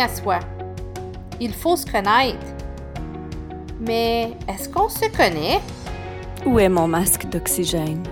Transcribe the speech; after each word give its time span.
à 0.00 0.08
soi. 0.08 0.38
Il 1.40 1.52
faut 1.52 1.76
se 1.76 1.86
connaître. 1.86 2.46
Mais 3.80 4.32
est-ce 4.48 4.68
qu'on 4.68 4.88
se 4.88 5.08
connaît? 5.16 5.60
Où 6.44 6.58
est 6.58 6.68
mon 6.68 6.86
masque 6.86 7.26
d'oxygène? 7.28 8.02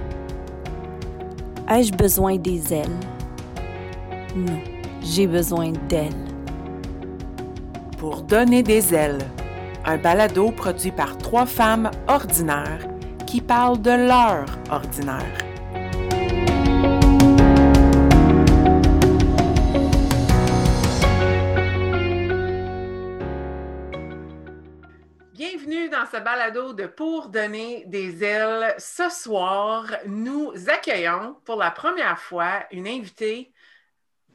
Ai-je 1.68 1.92
besoin 1.92 2.36
des 2.36 2.72
ailes? 2.72 3.00
Non, 4.34 4.58
j'ai 5.02 5.26
besoin 5.26 5.72
d'elles. 5.88 6.12
Pour 7.98 8.22
donner 8.22 8.62
des 8.62 8.94
ailes, 8.94 9.18
un 9.84 9.96
balado 9.96 10.50
produit 10.50 10.92
par 10.92 11.18
trois 11.18 11.46
femmes 11.46 11.90
ordinaires 12.06 12.86
qui 13.26 13.40
parlent 13.40 13.82
de 13.82 13.90
leur 13.90 14.46
ordinaire. 14.70 15.47
Balado 26.20 26.72
de 26.72 26.86
Pour 26.86 27.28
donner 27.28 27.84
des 27.86 28.24
ailes. 28.24 28.74
Ce 28.78 29.08
soir, 29.08 29.86
nous 30.06 30.52
accueillons 30.68 31.36
pour 31.44 31.56
la 31.56 31.70
première 31.70 32.18
fois 32.18 32.64
une 32.70 32.86
invitée 32.86 33.52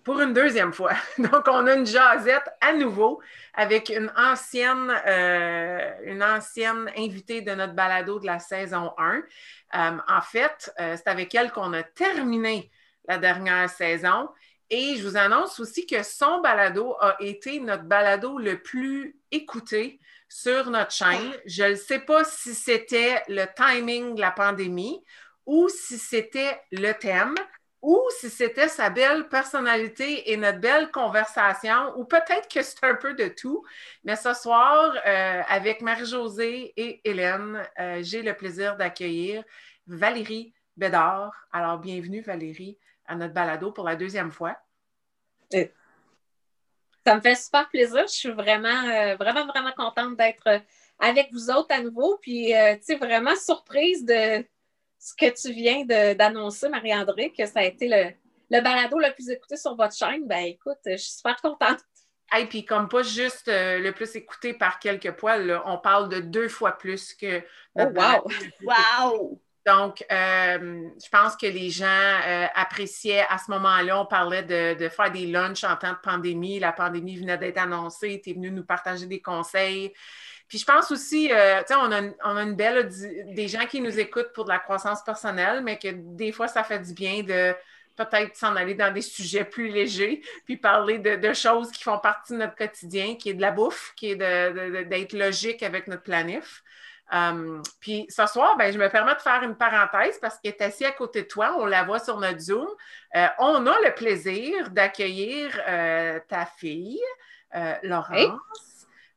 pour 0.03 0.19
une 0.19 0.33
deuxième 0.33 0.73
fois. 0.73 0.93
Donc, 1.17 1.47
on 1.47 1.65
a 1.65 1.73
une 1.73 1.85
jasette 1.85 2.49
à 2.61 2.73
nouveau 2.73 3.21
avec 3.53 3.89
une 3.89 4.11
ancienne, 4.17 4.93
euh, 5.07 5.91
une 6.03 6.23
ancienne 6.23 6.91
invitée 6.97 7.41
de 7.41 7.51
notre 7.51 7.73
balado 7.73 8.19
de 8.19 8.25
la 8.25 8.39
saison 8.39 8.91
1. 8.97 9.15
Euh, 9.15 9.97
en 10.07 10.21
fait, 10.21 10.73
euh, 10.79 10.95
c'est 10.97 11.07
avec 11.07 11.33
elle 11.35 11.51
qu'on 11.51 11.73
a 11.73 11.83
terminé 11.83 12.69
la 13.07 13.17
dernière 13.17 13.69
saison. 13.69 14.29
Et 14.69 14.95
je 14.97 15.07
vous 15.07 15.17
annonce 15.17 15.59
aussi 15.59 15.85
que 15.85 16.03
son 16.03 16.41
balado 16.41 16.95
a 16.99 17.15
été 17.19 17.59
notre 17.59 17.83
balado 17.83 18.37
le 18.39 18.61
plus 18.61 19.15
écouté 19.31 19.99
sur 20.33 20.71
notre 20.71 20.91
chaîne. 20.91 21.31
Je 21.45 21.63
ne 21.63 21.75
sais 21.75 21.99
pas 21.99 22.23
si 22.23 22.55
c'était 22.55 23.21
le 23.27 23.45
timing 23.55 24.15
de 24.15 24.21
la 24.21 24.31
pandémie 24.31 25.03
ou 25.45 25.69
si 25.69 25.99
c'était 25.99 26.59
le 26.71 26.91
thème 26.93 27.35
ou 27.83 28.01
si 28.19 28.29
c'était 28.29 28.69
sa 28.69 28.89
belle 28.89 29.27
personnalité 29.27 30.31
et 30.31 30.37
notre 30.37 30.59
belle 30.59 30.89
conversation, 30.89 31.93
ou 31.97 32.05
peut-être 32.05 32.47
que 32.47 32.63
c'est 32.63 32.81
un 32.83 32.95
peu 32.95 33.13
de 33.13 33.27
tout. 33.27 33.61
Mais 34.05 34.15
ce 34.15 34.33
soir, 34.33 34.95
euh, 35.05 35.41
avec 35.49 35.81
Marie-Josée 35.81 36.73
et 36.77 37.01
Hélène, 37.03 37.61
euh, 37.77 37.99
j'ai 38.01 38.21
le 38.21 38.33
plaisir 38.33 38.77
d'accueillir 38.77 39.43
Valérie 39.85 40.53
Bédard. 40.77 41.33
Alors, 41.51 41.77
bienvenue 41.77 42.21
Valérie 42.21 42.77
à 43.05 43.15
notre 43.15 43.33
balado 43.33 43.73
pour 43.73 43.83
la 43.83 43.97
deuxième 43.97 44.31
fois. 44.31 44.57
Ça 47.05 47.15
me 47.15 47.21
fait 47.21 47.35
super 47.35 47.69
plaisir. 47.69 48.03
Je 48.07 48.13
suis 48.13 48.31
vraiment, 48.31 48.89
euh, 48.89 49.15
vraiment, 49.15 49.45
vraiment 49.45 49.71
contente 49.75 50.17
d'être 50.17 50.61
avec 50.99 51.31
vous 51.31 51.49
autres 51.49 51.73
à 51.73 51.81
nouveau. 51.81 52.17
Puis, 52.21 52.47
tu 52.47 52.83
sais, 52.83 52.95
vraiment 52.95 53.35
surprise 53.35 54.05
de 54.05 54.45
ce 54.99 55.13
que 55.15 55.29
tu 55.41 55.53
viens 55.53 55.83
d'annoncer, 56.15 56.69
Marie-André, 56.69 57.33
que 57.37 57.45
ça 57.45 57.59
a 57.59 57.63
été 57.63 57.89
le, 57.89 58.13
le, 58.49 58.61
balado 58.63 58.97
le 58.97 59.13
plus 59.13 59.29
écouté 59.29 59.57
sur 59.57 59.75
votre 59.75 59.93
chaîne, 59.93 60.25
ben 60.27 60.45
écoute, 60.45 60.77
je 60.85 60.95
suis 60.95 61.11
super 61.11 61.35
contente. 61.41 61.79
Et 62.37 62.45
puis 62.45 62.65
comme 62.65 62.87
pas 62.87 63.03
juste 63.03 63.47
euh, 63.47 63.79
le 63.79 63.91
plus 63.91 64.15
écouté 64.15 64.53
par 64.53 64.79
quelques 64.79 65.11
poils, 65.11 65.61
on 65.65 65.77
parle 65.77 66.09
de 66.09 66.19
deux 66.19 66.47
fois 66.47 66.71
plus 66.71 67.13
que 67.13 67.41
oh, 67.75 67.83
wow! 67.83 68.27
wow! 68.63 69.41
Donc, 69.65 70.03
euh, 70.11 70.89
je 71.01 71.09
pense 71.09 71.37
que 71.37 71.45
les 71.45 71.69
gens 71.69 71.85
euh, 71.85 72.47
appréciaient 72.53 73.25
à 73.29 73.37
ce 73.37 73.49
moment-là, 73.51 74.01
on 74.01 74.05
parlait 74.05 74.43
de, 74.43 74.77
de, 74.77 74.89
faire 74.89 75.09
des 75.09 75.25
lunchs 75.25 75.63
en 75.63 75.77
temps 75.77 75.93
de 75.93 76.01
pandémie. 76.03 76.59
La 76.59 76.73
pandémie 76.73 77.17
venait 77.17 77.37
d'être 77.37 77.59
annoncée, 77.59 78.19
tu 78.21 78.31
es 78.31 78.33
venu 78.33 78.51
nous 78.51 78.65
partager 78.65 79.05
des 79.05 79.21
conseils. 79.21 79.93
Puis 80.49 80.59
je 80.59 80.65
pense 80.65 80.91
aussi, 80.91 81.31
euh, 81.31 81.61
tu 81.61 81.73
sais, 81.73 81.75
on, 81.75 81.91
a, 81.91 82.41
une 82.43 82.55
belle, 82.55 82.89
des 83.33 83.47
gens 83.47 83.65
qui 83.65 83.79
nous 83.79 83.99
écoutent 83.99 84.33
pour 84.33 84.43
de 84.43 84.49
la 84.49 84.59
croissance 84.59 85.01
personnelle, 85.01 85.61
mais 85.63 85.79
que 85.79 85.87
des 85.91 86.31
fois, 86.33 86.47
ça 86.47 86.63
fait 86.63 86.79
du 86.79 86.93
bien 86.93 87.23
de 87.23 87.55
peut-être 87.95 88.35
s'en 88.35 88.55
aller 88.55 88.75
dans 88.75 88.93
des 88.93 89.01
sujets 89.01 89.45
plus 89.45 89.69
légers, 89.69 90.21
puis 90.45 90.57
parler 90.57 90.99
de, 90.99 91.33
choses 91.33 91.71
qui 91.71 91.83
font 91.83 91.99
partie 91.99 92.33
de 92.33 92.39
notre 92.39 92.55
quotidien, 92.55 93.15
qui 93.15 93.29
est 93.29 93.33
de 93.33 93.41
la 93.41 93.51
bouffe, 93.51 93.93
qui 93.95 94.11
est 94.11 94.15
d'être 94.15 95.13
logique 95.13 95.63
avec 95.63 95.87
notre 95.87 96.03
planif. 96.03 96.63
Um, 97.11 97.61
puis 97.79 98.05
ce 98.09 98.25
soir, 98.25 98.57
ben, 98.57 98.71
je 98.73 98.79
me 98.79 98.89
permets 98.89 99.13
de 99.15 99.21
faire 99.21 99.43
une 99.43 99.55
parenthèse 99.55 100.17
parce 100.19 100.39
qu'elle 100.39 100.53
est 100.53 100.61
assise 100.61 100.87
à 100.87 100.91
côté 100.91 101.23
de 101.23 101.27
toi, 101.27 101.55
on 101.59 101.65
la 101.65 101.83
voit 101.83 101.99
sur 101.99 102.19
notre 102.19 102.39
Zoom. 102.39 102.67
Euh, 103.15 103.27
on 103.39 103.67
a 103.67 103.79
le 103.81 103.93
plaisir 103.93 104.69
d'accueillir 104.71 105.59
euh, 105.67 106.19
ta 106.27 106.45
fille, 106.45 107.01
Laurence 107.83 108.39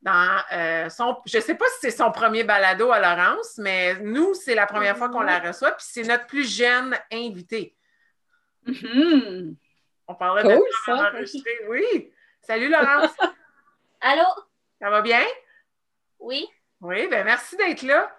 dans 0.07 0.41
euh, 0.53 0.89
son. 0.89 1.17
Je 1.27 1.39
ne 1.39 1.43
sais 1.43 1.57
pas 1.57 1.67
si 1.67 1.79
c'est 1.83 1.91
son 1.91 2.13
premier 2.13 2.45
balado 2.45 2.91
à 2.93 3.01
Laurence, 3.01 3.59
mais 3.59 3.97
nous, 3.97 4.35
c'est 4.35 4.55
la 4.55 4.67
première 4.67 4.97
fois 4.97 5.09
qu'on 5.09 5.21
la 5.21 5.41
reçoit, 5.41 5.73
puis 5.73 5.87
c'est 5.89 6.05
notre 6.05 6.27
plus 6.27 6.49
jeune 6.49 6.97
invité. 7.13 7.75
Mm-hmm. 8.67 9.57
On 10.07 10.15
parlait 10.15 10.45
de 10.45 10.63
ça. 10.85 11.13
Oui. 11.69 12.13
Salut 12.41 12.69
Laurence. 12.69 13.11
Allô? 14.01 14.27
Ça 14.81 14.91
va 14.91 15.03
bien? 15.03 15.25
Oui. 16.21 16.47
Oui, 16.81 17.07
bien 17.09 17.25
merci 17.25 17.57
d'être 17.57 17.83
là. 17.83 18.15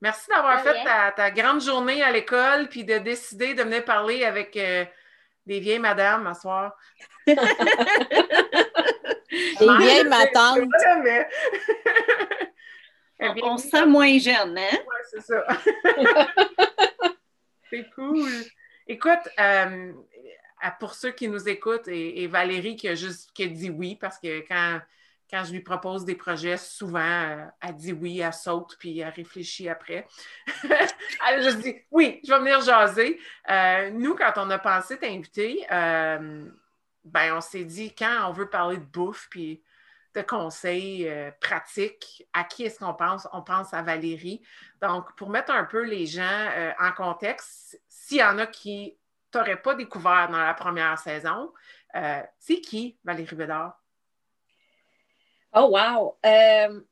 Merci 0.00 0.28
d'avoir 0.30 0.62
fait 0.62 0.84
ta, 0.84 1.30
grande 1.30 1.60
journée 1.60 2.02
à 2.02 2.10
l'école 2.10 2.68
puis 2.68 2.84
de 2.84 2.98
décider 2.98 3.54
de 3.54 3.62
venir 3.62 3.84
parler 3.84 4.24
avec 4.24 4.56
euh, 4.56 4.84
des 5.46 5.60
vieilles 5.60 5.78
madames 5.78 6.26
à 6.26 6.34
soir. 6.34 6.76
Des 9.60 9.76
vieilles 9.78 10.08
matantes. 10.08 10.58
on, 13.42 13.56
se 13.58 13.68
sent 13.68 13.86
moins 13.86 14.18
jeune, 14.18 14.58
hein? 14.58 14.70
Oui, 14.72 14.96
c'est 15.10 15.20
ça. 15.20 15.46
c'est 17.70 17.88
cool. 17.94 18.28
Écoute, 18.88 19.28
euh, 19.38 19.92
pour 20.80 20.94
ceux 20.94 21.12
qui 21.12 21.28
nous 21.28 21.48
écoutent, 21.48 21.86
et, 21.88 22.26
Valérie 22.26 22.74
qui 22.74 22.88
a 22.88 22.94
juste 22.94 23.30
qui 23.32 23.44
a 23.44 23.46
dit 23.46 23.70
oui, 23.70 23.96
parce 24.00 24.18
que 24.18 24.40
quand, 24.48 24.80
quand 25.30 25.44
je 25.44 25.52
lui 25.52 25.60
propose 25.60 26.04
des 26.04 26.16
projets, 26.16 26.56
souvent, 26.56 26.98
euh, 27.00 27.44
elle 27.60 27.76
dit 27.76 27.92
oui, 27.92 28.20
elle 28.20 28.32
saute, 28.32 28.76
puis 28.78 28.98
elle 28.98 29.10
réfléchit 29.10 29.68
après. 29.68 30.06
elle 31.28 31.42
juste 31.42 31.60
dit 31.60 31.76
oui, 31.90 32.20
je 32.26 32.32
vais 32.32 32.38
venir 32.38 32.60
jaser. 32.60 33.18
Euh, 33.48 33.90
nous, 33.90 34.16
quand 34.16 34.32
on 34.36 34.50
a 34.50 34.58
pensé 34.58 34.98
t'inviter, 34.98 35.64
ben, 37.04 37.34
on 37.34 37.40
s'est 37.40 37.64
dit, 37.64 37.94
quand 37.94 38.28
on 38.28 38.32
veut 38.32 38.50
parler 38.50 38.76
de 38.76 38.84
bouffe 38.84 39.28
puis 39.30 39.62
de 40.14 40.22
conseils 40.22 41.08
euh, 41.08 41.30
pratiques, 41.40 42.26
à 42.32 42.44
qui 42.44 42.64
est-ce 42.64 42.78
qu'on 42.78 42.94
pense? 42.94 43.28
On 43.32 43.42
pense 43.42 43.72
à 43.72 43.82
Valérie. 43.82 44.42
Donc, 44.82 45.14
pour 45.16 45.30
mettre 45.30 45.52
un 45.52 45.64
peu 45.64 45.84
les 45.84 46.06
gens 46.06 46.48
euh, 46.56 46.72
en 46.80 46.92
contexte, 46.92 47.80
s'il 47.88 48.18
y 48.18 48.24
en 48.24 48.38
a 48.38 48.46
qui 48.46 48.98
t'auraient 49.30 49.62
pas 49.62 49.74
découvert 49.74 50.28
dans 50.28 50.38
la 50.38 50.54
première 50.54 50.98
saison, 50.98 51.52
euh, 51.94 52.22
c'est 52.38 52.60
qui 52.60 52.98
Valérie 53.04 53.36
Bédard? 53.36 53.79
Oh, 55.54 55.70
wow! 55.72 56.16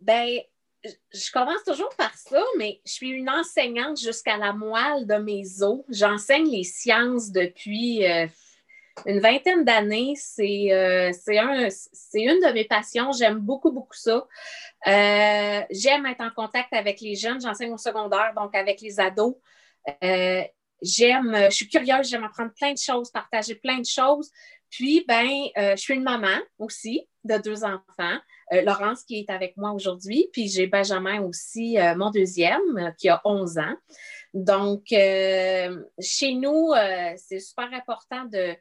ben, 0.00 0.40
je 0.84 1.32
commence 1.32 1.64
toujours 1.64 1.94
par 1.96 2.14
ça, 2.14 2.42
mais 2.56 2.80
je 2.84 2.92
suis 2.92 3.10
une 3.10 3.28
enseignante 3.28 4.00
jusqu'à 4.00 4.36
la 4.36 4.52
moelle 4.52 5.06
de 5.06 5.16
mes 5.16 5.62
os. 5.62 5.80
J'enseigne 5.88 6.50
les 6.50 6.64
sciences 6.64 7.30
depuis 7.30 8.04
une 9.06 9.20
vingtaine 9.20 9.64
d'années. 9.64 10.14
C'est 10.16 10.72
euh, 10.72 11.12
une 12.14 12.40
de 12.40 12.52
mes 12.52 12.64
passions. 12.64 13.12
J'aime 13.12 13.38
beaucoup, 13.38 13.70
beaucoup 13.70 13.96
ça. 13.96 14.26
Euh, 14.86 15.62
j'aime 15.70 16.06
être 16.06 16.20
en 16.20 16.30
contact 16.30 16.72
avec 16.72 17.00
les 17.00 17.14
jeunes. 17.14 17.40
J'enseigne 17.40 17.72
au 17.72 17.78
secondaire, 17.78 18.32
donc 18.36 18.54
avec 18.54 18.80
les 18.80 18.98
ados. 19.00 19.36
Euh, 20.02 20.42
j'aime, 20.82 21.36
je 21.46 21.54
suis 21.54 21.68
curieuse, 21.68 22.08
j'aime 22.08 22.24
apprendre 22.24 22.52
plein 22.52 22.72
de 22.72 22.78
choses, 22.78 23.10
partager 23.10 23.54
plein 23.54 23.78
de 23.78 23.86
choses. 23.86 24.30
Puis, 24.70 25.04
ben, 25.08 25.30
je 25.56 25.76
suis 25.76 25.94
une 25.94 26.02
maman 26.02 26.38
aussi 26.58 27.06
de 27.28 27.38
deux 27.42 27.64
enfants. 27.64 28.18
Laurence 28.50 29.04
qui 29.04 29.20
est 29.20 29.30
avec 29.30 29.56
moi 29.56 29.72
aujourd'hui. 29.72 30.28
Puis 30.32 30.48
j'ai 30.48 30.66
Benjamin 30.66 31.20
aussi, 31.22 31.76
mon 31.96 32.10
deuxième, 32.10 32.94
qui 32.98 33.08
a 33.08 33.20
11 33.24 33.58
ans. 33.58 33.76
Donc, 34.32 34.86
chez 34.88 36.34
nous, 36.34 36.72
c'est 37.16 37.40
super 37.40 37.68
important 37.72 38.24
de, 38.24 38.56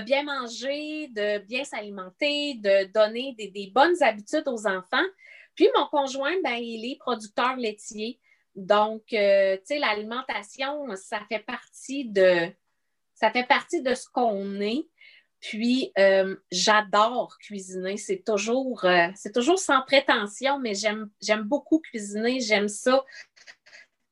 bien 0.00 0.22
manger, 0.22 1.08
de 1.08 1.38
bien 1.46 1.64
s'alimenter, 1.64 2.54
de 2.54 2.90
donner 2.92 3.34
des, 3.36 3.70
bonnes 3.74 4.02
habitudes 4.02 4.44
aux 4.46 4.66
enfants. 4.66 5.06
Puis 5.54 5.68
mon 5.76 5.86
conjoint, 5.86 6.34
ben, 6.42 6.54
il 6.54 6.90
est 6.90 6.98
producteur 6.98 7.56
laitier. 7.56 8.18
Donc, 8.54 9.12
euh, 9.12 9.56
tu 9.58 9.62
sais, 9.66 9.78
l'alimentation, 9.78 10.86
ça 10.96 11.20
fait 11.28 11.40
partie 11.40 12.04
de 12.06 12.50
ça 13.14 13.30
fait 13.30 13.46
partie 13.46 13.82
de 13.82 13.94
ce 13.94 14.06
qu'on 14.10 14.60
est. 14.60 14.88
Puis, 15.40 15.92
euh, 15.98 16.36
j'adore 16.50 17.38
cuisiner. 17.38 17.96
C'est 17.96 18.22
toujours, 18.24 18.84
euh, 18.84 19.08
c'est 19.14 19.32
toujours 19.32 19.58
sans 19.58 19.82
prétention, 19.82 20.58
mais 20.58 20.74
j'aime, 20.74 21.10
j'aime 21.22 21.42
beaucoup 21.42 21.78
cuisiner. 21.78 22.40
J'aime 22.40 22.68
ça 22.68 23.04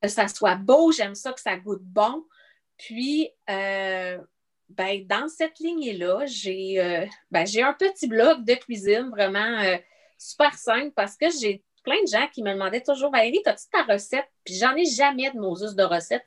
que 0.03 0.09
ça 0.09 0.29
soit 0.29 0.57
beau. 0.57 0.93
J'aime 0.93 1.15
ça 1.15 1.33
que 1.33 1.41
ça 1.41 1.57
goûte 1.57 1.83
bon. 1.83 2.25
Puis, 2.79 3.31
ben, 4.69 5.07
dans 5.07 5.29
cette 5.29 5.59
lignée-là, 5.61 6.27
j'ai 6.27 6.81
euh, 6.81 7.07
ben, 7.31 7.47
un 7.65 7.73
petit 7.73 8.07
blog 8.07 8.45
de 8.45 8.55
cuisine 8.55 9.09
vraiment 9.11 9.59
euh, 9.61 9.77
super 10.19 10.55
simple 10.55 10.93
parce 10.95 11.17
que 11.17 11.27
j'ai 11.41 11.65
plein 11.85 12.01
de 12.03 12.09
gens 12.09 12.27
qui 12.33 12.43
me 12.43 12.53
demandaient 12.53 12.83
toujours 12.83 13.11
Valérie, 13.11 13.41
as-tu 13.47 13.65
ta 13.73 13.83
recette? 13.85 14.29
Puis 14.45 14.55
j'en 14.57 14.75
ai 14.77 14.85
jamais 14.85 15.31
de 15.31 15.39
Moses 15.39 15.75
de 15.75 15.83
recette. 15.83 16.25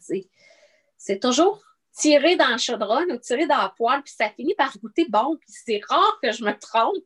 C'est 0.98 1.20
toujours 1.20 1.62
tiré 2.02 2.36
dans 2.36 2.50
le 2.50 2.58
chaudron 2.58 3.04
ou 3.10 3.18
tiré 3.18 3.46
dans 3.46 3.58
la 3.58 3.74
poêle, 3.78 4.02
puis 4.02 4.14
ça 4.18 4.30
finit 4.30 4.56
par 4.56 4.76
goûter 4.80 5.06
bon, 5.08 5.38
puis 5.40 5.50
c'est 5.50 5.82
rare 5.88 6.20
que 6.22 6.32
je 6.32 6.44
me 6.44 6.58
trompe. 6.58 7.04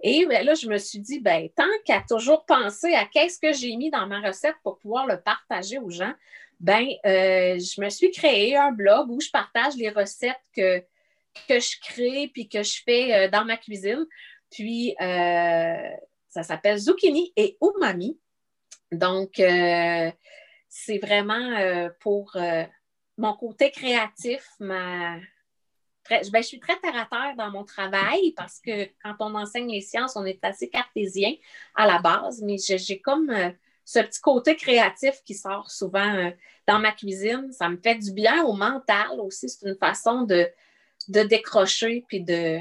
Et 0.00 0.26
ben, 0.26 0.44
là, 0.44 0.54
je 0.54 0.66
me 0.66 0.78
suis 0.78 0.98
dit, 0.98 1.20
ben, 1.20 1.48
tant 1.54 1.62
qu'à 1.84 2.02
toujours 2.08 2.44
penser 2.44 2.92
à 2.94 3.06
qu'est-ce 3.06 3.38
que 3.38 3.52
j'ai 3.52 3.76
mis 3.76 3.90
dans 3.90 4.06
ma 4.08 4.20
recette 4.20 4.56
pour 4.64 4.78
pouvoir 4.78 5.06
le 5.06 5.20
partager 5.20 5.78
aux 5.78 5.90
gens, 5.90 6.12
ben, 6.58 6.88
euh, 7.06 7.58
je 7.58 7.80
me 7.80 7.88
suis 7.88 8.10
créé 8.10 8.56
un 8.56 8.72
blog 8.72 9.10
où 9.10 9.20
je 9.20 9.30
partage 9.30 9.76
les 9.76 9.90
recettes 9.90 10.42
que, 10.56 10.80
que 11.48 11.60
je 11.60 11.76
crée 11.80 12.28
puis 12.34 12.48
que 12.48 12.64
je 12.64 12.82
fais 12.84 13.14
euh, 13.14 13.28
dans 13.28 13.44
ma 13.44 13.56
cuisine. 13.56 14.04
Puis, 14.50 14.96
euh, 15.00 15.88
ça 16.28 16.42
s'appelle 16.42 16.78
Zucchini 16.78 17.32
et 17.36 17.56
Umami. 17.62 18.18
Donc, 18.90 19.34
c'est 19.36 20.98
vraiment 20.98 21.88
pour 22.00 22.36
mon 23.22 23.34
côté 23.34 23.70
créatif, 23.70 24.44
ma... 24.58 25.16
Ben, 26.10 26.42
je 26.42 26.42
suis 26.42 26.58
très 26.58 26.78
terre 26.80 26.96
à 26.96 27.06
terre 27.06 27.34
dans 27.38 27.50
mon 27.52 27.64
travail 27.64 28.32
parce 28.32 28.58
que 28.58 28.86
quand 29.04 29.14
on 29.20 29.36
enseigne 29.36 29.70
les 29.70 29.80
sciences, 29.80 30.16
on 30.16 30.24
est 30.24 30.44
assez 30.44 30.68
cartésien 30.68 31.32
à 31.76 31.86
la 31.86 32.00
base, 32.00 32.42
mais 32.42 32.56
j'ai 32.58 33.00
comme 33.00 33.30
euh, 33.30 33.50
ce 33.84 34.00
petit 34.00 34.20
côté 34.20 34.56
créatif 34.56 35.22
qui 35.24 35.34
sort 35.34 35.70
souvent 35.70 36.14
euh, 36.16 36.30
dans 36.66 36.80
ma 36.80 36.90
cuisine. 36.90 37.52
Ça 37.52 37.68
me 37.68 37.76
fait 37.76 37.94
du 37.94 38.12
bien 38.12 38.42
au 38.42 38.54
mental 38.54 39.20
aussi. 39.20 39.48
C'est 39.48 39.68
une 39.68 39.76
façon 39.76 40.22
de, 40.22 40.48
de 41.06 41.22
décrocher 41.22 42.04
puis 42.08 42.20
de, 42.20 42.58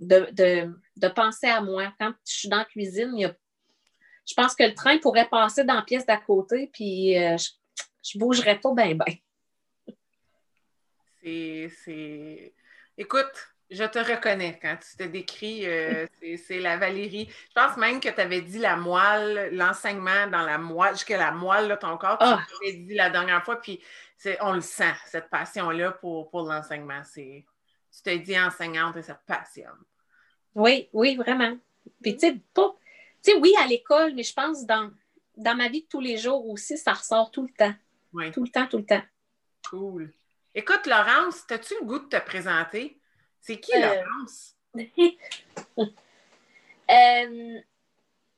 de, 0.00 1.08
penser 1.08 1.48
à 1.48 1.60
moi. 1.60 1.92
Quand 2.00 2.14
je 2.26 2.32
suis 2.32 2.48
dans 2.48 2.58
la 2.58 2.64
cuisine, 2.64 3.14
je 4.26 4.34
pense 4.34 4.54
que 4.54 4.64
le 4.64 4.74
train 4.74 4.96
pourrait 4.96 5.28
passer 5.28 5.62
dans 5.62 5.74
la 5.74 5.82
pièce 5.82 6.06
d'à 6.06 6.16
côté 6.16 6.70
puis 6.72 7.18
euh, 7.18 7.36
je 8.02 8.18
bougerais 8.18 8.58
pas 8.58 8.72
bien, 8.72 8.94
bien. 8.94 9.14
C'est. 11.26 12.54
Écoute, 12.96 13.54
je 13.68 13.84
te 13.84 13.98
reconnais 13.98 14.58
quand 14.62 14.76
tu 14.76 14.96
te 14.96 15.02
décris, 15.02 15.66
euh, 15.66 16.06
c'est 16.46 16.60
la 16.60 16.76
Valérie. 16.76 17.28
Je 17.28 17.54
pense 17.54 17.76
même 17.76 18.00
que 18.00 18.08
tu 18.08 18.20
avais 18.20 18.42
dit 18.42 18.58
la 18.58 18.76
moelle, 18.76 19.54
l'enseignement 19.54 20.28
dans 20.28 20.42
la 20.42 20.58
moelle, 20.58 20.94
jusqu'à 20.94 21.18
la 21.18 21.32
moelle 21.32 21.68
de 21.68 21.74
ton 21.74 21.96
corps. 21.96 22.18
Tu 22.18 22.24
ah! 22.26 22.46
l'avais 22.62 22.76
dit 22.78 22.94
la 22.94 23.10
dernière 23.10 23.44
fois, 23.44 23.60
puis 23.60 23.80
on 24.40 24.52
le 24.52 24.60
sent, 24.60 24.94
cette 25.06 25.28
passion-là 25.28 25.92
pour, 25.92 26.30
pour 26.30 26.42
l'enseignement. 26.42 27.02
Tu 27.12 27.44
t'es 28.04 28.18
dit 28.18 28.38
enseignante 28.38 28.96
et 28.96 29.02
ça 29.02 29.14
te 29.14 29.26
passionne. 29.26 29.82
Oui, 30.54 30.88
oui, 30.92 31.16
vraiment. 31.16 31.56
Puis, 32.02 32.16
tu 32.16 32.28
sais, 32.28 32.36
pas. 32.54 32.74
Tu 33.22 33.32
sais, 33.32 33.38
oui, 33.38 33.52
à 33.60 33.66
l'école, 33.66 34.14
mais 34.14 34.22
je 34.22 34.32
pense 34.32 34.64
dans, 34.64 34.90
dans 35.36 35.56
ma 35.56 35.68
vie 35.68 35.82
de 35.82 35.88
tous 35.88 36.00
les 36.00 36.16
jours 36.16 36.48
aussi, 36.48 36.78
ça 36.78 36.92
ressort 36.92 37.30
tout 37.30 37.42
le 37.42 37.52
temps. 37.52 37.74
Oui. 38.12 38.30
Tout 38.30 38.44
le 38.44 38.48
temps, 38.48 38.66
tout 38.66 38.78
le 38.78 38.86
temps. 38.86 39.02
Cool. 39.68 40.12
Écoute, 40.58 40.86
Laurence, 40.86 41.44
as-tu 41.50 41.74
le 41.74 41.84
goût 41.84 41.98
de 41.98 42.08
te 42.08 42.16
présenter? 42.16 42.98
C'est 43.42 43.60
qui, 43.60 43.74
euh, 43.74 44.02
Laurence? 44.02 44.56
Euh, 46.88 47.60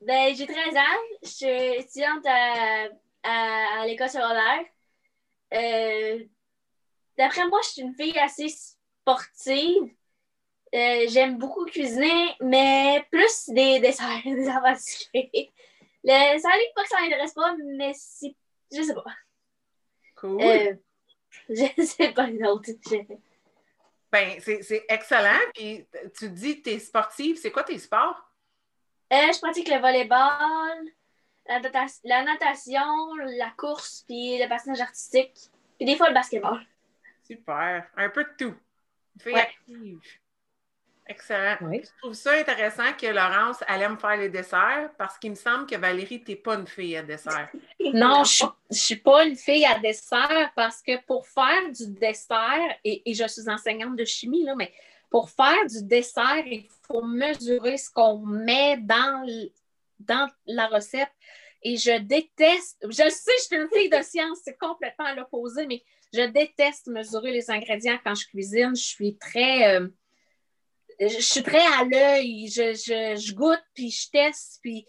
ben, 0.01 0.35
j'ai 0.35 0.47
13 0.47 0.75
ans. 0.75 1.01
Je 1.21 1.27
suis 1.27 1.47
étudiante 1.47 2.25
à, 2.25 3.85
l'école 3.85 4.09
secondaire. 4.09 4.65
Euh, 5.53 6.25
d'après 7.15 7.47
moi, 7.47 7.59
je 7.63 7.69
suis 7.69 7.81
une 7.83 7.93
fille 7.93 8.17
assez 8.17 8.47
sportive. 8.49 9.93
J'aime 10.73 11.37
beaucoup 11.37 11.63
cuisiner, 11.65 12.35
mais 12.41 13.05
plus 13.11 13.49
des 13.49 13.79
desserts, 13.79 14.21
des 14.25 14.49
aventures. 14.49 15.51
Le 16.03 16.39
salé, 16.39 16.63
pas 16.73 16.81
que 16.81 16.89
ça 16.89 17.01
m'intéresse 17.01 17.33
pas, 17.35 17.55
mais 17.77 17.93
c'est. 17.93 18.35
Je 18.71 18.81
sais 18.81 18.95
pas. 18.95 19.05
Cool. 20.15 20.79
Je 21.49 21.83
sais 21.83 22.11
pas 22.11 22.27
autre. 22.27 22.69
Ben, 24.11 24.39
c'est 24.41 24.85
excellent. 24.87 25.39
Puis 25.53 25.85
tu 26.17 26.29
dis 26.29 26.57
que 26.61 26.69
tu 26.69 26.75
es 26.75 26.79
sportive. 26.79 27.37
C'est 27.37 27.51
quoi 27.51 27.63
tes 27.63 27.77
sports? 27.77 28.25
Euh, 29.11 29.33
je 29.33 29.39
pratique 29.39 29.69
le 29.69 29.79
volleyball, 29.79 30.85
la, 31.47 31.59
la, 32.03 32.23
natation, 32.23 33.15
la 33.37 33.49
course, 33.57 34.03
puis 34.07 34.37
le 34.37 34.47
patinage 34.47 34.81
artistique. 34.81 35.49
Puis 35.77 35.85
des 35.85 35.95
fois 35.95 36.09
le 36.09 36.13
basketball. 36.13 36.59
Super. 37.23 37.87
Un 37.95 38.09
peu 38.09 38.23
de 38.23 38.29
tout. 38.37 38.55
Fais 39.19 39.33
active. 39.33 39.99
Excellent. 41.09 41.57
Je 41.59 41.89
trouve 42.01 42.13
ça 42.13 42.33
intéressant 42.33 42.93
que 42.93 43.07
Laurence 43.07 43.63
allait 43.65 43.89
me 43.89 43.97
faire 43.97 44.15
les 44.15 44.29
desserts 44.29 44.91
parce 44.95 45.17
qu'il 45.17 45.31
me 45.31 45.35
semble 45.35 45.65
que 45.65 45.75
Valérie, 45.75 46.23
tu 46.23 46.31
n'es 46.31 46.37
pas 46.37 46.53
une 46.53 46.67
fille 46.67 46.95
à 46.95 47.01
dessert. 47.01 47.49
Non, 47.93 48.23
je 48.23 48.45
ne 48.45 48.75
suis 48.75 48.97
pas 48.97 49.25
une 49.25 49.35
fille 49.35 49.65
à 49.65 49.79
dessert 49.79 50.51
parce 50.55 50.83
que 50.83 51.03
pour 51.05 51.25
faire 51.25 51.71
du 51.71 51.87
dessert, 51.87 52.77
et, 52.83 53.01
je 53.11 53.27
suis 53.27 53.49
enseignante 53.49 53.95
de 53.95 54.05
chimie, 54.05 54.43
là, 54.43 54.53
mais 54.55 54.71
pour 55.09 55.31
faire 55.31 55.65
du 55.65 55.81
dessert, 55.83 56.45
il 56.45 56.67
faut 56.85 57.01
mesurer 57.01 57.77
ce 57.77 57.89
qu'on 57.89 58.19
met 58.19 58.77
dans, 58.77 59.25
dans 59.99 60.29
la 60.45 60.67
recette. 60.67 61.09
Et 61.63 61.77
je 61.77 61.97
déteste, 61.97 62.77
je 62.83 63.09
sais, 63.09 63.31
je 63.39 63.43
suis 63.43 63.55
une 63.55 63.69
fille 63.73 63.89
de 63.89 64.01
science, 64.03 64.39
c'est 64.43 64.57
complètement 64.57 65.05
à 65.05 65.15
l'opposé, 65.15 65.65
mais 65.65 65.81
je 66.13 66.21
déteste 66.21 66.87
mesurer 66.87 67.31
les 67.31 67.49
ingrédients 67.49 67.97
quand 68.03 68.15
je 68.15 68.27
cuisine. 68.27 68.75
Je 68.75 68.83
suis 68.83 69.17
très. 69.17 69.75
Euh, 69.75 69.87
je 70.99 71.21
suis 71.21 71.43
très 71.43 71.65
à 71.65 71.83
l'œil, 71.83 72.47
je, 72.47 73.33
goûte, 73.33 73.63
puis 73.73 73.89
je 73.89 74.09
teste, 74.09 74.59
puis 74.61 74.85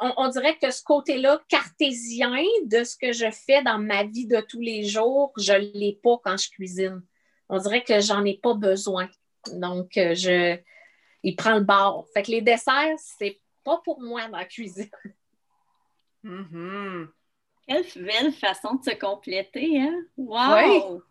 on, 0.00 0.28
dirait 0.28 0.58
que 0.58 0.70
ce 0.70 0.82
côté-là 0.82 1.40
cartésien 1.48 2.42
de 2.66 2.84
ce 2.84 2.96
que 2.96 3.12
je 3.12 3.30
fais 3.30 3.62
dans 3.62 3.78
ma 3.78 4.04
vie 4.04 4.26
de 4.26 4.40
tous 4.40 4.60
les 4.60 4.84
jours, 4.84 5.32
je 5.38 5.54
ne 5.54 5.58
l'ai 5.58 5.98
pas 6.02 6.18
quand 6.22 6.36
je 6.36 6.50
cuisine. 6.50 7.02
On 7.48 7.58
dirait 7.58 7.82
que 7.82 8.00
j'en 8.00 8.24
ai 8.24 8.36
pas 8.36 8.54
besoin. 8.54 9.08
Donc, 9.52 9.96
euh, 9.96 10.14
je, 10.14 10.58
il 11.22 11.36
prend 11.36 11.54
le 11.54 11.64
bord. 11.64 12.06
Fait 12.12 12.22
que 12.22 12.30
les 12.30 12.42
desserts, 12.42 12.98
c'est 12.98 13.40
pas 13.64 13.80
pour 13.84 14.00
moi 14.02 14.28
dans 14.28 14.36
la 14.36 14.44
cuisine. 14.44 14.90
Mm-hmm. 16.24 17.08
Quelle 17.66 17.84
belle 17.96 18.32
façon 18.32 18.74
de 18.74 18.84
se 18.84 18.96
compléter, 18.96 19.80
hein? 19.80 20.02
Wow! 20.16 21.02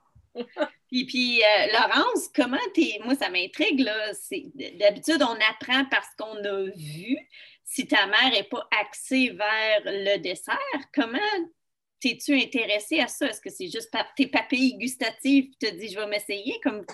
Puis, 0.87 1.05
puis 1.05 1.41
euh, 1.41 1.67
Laurence, 1.73 2.29
comment 2.35 2.57
t'es. 2.73 2.99
Moi, 3.03 3.15
ça 3.15 3.29
m'intrigue, 3.29 3.79
là. 3.79 4.11
D'habitude, 4.79 5.21
on 5.21 5.37
apprend 5.51 5.85
parce 5.85 6.09
qu'on 6.17 6.43
a 6.43 6.63
vu. 6.75 7.17
Si 7.63 7.87
ta 7.87 8.05
mère 8.07 8.31
n'est 8.31 8.43
pas 8.43 8.67
axée 8.79 9.29
vers 9.31 9.81
le 9.85 10.17
dessert, 10.17 10.57
comment 10.93 11.17
t'es-tu 11.99 12.39
intéressée 12.39 12.99
à 12.99 13.07
ça? 13.07 13.27
Est-ce 13.27 13.41
que 13.41 13.49
c'est 13.49 13.69
juste 13.69 13.91
par 13.91 14.13
tes 14.13 14.27
papilles 14.27 14.77
gustatives 14.77 15.49
qui 15.49 15.57
te 15.57 15.75
dit 15.75 15.89
je 15.89 15.99
vais 15.99 16.07
m'essayer? 16.07 16.59
Comme... 16.63 16.85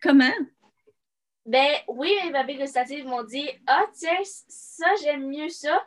Comment? 0.00 0.32
Ben 1.46 1.74
oui, 1.88 2.14
mes 2.24 2.32
papilles 2.32 2.58
gustatives 2.58 3.06
m'ont 3.06 3.24
dit 3.24 3.48
Ah, 3.66 3.84
tiens, 3.98 4.22
ça, 4.48 4.86
j'aime 5.02 5.28
mieux 5.28 5.48
ça. 5.48 5.84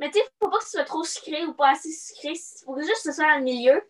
Mais 0.00 0.10
tu 0.10 0.18
sais, 0.18 0.24
faut 0.40 0.50
pas 0.50 0.58
que 0.58 0.64
ce 0.64 0.70
soit 0.70 0.84
trop 0.84 1.04
sucré 1.04 1.44
ou 1.44 1.54
pas 1.54 1.70
assez 1.70 1.90
sucré. 1.90 2.32
Il 2.32 2.64
faut 2.64 2.78
juste 2.78 3.04
que 3.04 3.10
ce 3.10 3.12
soit 3.12 3.34
dans 3.34 3.42
milieu. 3.42 3.82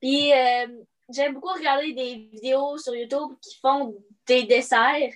Puis, 0.00 0.32
euh, 0.32 0.66
j'aime 1.08 1.34
beaucoup 1.34 1.52
regarder 1.52 1.92
des 1.92 2.28
vidéos 2.32 2.78
sur 2.78 2.94
YouTube 2.94 3.36
qui 3.40 3.58
font 3.60 3.94
des 4.26 4.44
desserts. 4.44 5.12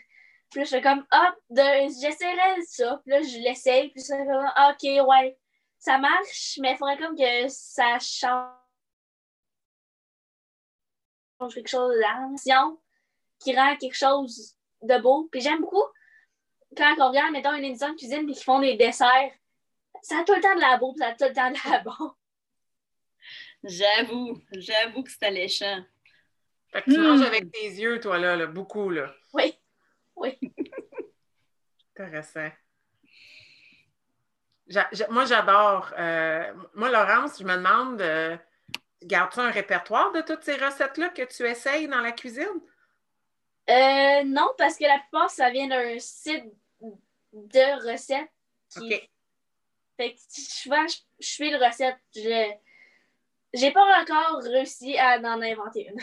Puis 0.50 0.60
là, 0.60 0.64
je 0.64 0.70
fais 0.70 0.82
comme, 0.82 1.06
ah, 1.10 1.34
j'essaierai 1.50 2.62
ça. 2.66 3.00
Puis 3.04 3.12
là, 3.12 3.22
je 3.22 3.38
l'essaye. 3.38 3.90
Puis 3.90 4.02
ça 4.02 4.16
comme, 4.18 4.50
ah, 4.54 4.72
ok, 4.72 5.06
ouais, 5.06 5.38
ça 5.78 5.98
marche, 5.98 6.58
mais 6.60 6.72
il 6.72 6.76
faudrait 6.76 6.98
comme 6.98 7.16
que 7.16 7.48
ça 7.48 7.98
change 7.98 8.48
quelque 11.54 11.68
chose 11.68 11.92
de 11.92 12.76
qui 13.40 13.56
rend 13.56 13.76
quelque 13.76 13.96
chose 13.96 14.56
de 14.82 14.98
beau. 14.98 15.28
Puis 15.30 15.40
j'aime 15.40 15.60
beaucoup 15.60 15.84
quand 16.76 16.94
on 16.98 17.08
regarde, 17.08 17.32
mettons, 17.32 17.52
une 17.54 17.64
émission 17.64 17.90
de 17.90 17.96
cuisine 17.96 18.24
puis 18.24 18.34
qu'ils 18.34 18.44
font 18.44 18.60
des 18.60 18.76
desserts. 18.76 19.32
Ça 20.02 20.18
a 20.18 20.24
tout 20.24 20.34
le 20.34 20.40
temps 20.40 20.54
de 20.54 20.60
la 20.60 20.76
beau, 20.78 20.94
ça 20.98 21.08
a 21.08 21.12
tout 21.12 21.24
le 21.24 21.32
temps 21.32 21.50
de 21.50 21.70
la 21.70 21.78
bon. 21.84 22.12
J'avoue, 23.64 24.42
j'avoue 24.52 25.04
que 25.04 25.10
c'est 25.10 25.24
alléchant. 25.24 25.84
Fait 26.72 26.82
que 26.82 26.90
tu 26.90 26.98
manges 26.98 27.20
hmm. 27.20 27.24
avec 27.24 27.52
tes 27.52 27.68
yeux, 27.68 28.00
toi, 28.00 28.18
là, 28.18 28.46
beaucoup, 28.46 28.90
là. 28.90 29.14
Oui, 29.34 29.54
oui. 30.16 30.38
Intéressant. 31.96 32.48
moi, 35.10 35.26
j'adore. 35.26 35.92
Euh, 35.98 36.52
moi, 36.74 36.90
Laurence, 36.90 37.38
je 37.38 37.44
me 37.44 37.56
demande, 37.56 38.00
euh, 38.00 38.36
gardes-tu 39.02 39.40
un 39.40 39.50
répertoire 39.50 40.12
de 40.12 40.22
toutes 40.22 40.42
ces 40.42 40.56
recettes-là 40.56 41.10
que 41.10 41.22
tu 41.22 41.44
essayes 41.44 41.88
dans 41.88 42.00
la 42.00 42.12
cuisine? 42.12 42.46
Euh, 43.68 44.24
non, 44.24 44.50
parce 44.58 44.76
que 44.76 44.84
la 44.84 44.98
plupart, 44.98 45.30
ça 45.30 45.50
vient 45.50 45.68
d'un 45.68 45.98
site 45.98 46.46
de 47.32 47.92
recettes. 47.92 48.30
OK. 48.76 49.10
Fait 49.98 50.14
que 50.14 50.20
souvent, 50.30 50.86
je, 50.88 50.96
je 51.20 51.34
fais 51.36 51.50
le 51.50 51.64
recette. 51.64 51.98
Je 52.16 52.50
j'ai 53.52 53.70
pas 53.70 54.00
encore 54.00 54.42
réussi 54.42 54.98
à 54.98 55.18
en 55.18 55.42
inventer 55.42 55.88
une. 55.88 56.00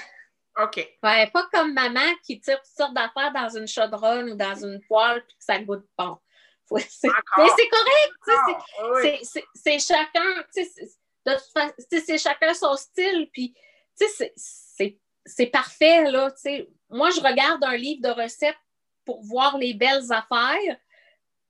OK. 0.63 0.75
Ouais, 1.03 1.27
pas 1.27 1.47
comme 1.51 1.73
maman 1.73 2.13
qui 2.25 2.39
tire 2.39 2.61
toutes 2.61 2.75
sortes 2.75 2.93
d'affaires 2.93 3.31
dans 3.33 3.49
une 3.57 3.67
chaudronne 3.67 4.31
ou 4.31 4.35
dans 4.35 4.55
une 4.55 4.81
poêle 4.87 5.23
puis 5.25 5.37
que 5.37 5.43
ça 5.43 5.59
goûte 5.59 5.85
bon. 5.97 6.17
Mais 6.71 6.81
c'est 6.87 7.09
correct. 7.69 9.15
C'est 9.55 9.79
chacun. 9.79 10.43
C'est 11.89 12.17
chacun 12.17 12.53
son 12.53 12.75
style. 12.75 13.27
Puis, 13.33 13.55
c'est 15.25 15.47
parfait. 15.47 16.11
Là, 16.11 16.31
Moi, 16.89 17.09
je 17.09 17.21
regarde 17.21 17.63
un 17.63 17.75
livre 17.75 18.01
de 18.03 18.21
recettes 18.21 18.57
pour 19.03 19.23
voir 19.23 19.57
les 19.57 19.73
belles 19.73 20.11
affaires. 20.11 20.77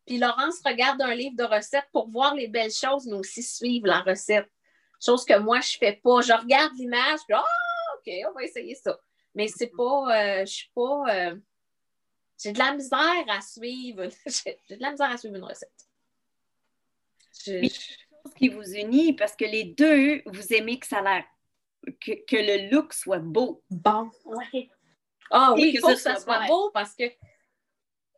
Puis 0.06 0.18
Laurence 0.18 0.62
regarde 0.66 1.02
un 1.02 1.14
livre 1.14 1.36
de 1.36 1.44
recettes 1.44 1.90
pour 1.92 2.10
voir 2.10 2.34
les 2.34 2.48
belles 2.48 2.72
choses, 2.72 3.06
mais 3.06 3.18
aussi 3.18 3.44
suivre 3.44 3.88
la 3.88 4.00
recette. 4.00 4.50
Chose 5.04 5.26
que 5.26 5.38
moi, 5.40 5.62
je 5.62 5.76
ne 5.76 5.80
fais 5.80 6.00
pas. 6.04 6.22
Je 6.22 6.34
regarde 6.34 6.74
l'image, 6.76 7.20
puis 7.28 7.36
ah, 7.36 7.44
OK, 7.98 8.12
on 8.30 8.34
va 8.34 8.44
essayer 8.44 8.76
ça. 8.76 9.00
Mais 9.36 9.48
c'est 9.48 9.72
pas, 9.76 9.84
euh, 10.42 10.46
je 10.46 10.52
suis 10.52 10.72
pas, 10.76 11.04
euh, 11.10 11.36
j'ai 12.42 12.52
de 12.52 12.60
la 12.60 12.74
misère 12.74 13.26
à 13.30 13.42
suivre, 13.42 14.08
j'ai 14.26 14.76
de 14.76 14.82
la 14.82 14.92
misère 14.92 15.12
à 15.12 15.18
suivre 15.18 15.36
une 15.36 15.44
recette. 15.44 15.88
Je, 17.46 17.62
chose 17.62 18.34
qui 18.36 18.50
vous 18.50 18.74
unit 18.74 19.14
parce 19.14 19.36
que 19.36 19.46
les 19.46 19.64
deux, 19.64 20.22
vous 20.26 20.54
aimez 20.54 20.80
que 20.80 20.88
ça 20.88 21.00
a 21.06 21.24
que, 22.02 22.12
que, 22.26 22.36
le 22.36 22.70
look 22.70 22.94
soit 22.94 23.20
beau. 23.20 23.64
Bon, 23.70 24.10
oui. 24.26 24.70
Ah 25.32 25.54
oui, 25.54 25.72
il 25.74 25.80
faut 25.80 25.88
que 25.88 25.96
ça 25.96 26.18
soit 26.18 26.46
beau 26.48 26.72
parce 26.72 26.96
que, 26.96 27.06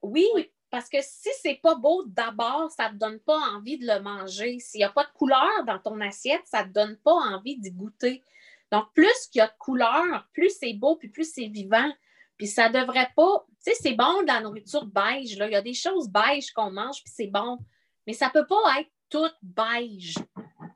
oui, 0.02 0.26
parce 0.72 0.88
que 0.88 0.98
si 1.02 1.30
c'est 1.42 1.60
pas 1.62 1.76
beau 1.76 2.04
d'abord, 2.06 2.72
ça 2.72 2.90
te 2.90 2.96
donne 2.96 3.20
pas 3.20 3.38
envie 3.38 3.78
de 3.78 3.86
le 3.86 4.00
manger. 4.00 4.58
S'il 4.60 4.80
n'y 4.80 4.86
a 4.86 4.90
pas 4.90 5.04
de 5.04 5.12
couleur 5.12 5.66
dans 5.68 5.80
ton 5.80 6.00
assiette, 6.00 6.42
ça 6.46 6.64
te 6.64 6.70
donne 6.70 6.98
pas 7.04 7.12
envie 7.12 7.60
d'y 7.60 7.72
goûter. 7.72 8.24
Donc, 8.72 8.86
plus 8.94 9.28
qu'il 9.30 9.40
y 9.40 9.42
a 9.42 9.48
de 9.48 9.58
couleurs, 9.60 10.26
plus 10.34 10.50
c'est 10.58 10.74
beau, 10.74 10.96
puis 10.96 11.10
plus 11.10 11.30
c'est 11.30 11.48
vivant. 11.48 11.92
Puis 12.38 12.48
ça 12.48 12.70
devrait 12.70 13.12
pas. 13.18 13.46
Tu 13.64 13.72
sais, 13.72 13.78
c'est 13.82 13.94
bon 13.94 14.22
de 14.22 14.28
la 14.28 14.40
nourriture 14.40 14.86
beige. 14.86 15.38
Là. 15.38 15.48
Il 15.48 15.52
y 15.52 15.58
a 15.58 15.62
des 15.62 15.74
choses 15.74 16.10
beige 16.10 16.52
qu'on 16.54 16.72
mange, 16.72 17.04
puis 17.04 17.14
c'est 17.14 17.28
bon. 17.28 17.60
Mais 18.08 18.14
ça 18.14 18.30
peut 18.30 18.48
pas 18.48 18.80
être 18.80 18.90
tout 19.10 19.30
beige. 19.44 20.16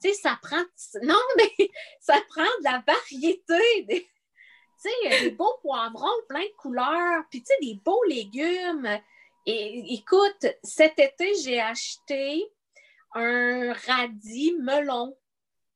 Tu 0.01 0.09
sais, 0.09 0.13
ça 0.13 0.37
prend. 0.41 0.61
Non, 1.03 1.15
mais 1.37 1.69
ça 2.01 2.15
prend 2.27 2.43
de 2.43 2.63
la 2.65 2.83
variété. 2.85 3.85
Tu 3.87 4.89
sais, 5.09 5.21
des 5.21 5.31
beaux 5.31 5.57
poivrons, 5.61 6.21
plein 6.27 6.43
de 6.43 6.55
couleurs, 6.57 7.23
puis 7.31 7.41
tu 7.41 7.47
sais, 7.47 7.65
des 7.65 7.79
beaux 7.83 8.03
légumes. 8.09 8.99
Et 9.45 9.93
écoute, 9.93 10.47
cet 10.63 10.97
été, 10.99 11.33
j'ai 11.43 11.61
acheté 11.61 12.43
un 13.13 13.73
radis 13.73 14.55
melon. 14.59 15.15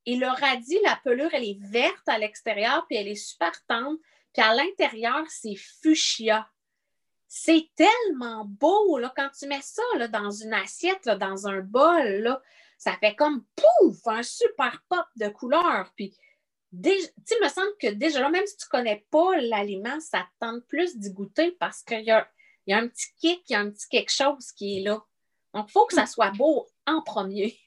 Et 0.05 0.15
le 0.15 0.27
radis, 0.27 0.79
la 0.83 0.99
pelure, 1.03 1.33
elle 1.33 1.43
est 1.43 1.59
verte 1.61 2.07
à 2.07 2.17
l'extérieur, 2.17 2.85
puis 2.88 2.97
elle 2.97 3.07
est 3.07 3.15
super 3.15 3.51
tendre. 3.67 3.99
Puis 4.33 4.41
à 4.41 4.53
l'intérieur, 4.53 5.23
c'est 5.29 5.55
fuchsia. 5.55 6.49
C'est 7.27 7.69
tellement 7.75 8.45
beau, 8.45 8.99
quand 9.15 9.29
tu 9.38 9.47
mets 9.47 9.61
ça 9.61 9.83
dans 10.07 10.31
une 10.31 10.53
assiette, 10.53 11.07
dans 11.07 11.47
un 11.47 11.59
bol, 11.59 12.39
ça 12.79 12.93
fait 12.93 13.15
comme 13.15 13.45
pouf, 13.55 13.97
un 14.07 14.23
super 14.23 14.83
pop 14.89 15.05
de 15.15 15.27
couleurs. 15.27 15.91
Puis, 15.95 16.15
tu 16.71 17.35
me 17.43 17.49
semble 17.49 17.75
que 17.79 17.91
déjà 17.91 18.21
là, 18.21 18.29
même 18.29 18.47
si 18.47 18.57
tu 18.57 18.65
ne 18.65 18.69
connais 18.69 19.05
pas 19.11 19.38
l'aliment, 19.38 19.99
ça 19.99 20.21
te 20.21 20.45
tente 20.45 20.65
plus 20.65 20.97
d'y 20.97 21.11
goûter 21.11 21.51
parce 21.51 21.83
qu'il 21.83 22.01
y 22.01 22.11
a, 22.11 22.27
y 22.71 22.73
a 22.73 22.77
un 22.77 22.88
petit 22.88 23.07
kick, 23.19 23.43
il 23.49 23.53
y 23.53 23.55
a 23.55 23.59
un 23.59 23.69
petit 23.69 23.88
quelque 23.88 24.11
chose 24.11 24.51
qui 24.51 24.79
est 24.79 24.81
là. 24.81 25.01
Donc, 25.53 25.65
il 25.69 25.71
faut 25.71 25.85
que 25.85 25.95
ça 25.95 26.05
soit 26.05 26.31
beau 26.31 26.67
en 26.85 27.01
premier. 27.01 27.57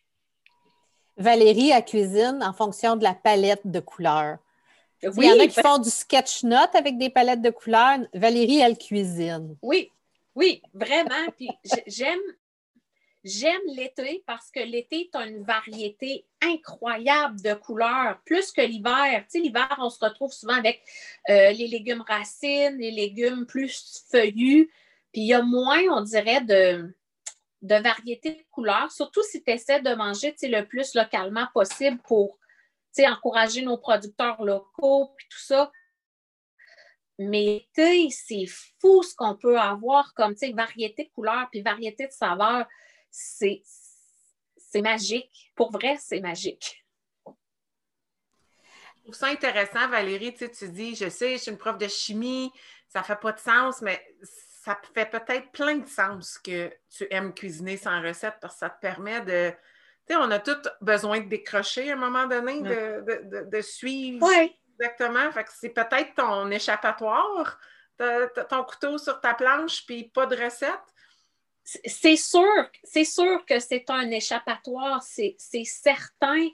Valérie, 1.17 1.73
à 1.73 1.83
cuisine 1.83 2.41
en 2.43 2.53
fonction 2.53 2.97
de 2.97 3.03
la 3.03 3.15
palette 3.15 3.67
de 3.67 3.81
couleurs. 3.81 4.39
Il 5.03 5.25
y 5.25 5.33
en 5.33 5.41
a 5.41 5.47
qui 5.49 5.61
font 5.61 5.79
du 5.79 5.91
sketch 5.91 6.45
note 6.45 6.75
avec 6.75 6.97
des 6.97 7.11
palettes 7.11 7.43
de 7.43 7.51
couleurs. 7.51 7.99
Valérie, 8.15 8.61
elle 8.61 8.79
cuisine. 8.79 9.57
Oui, 9.61 9.91
oui, 10.35 10.63
vraiment. 10.73 11.29
Puis 11.37 11.49
j'aime, 11.89 12.21
j'aime 13.25 13.61
l'été 13.75 14.23
parce 14.27 14.51
que 14.51 14.61
l'été, 14.61 15.11
tu 15.13 15.19
as 15.19 15.27
une 15.27 15.43
variété 15.43 16.25
incroyable 16.41 17.41
de 17.43 17.55
couleurs, 17.55 18.21
plus 18.25 18.53
que 18.53 18.63
l'hiver. 18.63 19.25
Tu 19.25 19.39
sais, 19.39 19.41
l'hiver, 19.41 19.75
on 19.79 19.91
se 19.91 19.99
retrouve 20.01 20.33
souvent 20.33 20.55
avec 20.55 20.83
euh, 21.29 21.51
les 21.51 21.67
légumes 21.67 22.05
racines, 22.07 22.79
les 22.79 22.93
légumes 22.93 23.45
plus 23.45 24.05
feuillus. 24.11 24.71
Puis 25.13 25.23
il 25.23 25.27
y 25.27 25.35
a 25.35 25.43
moins, 25.43 25.83
on 25.91 26.01
dirait, 26.01 26.41
de, 26.41 26.95
variété 27.63 28.33
de 28.33 28.43
couleurs, 28.51 28.91
surtout 28.91 29.23
si 29.23 29.43
tu 29.43 29.51
essaies 29.51 29.81
de 29.81 29.95
manger 29.95 30.35
le 30.43 30.63
plus 30.63 30.95
localement 30.95 31.47
possible 31.53 32.01
pour 32.03 32.39
encourager 32.99 33.63
nos 33.63 33.79
producteurs 33.79 34.43
locaux, 34.43 35.13
puis 35.17 35.27
tout 35.31 35.39
ça. 35.39 35.71
Mais 37.19 37.67
c'est 37.75 38.47
fou 38.81 39.03
ce 39.03 39.15
qu'on 39.15 39.37
peut 39.37 39.59
avoir 39.59 40.13
comme 40.15 40.35
variété 40.55 41.05
de 41.05 41.11
couleurs 41.11 41.49
puis 41.51 41.63
variété 41.63 42.07
de 42.07 42.13
saveurs. 42.13 42.67
C'est 43.11 43.63
magique. 44.77 45.53
Pour 45.55 45.71
vrai, 45.71 45.97
c'est 46.01 46.21
magique. 46.21 46.85
Je 48.97 49.03
trouve 49.03 49.15
ça 49.15 49.27
intéressant, 49.27 49.89
Valérie. 49.89 50.33
Tu, 50.35 50.51
tu 50.51 50.69
dis, 50.71 50.95
je 50.95 51.09
sais, 51.09 51.33
je 51.33 51.43
suis 51.43 51.51
une 51.51 51.59
prof 51.59 51.77
de 51.77 51.89
chimie, 51.89 52.51
ça 52.89 53.01
ne 53.01 53.05
fait 53.05 53.21
pas 53.21 53.33
de 53.33 53.41
sens, 53.41 53.83
mais 53.83 54.01
ça 54.65 54.81
fait 54.95 55.07
peut-être 55.07 55.51
plein 55.51 55.79
de 55.79 55.89
sens 55.89 56.39
que 56.39 56.73
tu 56.89 57.05
aimes 57.11 57.35
cuisiner 57.35 57.77
sans 57.77 58.01
recette 58.01 58.35
parce 58.41 58.55
que 58.55 58.59
ça 58.61 58.71
te 58.71 58.81
permet 58.81 59.21
de, 59.23 59.53
on 60.11 60.31
a 60.31 60.39
tous 60.39 60.69
besoin 60.81 61.19
de 61.19 61.29
décrocher 61.29 61.91
à 61.91 61.95
un 61.95 61.97
moment 61.97 62.27
donné, 62.29 62.61
de, 62.63 63.61
suivre. 63.61 64.25
Oui. 64.25 64.57
Exactement. 64.79 65.31
Fait 65.33 65.45
que 65.45 65.51
c'est 65.53 65.71
peut-être 65.71 66.15
ton 66.15 66.49
échappatoire, 66.51 67.59
ton 67.99 68.65
couteau 68.65 68.99
sur 68.99 69.21
ta 69.21 69.35
planche, 69.35 69.85
puis 69.85 70.05
pas 70.15 70.27
de 70.27 70.37
recette. 70.37 70.81
C'est 71.65 72.17
sûr, 72.17 72.71
c'est 72.85 73.05
sûr 73.05 73.45
que 73.45 73.59
c'est 73.59 73.91
un 73.91 74.11
échappatoire, 74.11 75.03
c'est 75.03 75.37
certain. 75.65 76.49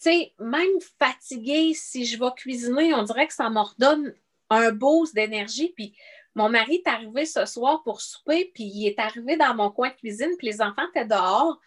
Tu 0.00 0.10
même 0.38 0.80
fatiguée, 0.98 1.74
si 1.74 2.06
je 2.06 2.18
vais 2.18 2.32
cuisiner, 2.36 2.94
on 2.94 3.02
dirait 3.02 3.26
que 3.26 3.34
ça 3.34 3.50
m'ordonne 3.50 4.14
un 4.50 4.70
boost 4.70 5.14
d'énergie. 5.14 5.72
Puis 5.76 5.96
mon 6.34 6.48
mari 6.48 6.82
est 6.84 6.88
arrivé 6.88 7.26
ce 7.26 7.44
soir 7.44 7.82
pour 7.82 8.00
souper, 8.00 8.50
puis 8.54 8.64
il 8.64 8.86
est 8.88 8.98
arrivé 8.98 9.36
dans 9.36 9.54
mon 9.54 9.70
coin 9.70 9.90
de 9.90 9.94
cuisine, 9.94 10.34
puis 10.38 10.48
les 10.48 10.62
enfants 10.62 10.88
étaient 10.94 11.06
dehors. 11.06 11.60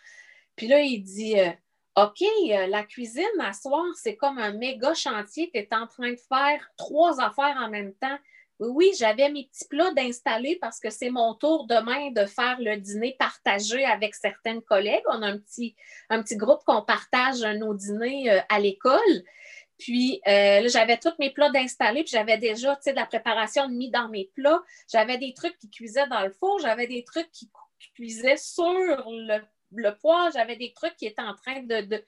Puis 0.56 0.68
là, 0.68 0.82
il 0.82 1.02
dit 1.02 1.40
euh, 1.40 1.52
OK, 1.96 2.22
euh, 2.22 2.68
la 2.68 2.84
cuisine 2.84 3.26
à 3.40 3.54
soir, 3.54 3.86
c'est 3.96 4.16
comme 4.16 4.38
un 4.38 4.52
méga 4.52 4.94
chantier. 4.94 5.50
Tu 5.54 5.60
es 5.60 5.68
en 5.72 5.88
train 5.88 6.12
de 6.12 6.20
faire 6.30 6.70
trois 6.78 7.22
affaires 7.22 7.58
en 7.58 7.70
même 7.70 7.94
temps. 7.94 8.18
Oui, 8.60 8.92
j'avais 8.98 9.30
mes 9.30 9.46
petits 9.46 9.68
plats 9.68 9.92
d'installer 9.92 10.58
parce 10.62 10.80
que 10.80 10.90
c'est 10.90 11.10
mon 11.10 11.34
tour 11.36 11.68
demain 11.68 12.12
de 12.12 12.26
faire 12.26 12.58
le 12.60 12.78
dîner 12.78 13.16
partagé 13.20 13.84
avec 13.86 14.16
certaines 14.16 14.62
collègues. 14.62 15.04
On 15.10 15.22
a 15.22 15.28
un 15.28 15.38
petit, 15.38 15.76
un 16.10 16.22
petit 16.22 16.38
groupe 16.38 16.64
qu'on 16.66 16.82
partage 16.82 17.42
nos 17.42 17.74
dîners 17.74 18.32
euh, 18.32 18.40
à 18.50 18.60
l'école. 18.60 19.24
Puis 19.78 20.22
là, 20.26 20.68
j'avais 20.68 20.98
tous 20.98 21.14
mes 21.20 21.32
plats 21.32 21.50
d'installer, 21.50 22.04
puis 22.04 22.12
j'avais 22.12 22.38
déjà 22.38 22.76
de 22.76 22.92
la 22.92 23.06
préparation 23.06 23.68
mis 23.68 23.90
dans 23.92 24.10
mes 24.10 24.32
plats. 24.36 24.62
J'avais 24.92 25.18
des 25.18 25.34
trucs 25.34 25.58
qui 25.58 25.70
cuisaient 25.70 26.08
dans 26.08 26.22
le 26.22 26.32
four, 26.32 26.60
j'avais 26.60 26.88
des 26.88 27.04
trucs 27.04 27.32
qui 27.32 27.50
cuisaient 27.94 28.38
sur 28.38 28.74
le 28.74 29.42
le 29.76 29.96
poids, 29.96 30.30
j'avais 30.32 30.56
des 30.56 30.74
trucs 30.74 30.96
qui 30.96 31.06
étaient 31.06 31.22
en 31.22 31.36
train 31.36 31.62
de, 31.62 32.04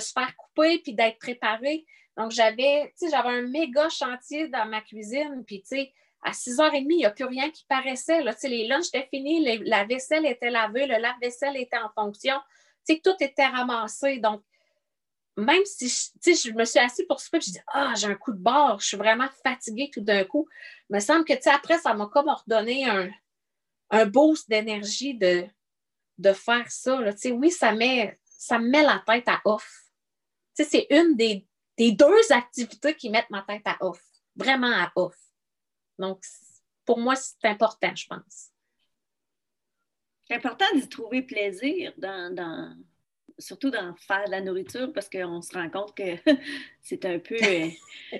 se 0.00 0.12
faire 0.12 0.34
couper 0.36 0.78
puis 0.78 0.94
d'être 0.94 1.18
préparés. 1.18 1.84
Donc, 2.16 2.30
j'avais, 2.30 2.94
j'avais 3.00 3.28
un 3.28 3.42
méga 3.42 3.88
chantier 3.88 4.48
dans 4.48 4.66
ma 4.66 4.80
cuisine. 4.80 5.44
Puis, 5.46 5.62
tu 5.62 5.76
sais, 5.76 5.92
à 6.22 6.30
6h30, 6.30 6.86
il 6.88 6.96
n'y 6.96 7.04
a 7.04 7.10
plus 7.10 7.24
rien 7.24 7.50
qui 7.50 7.64
paraissait. 7.68 8.22
Là. 8.22 8.34
les 8.44 8.66
lunchs 8.66 8.88
étaient 8.92 9.08
finis, 9.10 9.58
la 9.64 9.84
vaisselle 9.84 10.26
était 10.26 10.50
lavée, 10.50 10.86
le 10.86 10.96
lave-vaisselle 10.96 11.56
était 11.56 11.78
en 11.78 11.90
fonction. 11.90 12.36
Tout 12.86 13.16
était 13.20 13.46
ramassé. 13.46 14.20
Même 15.36 15.64
si 15.64 15.88
je, 15.88 16.48
je 16.48 16.52
me 16.52 16.64
suis 16.64 16.78
assise 16.78 17.06
pour 17.08 17.20
souper, 17.20 17.40
je 17.40 17.50
dis 17.50 17.58
Ah, 17.68 17.92
j'ai 17.96 18.06
un 18.06 18.14
coup 18.14 18.32
de 18.32 18.38
barre, 18.38 18.80
je 18.80 18.86
suis 18.86 18.96
vraiment 18.96 19.28
fatiguée 19.42 19.90
tout 19.92 20.00
d'un 20.00 20.24
coup. 20.24 20.48
Il 20.90 20.96
me 20.96 21.00
semble 21.00 21.24
que 21.24 21.32
après, 21.48 21.78
ça 21.78 21.94
m'a 21.94 22.06
comme 22.06 22.28
ordonné 22.28 22.88
un, 22.88 23.10
un 23.90 24.06
boost 24.06 24.48
d'énergie 24.48 25.14
de 25.14 25.46
de 26.18 26.32
faire 26.32 26.70
ça. 26.70 27.00
Là. 27.00 27.12
Oui, 27.32 27.50
ça, 27.50 27.72
met, 27.72 28.18
ça 28.24 28.58
me 28.58 28.68
met 28.68 28.82
la 28.82 29.02
tête 29.06 29.28
à 29.28 29.40
off. 29.44 29.84
C'est 30.54 30.86
une 30.90 31.16
des, 31.16 31.46
deux 31.92 32.32
activités 32.32 32.94
qui 32.94 33.10
mettent 33.10 33.30
ma 33.30 33.42
tête 33.42 33.66
à 33.66 33.76
off, 33.80 34.02
vraiment 34.36 34.70
à 34.70 34.92
off. 34.94 35.18
Donc, 35.98 36.24
pour 36.84 36.98
moi, 36.98 37.16
c'est 37.16 37.44
important, 37.44 37.94
je 37.94 38.06
pense. 38.06 38.50
C'est 40.26 40.36
important 40.36 40.66
d'y 40.74 40.88
trouver 40.88 41.22
plaisir 41.22 41.92
dans, 41.96 42.76
surtout 43.44 43.70
dans 43.70 43.94
faire 43.96 44.24
de 44.24 44.30
la 44.30 44.40
nourriture 44.40 44.92
parce 44.92 45.08
qu'on 45.08 45.42
se 45.42 45.52
rend 45.52 45.68
compte 45.68 45.94
que 45.96 46.16
c'est 46.82 47.04
un 47.04 47.18
peu. 47.18 47.36
Euh, 48.12 48.18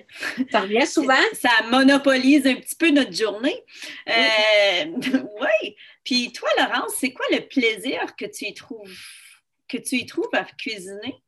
ça 0.51 0.61
revient 0.61 0.85
souvent. 0.87 1.13
Ça 1.33 1.49
monopolise 1.69 2.45
un 2.45 2.55
petit 2.55 2.75
peu 2.75 2.89
notre 2.89 3.13
journée. 3.13 3.63
oui. 4.07 4.13
Euh, 4.13 5.69
Puis 6.03 6.33
toi, 6.33 6.49
Laurence, 6.57 6.95
c'est 6.97 7.13
quoi 7.13 7.25
le 7.31 7.47
plaisir 7.47 8.15
que 8.15 8.25
tu 8.25 8.45
y 8.45 8.53
trouves, 8.53 8.97
que 9.69 9.77
tu 9.77 9.95
y 9.95 10.05
trouves 10.05 10.33
à 10.33 10.43
cuisiner? 10.43 11.21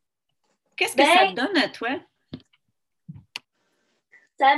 Qu'est-ce 0.75 0.95
que 0.95 1.03
ça 1.03 1.27
te 1.27 1.33
ben, 1.33 1.45
donne 1.45 1.57
à 1.57 1.69
toi? 1.69 1.89
Ça, 4.37 4.55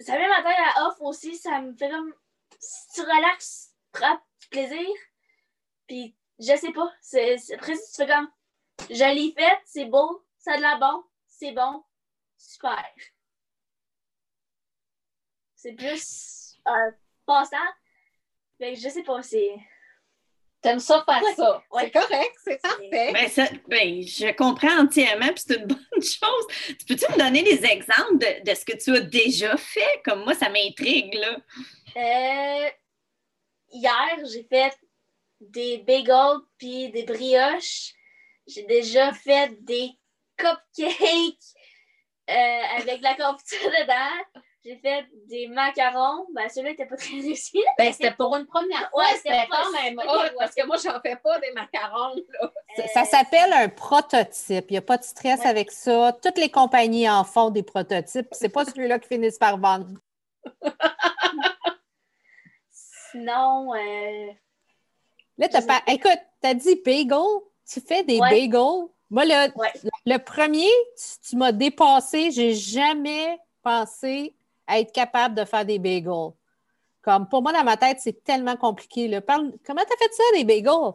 ça 0.00 0.18
met 0.18 0.28
ma 0.28 0.42
tête 0.42 0.58
à 0.76 0.88
off 0.88 0.96
aussi. 1.00 1.36
Ça 1.36 1.60
me 1.60 1.74
fait 1.76 1.90
comme. 1.90 2.12
Si 2.58 2.94
tu 2.94 3.00
relaxes, 3.02 3.72
tu 3.92 4.00
prends 4.00 4.20
du 4.40 4.48
plaisir. 4.50 4.88
Puis, 5.86 6.16
je 6.38 6.56
sais 6.56 6.72
pas. 6.72 6.92
C'est, 7.00 7.36
après, 7.54 7.74
tu 7.74 7.94
fais 7.96 8.06
comme. 8.06 8.28
Je 8.90 9.14
l'ai 9.14 9.32
fait, 9.32 9.58
c'est 9.64 9.86
beau, 9.86 10.24
ça 10.38 10.52
a 10.52 10.56
de 10.56 10.62
la 10.62 10.76
bon, 10.76 11.04
c'est 11.26 11.52
bon, 11.52 11.82
super. 12.36 12.84
C'est 15.54 15.72
plus 15.72 16.56
un 16.64 16.92
passant. 17.26 17.56
Mais 18.60 18.74
je 18.74 18.88
sais 18.88 19.02
pas, 19.02 19.22
c'est. 19.22 19.54
T'aimes 20.60 20.80
ça 20.80 21.04
faire 21.04 21.22
ça. 21.36 21.62
C'est 21.78 21.90
correct, 21.92 22.34
c'est 22.42 22.60
parfait. 22.60 23.12
Ben, 23.12 23.60
ben, 23.68 24.02
je 24.02 24.34
comprends 24.34 24.80
entièrement, 24.80 25.28
puis 25.28 25.44
c'est 25.46 25.56
une 25.56 25.66
bonne 25.66 26.02
chose. 26.02 26.46
Tu 26.66 26.84
peux-tu 26.84 27.12
me 27.12 27.18
donner 27.18 27.44
des 27.44 27.64
exemples 27.64 28.18
de, 28.18 28.54
ce 28.54 28.64
que 28.64 28.76
tu 28.76 28.96
as 28.96 29.00
déjà 29.00 29.56
fait? 29.56 30.02
Comme 30.04 30.24
moi, 30.24 30.34
ça 30.34 30.48
m'intrigue, 30.48 31.14
là. 31.14 31.36
Euh, 31.96 32.70
hier, 33.70 34.18
j'ai 34.32 34.42
fait 34.44 34.76
des 35.40 35.78
bagels 35.78 36.40
puis 36.58 36.90
des 36.90 37.04
brioches. 37.04 37.94
J'ai 38.48 38.62
déjà 38.62 39.12
fait 39.12 39.62
des 39.62 39.90
cupcakes 40.36 41.54
euh, 42.30 42.62
avec 42.78 43.02
la 43.02 43.14
confiture 43.14 43.70
dedans. 43.70 44.42
J'ai 44.64 44.76
fait 44.76 45.06
des 45.26 45.48
macarons. 45.48 46.26
Ben, 46.34 46.48
celui-là 46.48 46.70
n'était 46.70 46.86
pas 46.86 46.96
très 46.96 47.14
réussi. 47.20 47.62
Ben, 47.78 47.92
c'était 47.92 48.12
pour 48.12 48.34
une 48.36 48.46
première 48.46 48.88
fois. 48.90 49.04
Ouais, 49.04 49.16
c'était 49.16 49.46
quand 49.50 49.70
même 49.72 50.00
parce 50.38 50.54
que 50.54 50.66
moi, 50.66 50.76
j'en 50.82 50.98
fais 51.00 51.16
pas 51.16 51.38
des 51.40 51.52
macarons. 51.52 52.16
Ça, 52.92 53.04
s'appelle 53.04 53.52
un 53.52 53.68
prototype. 53.68 54.66
Il 54.70 54.72
n'y 54.72 54.78
a 54.78 54.82
pas 54.82 54.96
de 54.96 55.04
stress 55.04 55.44
avec 55.44 55.70
ça. 55.70 56.16
Toutes 56.22 56.38
les 56.38 56.50
compagnies 56.50 57.08
en 57.08 57.24
font 57.24 57.50
des 57.50 57.62
prototypes. 57.62 58.28
C'est 58.32 58.48
pas 58.48 58.64
celui-là 58.64 58.98
qui 58.98 59.08
finissent 59.08 59.38
par 59.38 59.58
vendre. 59.58 59.88
Sinon. 62.70 63.74
Euh... 63.74 64.32
Là, 65.36 65.48
as 65.52 65.62
pas... 65.62 65.82
écoute, 65.86 66.18
tu 66.42 66.48
as 66.48 66.54
dit 66.54 66.82
bagel? 66.84 67.18
Tu 67.70 67.80
fais 67.80 68.02
des 68.02 68.18
bagels? 68.18 68.88
Moi, 69.10 69.24
le, 69.24 69.52
le 70.06 70.18
premier, 70.18 70.70
tu, 70.96 71.30
tu 71.30 71.36
m'as 71.36 71.52
dépassé. 71.52 72.30
J'ai 72.30 72.54
jamais 72.54 73.38
pensé 73.62 74.34
à 74.66 74.78
être 74.78 74.92
capable 74.92 75.34
de 75.34 75.44
faire 75.44 75.64
des 75.64 75.78
bagels. 75.78 76.32
Comme 77.02 77.28
pour 77.28 77.42
moi, 77.42 77.52
dans 77.52 77.64
ma 77.64 77.76
tête, 77.76 77.98
c'est 78.00 78.24
tellement 78.24 78.56
compliqué. 78.56 79.20
Parle, 79.20 79.52
comment 79.64 79.82
tu 79.84 79.92
as 79.92 79.96
fait 79.96 80.12
ça, 80.12 80.22
des 80.34 80.44
bagels? 80.44 80.94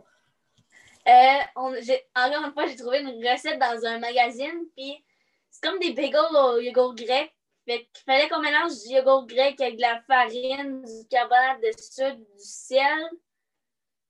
Euh, 1.05 1.39
encore 1.55 2.45
une 2.45 2.53
fois, 2.53 2.67
j'ai 2.67 2.75
trouvé 2.75 3.01
une 3.01 3.27
recette 3.27 3.59
dans 3.59 3.85
un 3.85 3.99
magazine, 3.99 4.67
puis 4.75 5.03
c'est 5.49 5.61
comme 5.67 5.79
des 5.79 5.91
bagels 5.91 6.35
au 6.35 6.59
yogourt 6.59 6.95
grec. 6.95 7.33
Fait 7.65 7.89
qu'il 7.93 8.03
fallait 8.05 8.29
qu'on 8.29 8.41
mélange 8.41 8.71
du 8.83 8.93
yogourt 8.93 9.25
grec 9.25 9.59
avec 9.59 9.77
de 9.77 9.81
la 9.81 10.01
farine, 10.01 10.81
du 10.81 11.07
carbonate 11.09 11.61
de 11.61 11.71
sucre, 11.79 12.15
du 12.15 12.25
sel. 12.37 13.09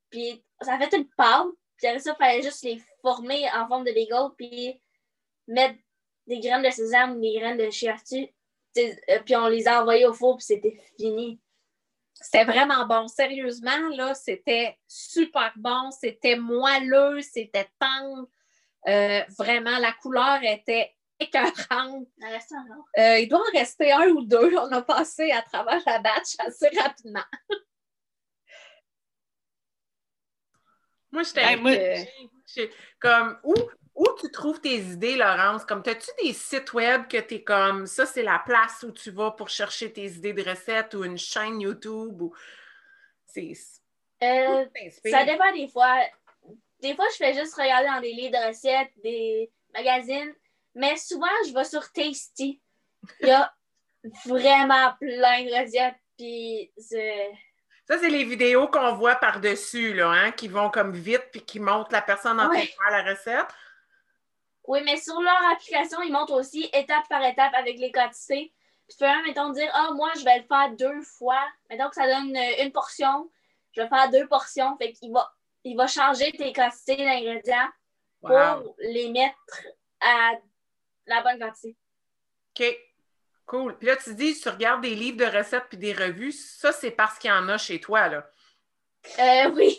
Puis 0.10 0.44
ça 0.62 0.78
fait 0.78 0.96
une 0.96 1.08
pâte. 1.08 1.48
Puis 1.84 1.90
après 1.90 2.00
ça, 2.00 2.16
il 2.18 2.24
fallait 2.24 2.42
juste 2.42 2.64
les 2.64 2.82
former 3.02 3.46
en 3.54 3.68
forme 3.68 3.84
de 3.84 3.92
bagel, 3.92 4.30
puis 4.38 4.82
mettre 5.50 5.76
des 6.28 6.40
graines 6.40 6.64
de 6.64 6.70
sésame 6.70 7.18
ou 7.18 7.20
des 7.20 7.34
graines 7.34 7.58
de 7.58 7.70
chia 7.72 7.98
euh, 8.78 9.20
puis 9.26 9.36
on 9.36 9.48
les 9.48 9.68
a 9.68 9.82
envoyés 9.82 10.06
au 10.06 10.14
four, 10.14 10.38
puis 10.38 10.46
c'était 10.46 10.82
fini. 10.98 11.42
C'était 12.14 12.46
vraiment 12.46 12.86
bon. 12.86 13.10
Sérieusement, 13.10 13.90
là, 13.98 14.14
c'était 14.14 14.80
super 14.88 15.52
bon. 15.58 15.92
C'était 15.92 16.38
moelleux, 16.38 17.20
c'était 17.20 17.70
tendre. 17.78 18.30
Euh, 18.88 19.22
vraiment, 19.38 19.78
la 19.78 19.92
couleur 19.92 20.40
était 20.42 20.96
écœurante. 21.20 22.08
Euh, 22.98 23.20
il 23.20 23.28
doit 23.28 23.42
en 23.42 23.58
rester 23.58 23.92
un 23.92 24.08
ou 24.08 24.24
deux. 24.24 24.58
On 24.58 24.72
a 24.72 24.82
passé 24.82 25.32
à 25.32 25.42
travers 25.42 25.82
la 25.86 26.00
batch 26.00 26.36
assez 26.40 26.70
rapidement. 26.80 27.26
Moi, 31.14 31.24
j'étais 31.24 32.70
comme 33.00 33.38
où 33.44 33.54
où 33.96 34.06
tu 34.20 34.32
trouves 34.32 34.60
tes 34.60 34.78
idées, 34.78 35.16
Laurence? 35.16 35.66
Comme, 35.66 35.84
as-tu 35.86 36.10
des 36.24 36.34
sites 36.34 36.74
web 36.74 37.08
que 37.08 37.18
tu 37.18 37.36
es 37.36 37.44
comme, 37.44 37.86
ça, 37.86 38.06
c'est 38.06 38.24
la 38.24 38.40
place 38.40 38.84
où 38.84 38.92
tu 38.92 39.12
vas 39.12 39.32
pour 39.32 39.50
chercher 39.50 39.92
tes 39.94 40.06
idées 40.06 40.34
de 40.34 40.50
recettes 40.50 40.94
ou 40.96 41.04
une 41.04 41.18
chaîne 41.18 41.62
YouTube? 41.62 42.22
Ou... 42.22 42.34
C'est... 43.28 43.54
Euh, 44.24 44.66
ça 45.06 45.26
dépend 45.26 45.52
des 45.54 45.68
fois. 45.68 46.00
Des 46.80 46.96
fois, 46.96 47.06
je 47.12 47.18
fais 47.18 47.34
juste 47.34 47.56
regarder 47.56 47.88
dans 47.88 48.02
des 48.02 48.14
livres 48.14 48.32
de 48.32 48.48
recettes, 48.48 48.92
des 49.04 49.52
magazines, 49.74 50.34
mais 50.76 50.98
souvent, 50.98 51.28
je 51.48 51.54
vais 51.54 51.64
sur 51.64 51.92
Tasty. 51.92 52.62
Il 53.22 53.28
y 53.28 53.32
a 53.32 53.54
vraiment 54.26 54.94
plein 55.00 55.44
de 55.44 55.62
recettes, 55.62 55.96
puis 56.18 56.72
Ça, 57.86 57.98
c'est 58.00 58.10
les 58.10 58.24
vidéos 58.24 58.68
qu'on 58.68 58.94
voit 58.94 59.16
par-dessus, 59.16 59.94
là, 59.94 60.10
hein, 60.10 60.32
qui 60.32 60.48
vont 60.48 60.70
comme 60.70 60.94
vite, 60.94 61.28
puis 61.32 61.42
qui 61.42 61.60
montrent 61.60 61.92
la 61.92 62.02
personne 62.02 62.40
en 62.40 62.50
train 62.50 62.62
de 62.62 62.66
faire 62.66 62.92
la 62.92 63.04
recette. 63.04 63.48
Oui, 64.66 64.80
mais 64.86 64.98
sur 64.98 65.20
leur 65.22 65.52
application, 65.52 66.02
ils 66.02 66.12
montrent 66.12 66.34
aussi 66.34 66.70
étape 66.72 67.08
par 67.10 67.24
étape 67.24 67.54
avec 67.54 67.78
les 67.78 67.92
quantités. 67.92 68.54
tu 68.90 68.98
peux 68.98 69.06
même, 69.06 69.26
mettons, 69.26 69.50
dire 69.50 69.70
Ah, 69.74 69.92
moi, 69.94 70.12
je 70.16 70.24
vais 70.24 70.40
le 70.40 70.46
faire 70.46 70.72
deux 70.72 71.02
fois. 71.02 71.44
Mettons 71.70 71.90
que 71.90 71.96
ça 71.96 72.08
donne 72.08 72.36
une, 72.60 72.72
portion. 72.72 73.30
Je 73.74 73.82
vais 73.82 73.90
faire 73.90 74.10
deux 74.10 74.28
portions. 74.28 74.78
Fait 74.78 74.94
qu'il 74.94 75.12
va, 75.12 75.34
il 75.66 75.76
va 75.76 75.88
changer 75.88 76.32
tes 76.32 76.54
quantités 76.54 76.96
d'ingrédients 76.96 77.70
pour 78.22 78.76
les 78.80 79.10
mettre 79.10 79.68
à 80.00 80.32
la 81.08 81.22
bonne 81.22 81.40
quantité. 81.40 81.76
OK. 82.58 82.93
Cool. 83.46 83.78
Puis 83.78 83.88
là, 83.88 83.98
tu 83.98 84.14
dis, 84.16 84.40
tu 84.40 84.50
regardes 84.50 84.82
des 84.82 84.96
livres 84.96 85.18
de 85.18 85.38
recettes 85.38 85.66
puis 85.70 85.78
des 85.78 85.94
revues. 85.94 86.32
Ça, 86.32 86.72
c'est 86.72 86.92
parce 86.92 87.20
qu'il 87.20 87.30
y 87.30 87.34
en 87.34 87.50
a 87.50 87.58
chez 87.58 87.80
toi, 87.80 88.08
là. 88.08 88.26
Euh, 89.20 89.50
oui. 89.52 89.78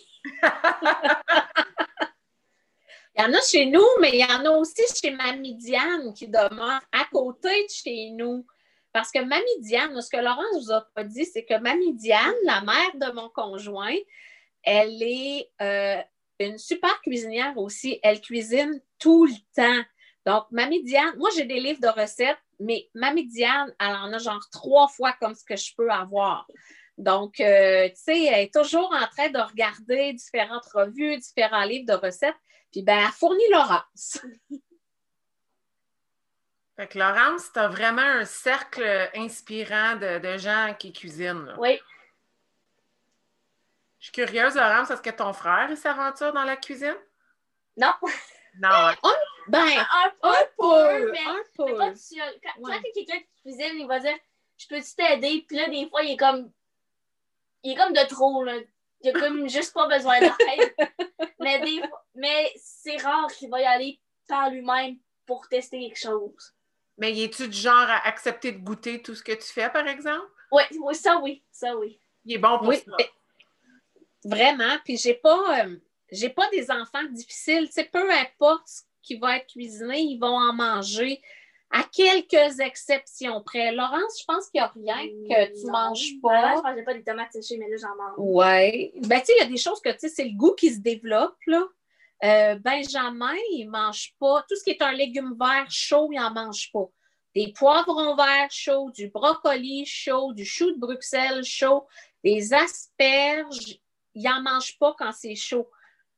Il 3.16 3.22
y 3.22 3.24
en 3.24 3.32
a 3.32 3.40
chez 3.40 3.66
nous, 3.66 3.86
mais 4.00 4.10
il 4.12 4.20
y 4.20 4.24
en 4.24 4.44
a 4.44 4.50
aussi 4.50 4.82
chez 5.00 5.12
Mamie 5.12 5.54
Diane 5.54 6.12
qui 6.14 6.26
demeure 6.26 6.80
à 6.90 7.04
côté 7.12 7.62
de 7.62 7.70
chez 7.70 8.10
nous. 8.10 8.44
Parce 8.92 9.12
que 9.12 9.20
Mamie 9.20 9.60
Diane, 9.60 10.00
ce 10.00 10.10
que 10.10 10.16
Laurence 10.16 10.64
vous 10.64 10.72
a 10.72 10.80
pas 10.94 11.04
dit, 11.04 11.24
c'est 11.24 11.44
que 11.44 11.58
Mamie 11.58 11.94
Diane, 11.94 12.34
la 12.44 12.60
mère 12.62 12.90
de 12.94 13.12
mon 13.12 13.28
conjoint, 13.28 13.94
elle 14.64 15.00
est 15.00 15.48
euh, 15.62 16.02
une 16.40 16.58
super 16.58 17.00
cuisinière 17.02 17.56
aussi. 17.56 18.00
Elle 18.02 18.20
cuisine 18.20 18.80
tout 18.98 19.26
le 19.26 19.34
temps. 19.54 19.84
Donc, 20.26 20.46
Mamie 20.50 20.82
Diane, 20.82 21.16
moi, 21.18 21.28
j'ai 21.36 21.44
des 21.44 21.60
livres 21.60 21.80
de 21.80 21.88
recettes, 21.88 22.38
mais 22.58 22.88
Mamie 22.94 23.26
Diane, 23.26 23.74
elle 23.78 23.94
en 23.94 24.12
a 24.12 24.18
genre 24.18 24.44
trois 24.50 24.88
fois 24.88 25.12
comme 25.20 25.34
ce 25.34 25.44
que 25.44 25.56
je 25.56 25.74
peux 25.76 25.90
avoir. 25.90 26.46
Donc, 26.96 27.40
euh, 27.40 27.88
tu 27.88 27.96
sais, 27.96 28.24
elle 28.24 28.44
est 28.44 28.54
toujours 28.54 28.92
en 28.92 29.06
train 29.08 29.28
de 29.28 29.38
regarder 29.38 30.12
différentes 30.12 30.66
revues, 30.72 31.18
différents 31.18 31.64
livres 31.64 31.86
de 31.86 31.94
recettes. 31.94 32.36
Puis, 32.72 32.82
ben, 32.82 32.98
elle 33.06 33.12
fournit 33.12 33.48
Laurence. 33.50 34.20
fait 36.76 36.88
que 36.88 36.98
Laurence, 36.98 37.52
tu 37.52 37.58
as 37.58 37.68
vraiment 37.68 38.00
un 38.00 38.24
cercle 38.24 39.10
inspirant 39.14 39.96
de, 39.96 40.38
gens 40.38 40.74
qui 40.78 40.92
cuisinent. 40.92 41.54
Oui. 41.58 41.78
Je 43.98 44.06
suis 44.06 44.12
curieuse, 44.12 44.54
Laurence, 44.54 44.90
est-ce 44.90 45.02
que 45.02 45.10
ton 45.10 45.32
frère 45.32 45.76
s'aventure 45.76 46.32
dans 46.32 46.44
la 46.44 46.56
cuisine? 46.56 46.96
Non. 47.76 47.92
Non. 48.60 48.68
Hein? 48.70 49.14
ben, 49.48 49.66
un, 49.68 50.12
peu, 50.58 51.10
mais, 51.10 51.18
un 51.26 51.42
peu. 51.56 51.76
quand, 51.76 51.92
tu 51.94 52.20
as 52.20 52.80
quelqu'un 52.94 53.18
qui 53.18 53.42
cuisine, 53.42 53.78
il 53.78 53.86
va 53.86 54.00
dire 54.00 54.16
Je 54.56 54.66
peux-tu 54.68 54.94
t'aider? 54.96 55.44
Puis 55.46 55.56
là, 55.56 55.68
des 55.68 55.88
fois, 55.88 56.02
il 56.02 56.12
est 56.12 56.16
comme. 56.16 56.50
Il 57.62 57.72
est 57.72 57.76
comme 57.76 57.92
de 57.92 58.06
trop, 58.08 58.44
là. 58.44 58.54
Il 59.00 59.10
a 59.10 59.12
comme 59.12 59.48
juste 59.48 59.74
pas 59.74 59.88
besoin 59.88 60.20
d'aide. 60.20 60.74
mais 61.40 61.60
mais 62.14 62.52
c'est 62.56 62.96
rare 62.98 63.26
qu'il 63.32 63.50
va 63.50 63.60
y 63.60 63.64
aller 63.64 64.00
par 64.28 64.50
lui-même 64.50 64.96
pour 65.26 65.48
tester 65.48 65.80
quelque 65.80 65.98
chose. 65.98 66.54
Mais 66.96 67.18
es-tu 67.18 67.48
du 67.48 67.56
genre 67.56 67.74
à 67.74 68.06
accepter 68.06 68.52
de 68.52 68.58
goûter 68.58 69.02
tout 69.02 69.14
ce 69.14 69.22
que 69.22 69.32
tu 69.32 69.52
fais, 69.52 69.68
par 69.68 69.86
exemple? 69.88 70.26
Oui, 70.52 70.62
oui 70.80 70.94
ça 70.94 71.18
oui, 71.18 71.42
ça 71.50 71.76
oui. 71.76 71.98
Il 72.24 72.36
est 72.36 72.38
bon 72.38 72.58
pour 72.58 72.72
ça. 72.72 72.96
Vraiment, 74.24 74.78
puis 74.84 74.96
j'ai 74.96 75.14
pas 75.14 75.64
euh, 75.64 75.76
j'ai 76.14 76.30
pas 76.30 76.48
des 76.50 76.70
enfants 76.70 77.04
difficiles, 77.10 77.68
sais, 77.70 77.84
peu 77.84 78.10
importe 78.10 78.66
ce 78.66 78.82
qui 79.02 79.16
va 79.16 79.36
être 79.36 79.46
cuisiné, 79.46 80.00
ils 80.00 80.18
vont 80.18 80.36
en 80.36 80.52
manger 80.52 81.20
à 81.70 81.82
quelques 81.82 82.60
exceptions 82.60 83.42
près. 83.42 83.72
Laurence, 83.72 84.20
je 84.20 84.24
pense 84.24 84.48
qu'il 84.48 84.60
n'y 84.60 84.90
a 84.90 84.94
rien 84.94 85.08
que 85.28 85.58
tu 85.58 85.66
ne 85.66 85.72
manges 85.72 86.20
pas. 86.22 86.56
Je 86.56 86.62
mangeais 86.62 86.84
pas 86.84 86.94
des 86.94 87.02
tomates 87.02 87.32
séchées, 87.32 87.58
mais 87.58 87.68
là, 87.68 87.76
j'en 87.80 87.96
mange. 87.96 88.14
Oui. 88.18 88.92
Ben, 89.08 89.18
tu 89.20 89.26
sais, 89.26 89.32
il 89.38 89.42
y 89.42 89.46
a 89.46 89.48
des 89.48 89.56
choses 89.56 89.80
que, 89.80 89.90
tu 89.90 89.98
sais, 90.00 90.08
c'est 90.08 90.24
le 90.24 90.36
goût 90.36 90.54
qui 90.54 90.72
se 90.72 90.80
développe, 90.80 91.36
là. 91.46 91.64
Euh, 92.22 92.54
Benjamin, 92.60 93.34
il 93.52 93.66
ne 93.66 93.70
mange 93.70 94.14
pas. 94.20 94.44
Tout 94.48 94.56
ce 94.56 94.62
qui 94.62 94.70
est 94.70 94.82
un 94.82 94.92
légume 94.92 95.36
vert 95.38 95.66
chaud, 95.68 96.08
il 96.12 96.18
n'en 96.18 96.32
mange 96.32 96.70
pas. 96.72 96.88
Des 97.34 97.52
poivrons 97.52 98.14
verts 98.14 98.50
chauds, 98.50 98.90
du 98.92 99.08
brocoli 99.08 99.84
chaud, 99.84 100.32
du 100.32 100.44
chou 100.44 100.70
de 100.70 100.78
Bruxelles 100.78 101.42
chaud, 101.42 101.86
des 102.22 102.54
asperges, 102.54 103.80
il 104.14 104.22
n'en 104.22 104.40
mange 104.40 104.78
pas 104.78 104.94
quand 104.96 105.12
c'est 105.12 105.34
chaud. 105.34 105.68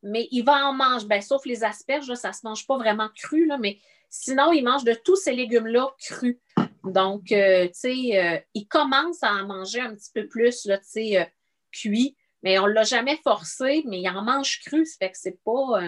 Mais 0.03 0.29
il 0.31 0.43
va 0.43 0.67
en 0.67 0.73
manger, 0.73 1.07
ben, 1.07 1.21
sauf 1.21 1.45
les 1.47 1.65
asperges, 1.65 2.13
ça 2.15 2.29
ne 2.29 2.35
se 2.35 2.41
mange 2.45 2.67
pas 2.67 2.77
vraiment 2.77 3.09
cru, 3.15 3.51
mais 3.61 3.79
Sinon, 4.11 4.53
il 4.53 4.65
mange 4.65 4.85
de 4.85 4.95
tous 4.95 5.17
ces 5.17 5.33
légumes-là 5.33 5.89
crus. 5.99 6.39
Donc, 6.85 7.33
euh, 7.33 7.67
tu 7.67 7.75
sais, 7.75 8.19
euh, 8.19 8.39
il 8.55 8.67
commence 8.67 9.23
à 9.23 9.33
en 9.33 9.47
manger 9.47 9.81
un 9.81 9.95
petit 9.95 10.11
peu 10.13 10.27
plus, 10.27 10.63
tu 10.63 10.71
sais, 10.83 11.21
euh, 11.21 11.25
cuit, 11.73 12.17
mais 12.43 12.59
on 12.59 12.67
ne 12.67 12.73
l'a 12.73 12.85
jamais 12.85 13.19
forcé, 13.25 13.83
mais 13.87 14.01
il 14.01 14.09
en 14.09 14.23
mange 14.23 14.61
cru, 14.61 14.87
ça 14.87 14.97
fait 15.01 15.11
que 15.11 15.19
c'est 15.19 15.43
pas, 15.45 15.81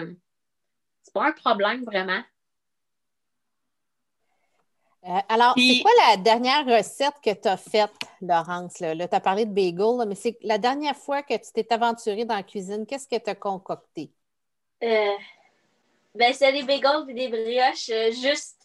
pas 1.13 1.27
un 1.27 1.31
problème 1.31 1.83
vraiment. 1.85 2.21
Alors, 5.01 5.53
c'est 5.55 5.81
quoi 5.81 5.91
la 6.09 6.17
dernière 6.17 6.65
recette 6.65 7.15
que 7.23 7.33
tu 7.33 7.47
as 7.47 7.57
faite, 7.57 7.91
Laurence? 8.21 8.79
Là, 8.79 9.07
tu 9.07 9.15
as 9.15 9.19
parlé 9.19 9.45
de 9.45 9.53
bagel, 9.53 10.07
mais 10.07 10.15
c'est 10.15 10.37
la 10.41 10.57
dernière 10.57 10.95
fois 10.95 11.23
que 11.23 11.35
tu 11.35 11.51
t'es 11.53 11.71
aventurée 11.71 12.25
dans 12.25 12.35
la 12.35 12.43
cuisine, 12.43 12.85
qu'est-ce 12.85 13.07
que 13.07 13.17
tu 13.17 13.29
as 13.29 13.35
concocté? 13.35 14.11
ben, 14.81 16.33
c'est 16.33 16.51
des 16.51 16.63
bagels 16.63 17.09
et 17.09 17.13
des 17.13 17.27
brioches 17.27 17.91
juste 18.21 18.59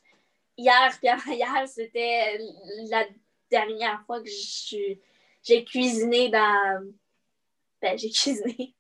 hier 0.57 0.93
puis 0.99 1.09
avant-hier, 1.09 1.69
c'était 1.69 2.39
la 2.89 3.05
dernière 3.51 4.03
fois 4.07 4.21
que 4.21 4.29
j'ai 5.43 5.65
cuisiné 5.65 6.31
dans. 6.31 6.93
Ben, 7.81 7.99
j'ai 7.99 8.11
cuisiné. 8.11 8.75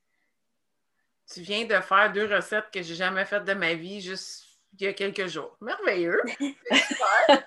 Tu 1.33 1.41
viens 1.41 1.65
de 1.65 1.81
faire 1.81 2.13
deux 2.13 2.27
recettes 2.27 2.71
que 2.73 2.83
j'ai 2.83 2.95
jamais 2.95 3.25
faites 3.25 3.45
de 3.45 3.55
ma 3.55 3.75
vie 3.75 4.01
juste 4.01 4.44
il 4.79 4.87
y 4.87 4.89
a 4.89 4.93
quelques 4.93 5.27
jours. 5.27 5.57
Merveilleux! 5.61 6.21
Super! 6.39 7.45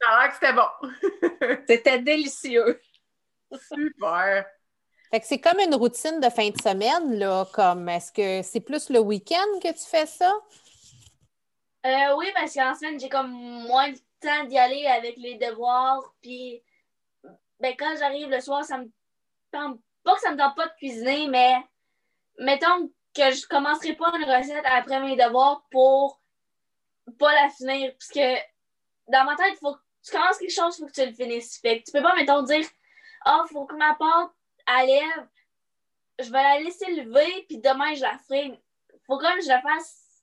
Ça 0.00 0.10
a 0.10 0.20
l'air 0.20 0.28
que 0.28 0.34
c'était 0.34 0.52
bon. 0.52 1.58
c'était 1.66 1.98
délicieux. 1.98 2.80
Super! 3.52 4.44
Fait 5.10 5.20
que 5.20 5.26
c'est 5.26 5.40
comme 5.40 5.60
une 5.60 5.74
routine 5.74 6.20
de 6.20 6.28
fin 6.28 6.50
de 6.50 6.60
semaine, 6.60 7.18
là, 7.18 7.46
comme 7.52 7.88
est-ce 7.88 8.12
que 8.12 8.42
c'est 8.42 8.60
plus 8.60 8.90
le 8.90 8.98
week-end 8.98 9.60
que 9.62 9.72
tu 9.72 9.84
fais 9.88 10.06
ça? 10.06 10.32
Euh, 11.86 12.16
oui, 12.16 12.26
parce 12.34 12.54
qu'en 12.54 12.74
semaine, 12.74 12.98
j'ai 12.98 13.08
comme 13.08 13.30
moins 13.30 13.90
de 13.90 13.98
temps 14.20 14.44
d'y 14.44 14.58
aller 14.58 14.86
avec 14.86 15.16
les 15.16 15.36
devoirs. 15.36 16.02
Puis, 16.20 16.62
ben, 17.60 17.74
quand 17.78 17.94
j'arrive 17.98 18.28
le 18.28 18.40
soir, 18.40 18.64
ça 18.64 18.78
me 18.78 18.90
tente 19.52 19.78
pas 20.02 20.14
que 20.14 20.20
ça 20.20 20.32
me 20.32 20.36
tente 20.36 20.56
pas 20.56 20.66
de 20.66 20.74
cuisiner, 20.78 21.28
mais 21.28 21.54
mettons 22.38 22.90
que 23.14 23.30
je 23.30 23.46
commencerai 23.46 23.94
pas 23.94 24.12
une 24.16 24.24
recette 24.24 24.64
après 24.64 25.00
mes 25.00 25.16
devoirs 25.16 25.64
pour 25.70 26.20
pas 27.18 27.32
la 27.34 27.50
finir. 27.50 27.92
Parce 27.92 28.10
que 28.10 28.34
dans 29.08 29.24
ma 29.24 29.36
tête, 29.36 29.52
il 29.52 29.58
faut 29.58 29.74
que 29.74 29.80
tu 30.04 30.12
commences 30.12 30.38
quelque 30.38 30.52
chose, 30.52 30.76
il 30.78 30.82
faut 30.82 30.86
que 30.86 30.92
tu 30.92 31.06
le 31.06 31.12
finisses. 31.12 31.58
Fait 31.58 31.80
que 31.80 31.84
tu 31.84 31.92
peux 31.92 32.02
pas, 32.02 32.14
mettons, 32.14 32.42
dire 32.42 32.66
Ah, 33.24 33.42
oh, 33.42 33.48
faut 33.52 33.66
que 33.66 33.76
ma 33.76 33.94
pâte 33.94 34.30
à 34.66 34.84
lèvres, 34.84 35.28
je 36.18 36.30
vais 36.30 36.42
la 36.42 36.60
laisser 36.60 36.90
lever, 36.92 37.44
puis 37.48 37.58
demain, 37.58 37.94
je 37.94 38.02
la 38.02 38.18
ferai. 38.18 38.60
Faut 39.06 39.18
quand 39.18 39.34
je 39.42 39.48
la 39.48 39.60
fasse 39.62 40.22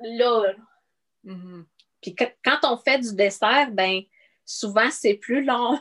là. 0.00 0.54
Mm-hmm. 1.24 1.64
Puis 2.00 2.16
quand 2.44 2.58
on 2.64 2.76
fait 2.76 2.98
du 2.98 3.14
dessert, 3.14 3.70
ben 3.70 4.02
souvent 4.44 4.90
c'est 4.90 5.14
plus 5.14 5.44
long. 5.44 5.80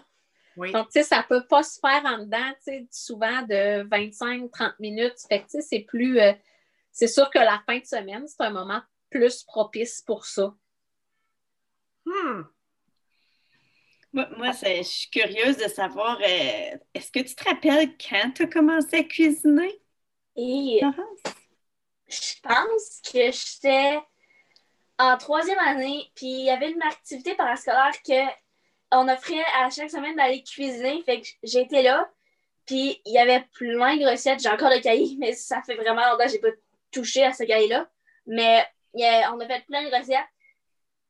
Donc, 0.58 0.88
tu 0.88 1.02
sais, 1.02 1.04
ça 1.04 1.24
peut 1.28 1.46
pas 1.46 1.64
se 1.64 1.80
faire 1.80 2.02
en 2.06 2.20
dedans, 2.20 2.52
tu 2.66 2.72
sais, 2.72 2.88
souvent 2.90 3.42
de 3.42 3.84
25-30 3.90 4.76
minutes. 4.80 5.16
Fait 5.28 5.42
que, 5.42 5.46
tu 5.46 5.50
sais, 5.50 5.62
c'est 5.62 5.80
plus. 5.82 6.20
Euh, 6.20 6.32
c'est 6.92 7.08
sûr 7.08 7.30
que 7.30 7.40
la 7.40 7.62
fin 7.66 7.78
de 7.78 7.86
semaine, 7.86 8.26
c'est 8.26 8.42
un 8.42 8.52
moment 8.52 8.82
plus 9.10 9.44
propice 9.44 10.02
pour 10.02 10.26
ça. 10.26 10.56
Hmm. 12.06 12.44
Moi, 14.14 14.52
je 14.52 14.84
suis 14.84 15.10
curieuse 15.10 15.58
de 15.58 15.68
savoir, 15.68 16.18
euh, 16.22 16.78
est-ce 16.94 17.12
que 17.12 17.20
tu 17.20 17.36
te 17.36 17.44
rappelles 17.44 17.98
quand 17.98 18.32
tu 18.34 18.44
as 18.44 18.48
commencé 18.48 18.98
à 18.98 19.04
cuisiner? 19.04 19.82
Et 20.38 20.80
je 22.08 22.42
pense 22.42 23.02
que 23.12 23.32
j'étais 23.32 24.00
en 24.98 25.18
troisième 25.18 25.60
année, 25.60 26.10
puis 26.16 26.28
il 26.28 26.46
y 26.46 26.50
avait 26.50 26.72
une 26.72 26.82
activité 26.84 27.36
parascolaire 27.36 27.92
que 28.06 28.46
on 28.92 29.10
offrait 29.10 29.44
à 29.60 29.70
chaque 29.70 29.90
semaine 29.90 30.16
d'aller 30.16 30.44
cuisiner. 30.44 31.04
Fait 31.04 31.22
que 31.22 31.28
j'étais 31.44 31.82
là, 31.82 32.10
puis 32.66 33.02
il 33.06 33.14
y 33.14 33.18
avait 33.18 33.46
plein 33.54 33.98
de 33.98 34.06
recettes. 34.06 34.42
J'ai 34.42 34.50
encore 34.50 34.70
le 34.70 34.82
cahier, 34.82 35.16
mais 35.20 35.34
ça 35.34 35.62
fait 35.64 35.76
vraiment 35.76 36.10
longtemps 36.10 36.26
que 36.26 36.32
j'ai 36.32 36.40
pas 36.40 36.56
touché 36.92 37.24
à 37.24 37.34
ce 37.34 37.44
cahier-là. 37.44 37.90
Mais 38.28 38.66
on 38.96 39.40
a 39.40 39.48
fait 39.48 39.66
plein 39.66 39.84
de 39.84 39.96
recettes. 39.96 40.26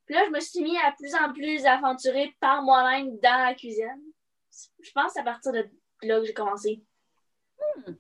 Puis 0.06 0.16
là, 0.16 0.24
je 0.26 0.32
me 0.32 0.40
suis 0.40 0.62
mis 0.62 0.78
à 0.78 0.92
plus 0.92 1.16
en 1.16 1.34
plus 1.34 1.66
aventurer 1.66 2.36
par 2.40 2.62
moi-même 2.62 3.20
dans 3.20 3.46
la 3.46 3.56
cuisine. 3.56 4.02
Je 4.82 4.92
pense 4.92 5.18
à 5.18 5.24
partir 5.24 5.52
de 5.52 5.68
là 6.04 6.20
que 6.20 6.26
j'ai 6.26 6.34
commencé. 6.34 6.84
Hmm. 7.58 7.94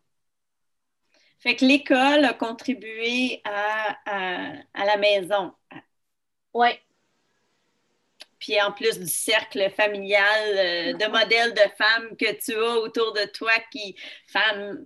Fait 1.40 1.56
que 1.56 1.66
l'école 1.66 2.26
a 2.26 2.34
contribué 2.34 3.42
à, 3.44 3.98
la 4.74 4.98
maison. 4.98 5.54
Oui. 6.54 6.70
Puis 8.40 8.62
en 8.62 8.72
plus 8.72 9.00
du 9.00 9.08
cercle 9.08 9.70
familial 9.72 10.58
euh, 10.58 10.94
de 10.94 11.06
modèles 11.12 11.54
de 11.54 11.70
femmes 11.78 12.18
que 12.18 12.34
tu 12.44 12.56
as 12.56 12.78
autour 12.80 13.14
de 13.14 13.26
toi 13.26 13.54
qui, 13.72 13.96
femmes, 14.28 14.86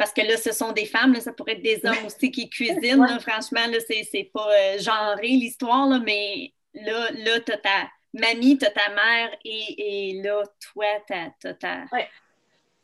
parce 0.00 0.14
que 0.14 0.22
là, 0.22 0.38
ce 0.38 0.52
sont 0.52 0.72
des 0.72 0.86
femmes, 0.86 1.14
ça 1.16 1.30
pourrait 1.30 1.52
être 1.52 1.62
des 1.62 1.78
hommes 1.84 2.06
aussi 2.06 2.30
qui 2.30 2.48
cuisinent. 2.48 3.06
franchement, 3.20 3.66
là, 3.70 3.76
c'est, 3.86 4.30
pas 4.32 4.48
euh, 4.50 4.78
genré 4.78 5.28
l'histoire, 5.28 6.00
mais 6.00 6.54
là, 6.72 7.10
là 7.10 7.38
tu 7.40 7.52
as 7.52 7.58
ta 7.58 7.90
mamie, 8.14 8.56
tu 8.56 8.64
as 8.64 8.70
ta 8.70 8.88
mère 8.94 9.36
et, 9.44 10.22
là, 10.24 10.42
toi, 10.72 10.86
tu 11.06 11.48
as 11.48 11.52
ta, 11.52 11.84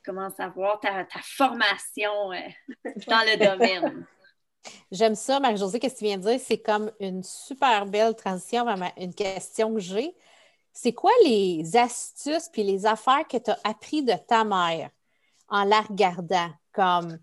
commence 0.05 0.38
à 0.38 0.48
voir 0.48 0.79
ta, 0.79 1.07
formation 1.22 2.33
euh, 2.33 2.37
dans 3.07 3.24
le 3.24 3.38
domaine. 3.38 4.07
J'aime 4.92 5.14
ça, 5.14 5.40
Marie-Josée, 5.40 5.79
qu'est-ce 5.79 5.94
que 5.94 5.98
tu 6.00 6.05
viens 6.05 6.18
de 6.18 6.29
dire? 6.29 6.38
C'est 6.38 6.61
comme 6.61 6.92
une 7.00 7.22
super 7.22 7.87
belle 7.87 8.14
transition 8.14 8.66
vers 8.66 8.92
une 8.98 9.14
question 9.14 9.72
que 9.72 9.81
j'ai. 9.81 10.14
C'est 10.70 10.92
quoi 10.92 11.12
les 11.24 11.79
astuces 11.79 12.50
puis 12.52 12.62
les 12.62 12.85
affaires 12.85 13.26
que 13.26 13.38
tu 13.38 13.50
as 13.50 13.59
appris 13.64 14.02
de 14.02 14.12
ta 14.29 14.44
mère? 14.44 14.90
En 15.49 15.65
la 15.65 15.81
regardant? 15.81 16.51
Comme, 16.73 17.19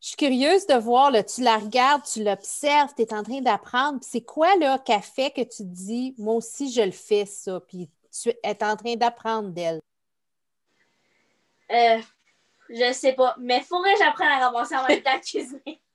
je 0.00 0.08
suis 0.08 0.16
curieuse 0.16 0.66
de 0.66 0.74
voir, 0.74 1.10
là, 1.10 1.24
tu 1.24 1.42
la 1.42 1.58
regardes, 1.58 2.04
tu 2.04 2.22
l'observes, 2.22 2.94
tu 2.94 3.02
es 3.02 3.12
en 3.12 3.22
train 3.22 3.40
d'apprendre. 3.40 3.98
C'est 4.02 4.20
quoi 4.20 4.54
là 4.56 4.78
qu'a 4.78 5.00
fait 5.00 5.32
que 5.32 5.42
tu 5.42 5.64
dis, 5.64 6.14
moi 6.18 6.34
aussi, 6.34 6.70
je 6.70 6.82
le 6.82 6.92
fais 6.92 7.26
ça, 7.26 7.60
puis 7.60 7.90
tu 8.10 8.30
es 8.30 8.64
en 8.64 8.76
train 8.76 8.94
d'apprendre 8.94 9.48
d'elle? 9.48 9.80
Euh, 11.70 11.98
je 12.70 12.92
sais 12.92 13.12
pas. 13.12 13.34
Mais 13.38 13.60
faudrait 13.60 13.94
que 13.94 13.98
j'apprenne 13.98 14.28
à 14.28 14.48
ramasser 14.48 14.76
en 14.76 14.86
même 14.86 15.02
temps 15.02 15.14
à 15.14 15.20
cuisiner. 15.20 15.80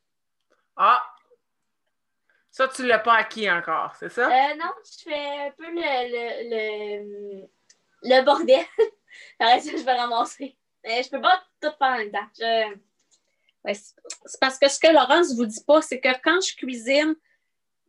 Ah! 0.76 1.04
Ça, 2.50 2.68
tu 2.68 2.84
l'as 2.84 2.98
pas 2.98 3.13
acquis 3.13 3.50
encore, 3.50 3.96
c'est 4.00 4.10
ça? 4.10 4.26
Euh, 4.26 4.56
non, 4.56 4.72
je 4.84 5.04
fais 5.04 5.48
un 5.48 5.52
peu 5.52 5.66
le, 5.68 5.76
le, 6.10 7.42
le, 7.42 7.48
le 8.02 8.26
bordel. 8.26 8.66
Après 9.39 9.60
ça, 9.60 9.72
je 9.72 9.84
vais 9.84 9.94
ramasser. 9.94 10.58
Mais 10.84 11.04
je 11.04 11.10
peux 11.10 11.22
pas 11.22 11.41
tout 11.62 11.72
faire 11.78 12.69
c'est 13.74 14.39
parce 14.39 14.60
que 14.60 14.67
ce 14.69 14.80
que 14.80 14.91
Laurence 14.91 15.36
vous 15.36 15.46
dit 15.46 15.63
pas, 15.65 15.82
c'est 15.82 16.00
que 16.00 16.10
quand 16.24 16.39
je 16.41 16.56
cuisine, 16.56 17.15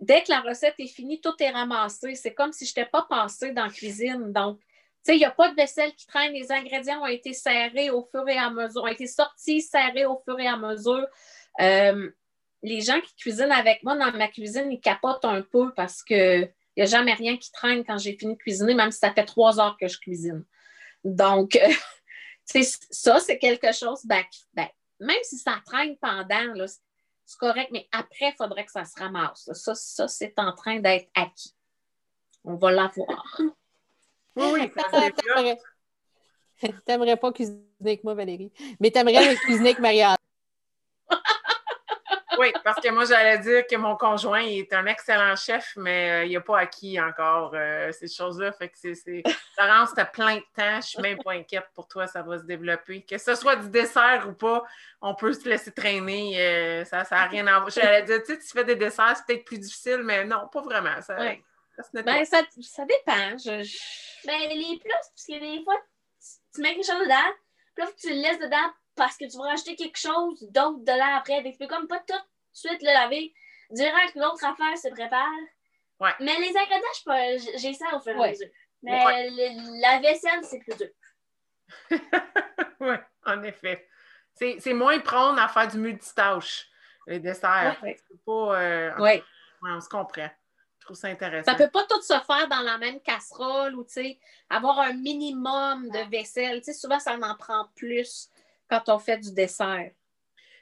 dès 0.00 0.22
que 0.22 0.30
la 0.30 0.40
recette 0.40 0.74
est 0.78 0.86
finie, 0.86 1.20
tout 1.20 1.34
est 1.40 1.50
ramassé. 1.50 2.14
C'est 2.14 2.34
comme 2.34 2.52
si 2.52 2.64
je 2.64 2.70
n'étais 2.70 2.88
pas 2.88 3.06
passée 3.08 3.52
dans 3.52 3.64
la 3.64 3.70
cuisine. 3.70 4.32
Donc, 4.32 4.60
il 5.08 5.16
n'y 5.16 5.24
a 5.24 5.30
pas 5.30 5.50
de 5.50 5.56
vaisselle 5.56 5.92
qui 5.94 6.06
traîne. 6.06 6.32
Les 6.32 6.50
ingrédients 6.52 7.02
ont 7.02 7.06
été 7.06 7.32
serrés 7.32 7.90
au 7.90 8.08
fur 8.10 8.26
et 8.28 8.38
à 8.38 8.50
mesure, 8.50 8.84
ont 8.84 8.88
été 8.88 9.06
sortis, 9.06 9.60
serrés 9.60 10.06
au 10.06 10.20
fur 10.24 10.38
et 10.38 10.46
à 10.46 10.56
mesure. 10.56 11.06
Euh, 11.60 12.10
les 12.62 12.80
gens 12.80 13.00
qui 13.00 13.14
cuisinent 13.16 13.52
avec 13.52 13.82
moi 13.82 13.96
dans 13.96 14.10
ma 14.16 14.28
cuisine, 14.28 14.72
ils 14.72 14.80
capotent 14.80 15.24
un 15.24 15.42
peu 15.42 15.72
parce 15.74 16.02
qu'il 16.02 16.50
n'y 16.76 16.82
a 16.82 16.86
jamais 16.86 17.12
rien 17.12 17.36
qui 17.36 17.52
traîne 17.52 17.84
quand 17.84 17.98
j'ai 17.98 18.16
fini 18.16 18.34
de 18.34 18.38
cuisiner, 18.38 18.74
même 18.74 18.90
si 18.90 18.98
ça 18.98 19.12
fait 19.12 19.26
trois 19.26 19.60
heures 19.60 19.76
que 19.78 19.88
je 19.88 19.98
cuisine. 19.98 20.44
Donc, 21.04 21.58
ça, 22.44 23.20
c'est 23.20 23.38
quelque 23.38 23.72
chose, 23.72 24.00
ben, 24.04 24.22
ben, 24.52 24.68
même 25.00 25.22
si 25.22 25.38
ça 25.38 25.60
traîne 25.64 25.96
pendant, 25.96 26.66
c'est 27.24 27.38
correct, 27.38 27.70
mais 27.72 27.88
après, 27.92 28.28
il 28.28 28.34
faudrait 28.36 28.64
que 28.64 28.72
ça 28.72 28.84
se 28.84 28.98
ramasse. 28.98 29.50
Ça, 29.52 29.74
ça 29.74 30.08
c'est 30.08 30.38
en 30.38 30.52
train 30.52 30.80
d'être 30.80 31.08
acquis. 31.14 31.54
On 32.44 32.56
va 32.56 32.70
l'avoir. 32.70 33.40
Oui, 34.36 34.46
oui, 34.52 35.56
T'aimerais 36.84 37.16
pas 37.16 37.32
cuisiner 37.32 37.62
avec 37.80 38.02
moi, 38.02 38.14
Valérie. 38.14 38.52
Mais 38.80 38.90
t'aimerais 38.90 39.36
cuisiner 39.36 39.68
avec 39.68 39.78
Marianne. 39.78 40.16
Oui, 42.38 42.52
parce 42.62 42.80
que 42.80 42.90
moi, 42.90 43.04
j'allais 43.04 43.38
dire 43.38 43.66
que 43.66 43.76
mon 43.76 43.96
conjoint 43.96 44.42
est 44.42 44.72
un 44.72 44.86
excellent 44.86 45.36
chef, 45.36 45.74
mais 45.76 46.10
euh, 46.10 46.24
il 46.24 46.32
n'a 46.32 46.40
pas 46.40 46.58
acquis 46.58 47.00
encore 47.00 47.52
euh, 47.54 47.92
ces 47.92 48.08
choses-là. 48.08 48.52
Fait 48.52 48.68
que 48.68 48.76
c'est. 48.76 49.22
Laurence, 49.58 49.94
tu 49.94 50.00
as 50.00 50.04
plein 50.06 50.36
de 50.36 50.44
temps. 50.54 50.80
Je 50.80 50.86
suis 50.86 51.02
même 51.02 51.18
pas 51.22 51.32
inquiète 51.32 51.66
pour 51.74 51.88
toi, 51.88 52.06
ça 52.06 52.22
va 52.22 52.38
se 52.38 52.44
développer. 52.44 53.02
Que 53.02 53.18
ce 53.18 53.34
soit 53.34 53.56
du 53.56 53.68
dessert 53.68 54.26
ou 54.28 54.32
pas, 54.32 54.62
on 55.00 55.14
peut 55.14 55.32
se 55.32 55.48
laisser 55.48 55.72
traîner. 55.72 56.40
Euh, 56.40 56.84
ça 56.84 57.04
n'a 57.10 57.26
rien 57.26 57.46
à 57.46 57.58
voir. 57.58 57.70
J'allais 57.70 58.02
dire, 58.02 58.22
tu 58.22 58.34
sais, 58.34 58.38
tu 58.38 58.48
fais 58.48 58.64
des 58.64 58.76
desserts, 58.76 59.16
c'est 59.16 59.26
peut-être 59.26 59.44
plus 59.44 59.58
difficile, 59.58 60.00
mais 60.04 60.24
non, 60.24 60.48
pas 60.52 60.62
vraiment. 60.62 61.00
Ça, 61.02 61.16
ben, 61.92 62.24
ça, 62.24 62.42
ça, 62.60 62.84
dépend. 62.84 63.36
Je, 63.36 64.26
Ben, 64.26 64.48
les 64.48 64.78
plus, 64.78 64.88
parce 64.88 65.26
que 65.26 65.38
des 65.38 65.64
fois, 65.64 65.74
tu 66.54 66.60
mets 66.60 66.74
quelque 66.74 66.86
chose 66.86 67.02
dedans, 67.02 67.32
puis 67.74 67.84
là, 67.84 67.90
tu 68.00 68.08
le 68.10 68.16
laisses 68.16 68.38
dedans 68.38 68.72
parce 68.96 69.16
que 69.16 69.30
tu 69.30 69.36
vas 69.38 69.44
rajouter 69.44 69.76
quelque 69.76 69.98
chose 69.98 70.42
d'autre 70.50 70.78
dedans 70.80 71.16
après. 71.16 71.42
tu 71.42 71.58
peux 71.58 71.66
comme 71.66 71.88
pas 71.88 72.00
tout 72.00 72.14
de 72.14 72.22
suite 72.52 72.82
le 72.82 72.92
laver. 72.92 73.34
Direct, 73.70 74.14
l'autre 74.14 74.44
affaire 74.44 74.76
se 74.76 74.88
prépare. 74.88 75.28
Ouais. 76.00 76.12
Mais 76.20 76.36
les 76.38 76.52
ingrédients, 76.56 77.58
j'ai 77.58 77.72
ça 77.72 77.86
au 77.96 78.00
fur 78.00 78.12
et 78.12 78.24
à 78.24 78.30
mesure. 78.30 78.48
Mais 78.82 79.30
la 79.80 80.00
vaisselle, 80.00 80.44
c'est 80.44 80.58
plus 80.58 80.76
dur. 80.76 80.88
oui, 82.80 82.96
en 83.24 83.42
effet. 83.42 83.88
C'est 84.34 84.74
moins 84.74 84.98
prône 85.00 85.38
à 85.38 85.48
faire 85.48 85.68
du 85.68 85.78
multitâche, 85.78 86.68
les 87.06 87.20
desserts. 87.20 87.80
Pas, 88.26 88.60
euh, 88.60 88.92
oui. 88.98 89.22
on 89.62 89.80
se 89.80 89.88
comprend. 89.88 90.28
Je 90.78 90.88
trouve 90.88 90.96
ça 90.96 91.08
intéressant. 91.08 91.50
Ça 91.50 91.56
peut 91.56 91.70
pas 91.70 91.84
tout 91.84 92.02
se 92.02 92.12
faire 92.12 92.46
dans 92.48 92.60
la 92.60 92.76
même 92.76 93.00
casserole 93.00 93.74
ou 93.74 93.86
avoir 94.50 94.80
un 94.80 94.92
minimum 94.92 95.88
de 95.88 96.10
vaisselle. 96.10 96.62
sais, 96.62 96.74
souvent, 96.74 96.98
ça 96.98 97.16
en 97.16 97.34
prend 97.36 97.68
plus 97.74 98.28
quand 98.74 98.94
on 98.94 98.98
fait 98.98 99.18
du 99.18 99.32
dessert. 99.32 99.90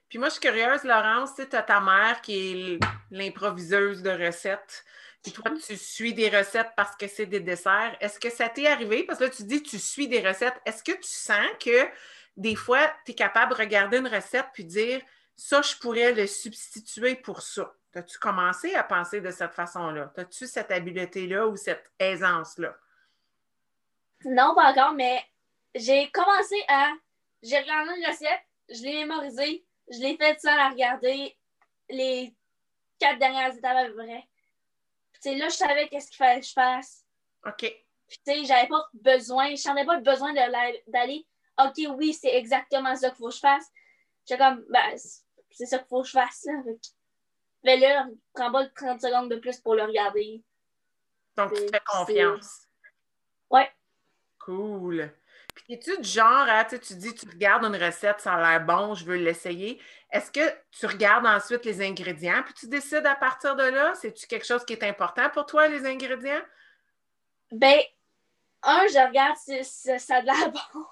Puis 0.09 0.19
moi, 0.19 0.29
je 0.29 0.35
suis 0.35 0.41
curieuse, 0.41 0.85
Laurence, 0.85 1.35
tu 1.35 1.57
as 1.57 1.63
ta 1.63 1.81
mère 1.81 2.21
qui 2.21 2.79
est 2.79 2.79
l'improviseuse 3.11 4.03
de 4.03 4.11
recettes. 4.11 4.85
Puis 5.23 5.33
toi, 5.33 5.51
tu 5.53 5.77
suis 5.77 6.13
des 6.13 6.29
recettes 6.29 6.73
parce 6.77 6.97
que 6.97 7.07
c'est 7.07 7.27
des 7.27 7.41
desserts. 7.41 7.97
Est-ce 8.01 8.19
que 8.19 8.29
ça 8.29 8.49
t'est 8.49 8.67
arrivé? 8.67 9.05
Parce 9.05 9.19
que 9.19 9.25
là, 9.25 9.31
tu 9.31 9.45
dis 9.45 9.63
tu 9.63 9.79
suis 9.79 10.09
des 10.09 10.21
recettes. 10.27 10.61
Est-ce 10.67 10.83
que 10.83 10.93
tu 10.93 11.09
sens 11.09 11.47
que 11.61 11.89
des 12.37 12.57
fois, 12.57 12.93
tu 13.05 13.13
es 13.13 13.15
capable 13.15 13.53
de 13.53 13.59
regarder 13.59 13.99
une 13.99 14.09
recette 14.09 14.47
puis 14.53 14.65
dire 14.65 15.01
ça, 15.37 15.63
je 15.63 15.77
pourrais 15.77 16.13
le 16.13 16.27
substituer 16.27 17.15
pour 17.15 17.41
ça? 17.41 17.73
As-tu 17.95 18.19
commencé 18.19 18.75
à 18.75 18.83
penser 18.83 19.21
de 19.21 19.31
cette 19.31 19.55
façon-là? 19.55 20.13
As-tu 20.17 20.47
cette 20.47 20.71
habileté-là 20.71 21.47
ou 21.47 21.57
cette 21.57 21.91
aisance-là? 21.99 22.75
Non, 24.25 24.55
pas 24.55 24.71
encore, 24.73 24.93
mais 24.93 25.23
j'ai 25.75 26.11
commencé 26.11 26.57
à. 26.69 26.91
J'ai 27.43 27.59
regardé 27.59 27.99
une 27.99 28.07
recette, 28.07 28.43
je 28.69 28.83
l'ai 28.83 29.05
mémorisée, 29.05 29.67
je 29.91 29.99
l'ai 29.99 30.17
fait 30.17 30.39
sans 30.41 30.55
la 30.55 30.71
regarder 30.71 31.37
les 31.89 32.35
quatre 32.99 33.19
dernières 33.19 33.57
étapes 33.57 33.77
à 33.77 33.87
peu 33.87 33.95
près. 33.97 34.29
Puis 35.21 35.37
là, 35.37 35.49
je 35.49 35.57
savais 35.57 35.89
qu'est-ce 35.89 36.09
qu'il 36.09 36.17
fallait 36.17 36.41
que 36.41 36.47
je 36.47 36.53
fasse. 36.53 37.05
OK. 37.45 37.59
Puis 37.59 38.21
tu 38.25 38.33
sais, 38.33 38.45
j'avais 38.45 38.69
pas 38.69 38.87
besoin, 38.95 39.55
je 39.55 39.69
n'avais 39.69 39.85
pas 39.85 40.01
besoin 40.01 40.33
d'aller, 40.35 41.27
OK, 41.59 41.97
oui, 41.97 42.13
c'est 42.13 42.35
exactement 42.35 42.95
ça 42.97 43.11
qu'il 43.11 43.19
faut 43.19 43.29
que 43.29 43.35
je 43.35 43.41
fasse. 43.41 43.71
J'étais 44.27 44.43
comme, 44.43 44.65
ben, 44.69 44.97
c'est 45.51 45.67
ça 45.67 45.79
qu'il 45.79 45.89
faut 45.89 46.03
que 46.03 46.09
je 46.09 46.13
fasse. 46.13 46.45
Là. 46.45 46.73
Mais 47.65 47.77
là, 47.77 48.07
prends 48.35 48.53
pas 48.53 48.67
30 48.69 49.01
secondes 49.01 49.31
de 49.31 49.37
plus 49.37 49.61
pour 49.61 49.75
le 49.75 49.85
regarder. 49.85 50.43
Donc, 51.37 51.55
tu 51.55 51.69
fais 51.69 51.83
confiance. 51.87 52.69
Ouais. 53.51 53.71
Cool. 54.39 55.13
Puis, 55.55 55.75
es-tu 55.75 55.99
du 55.99 56.09
genre, 56.09 56.47
hein, 56.49 56.65
tu 56.65 56.95
dis, 56.95 57.15
tu 57.15 57.29
regardes 57.29 57.65
une 57.65 57.77
recette, 57.77 58.21
ça 58.21 58.35
a 58.35 58.41
l'air 58.41 58.65
bon, 58.65 58.95
je 58.95 59.05
veux 59.05 59.17
l'essayer. 59.17 59.81
Est-ce 60.11 60.31
que 60.31 60.41
tu 60.71 60.87
regardes 60.87 61.27
ensuite 61.27 61.65
les 61.65 61.83
ingrédients, 61.83 62.43
puis 62.43 62.55
tu 62.55 62.69
décides 62.69 63.07
à 63.07 63.15
partir 63.15 63.55
de 63.57 63.65
là? 63.65 63.95
C'est-tu 63.95 64.27
quelque 64.27 64.47
chose 64.47 64.65
qui 64.65 64.73
est 64.73 64.83
important 64.83 65.29
pour 65.31 65.47
toi, 65.47 65.69
les 65.69 65.87
ingrédients? 65.87 66.41
Ben, 67.51 67.81
un, 68.63 68.87
je 68.87 69.07
regarde 69.07 69.37
si, 69.37 69.63
ça 69.65 70.17
a 70.17 70.21
de 70.23 70.27
l'air 70.27 70.53
bon. 70.75 70.85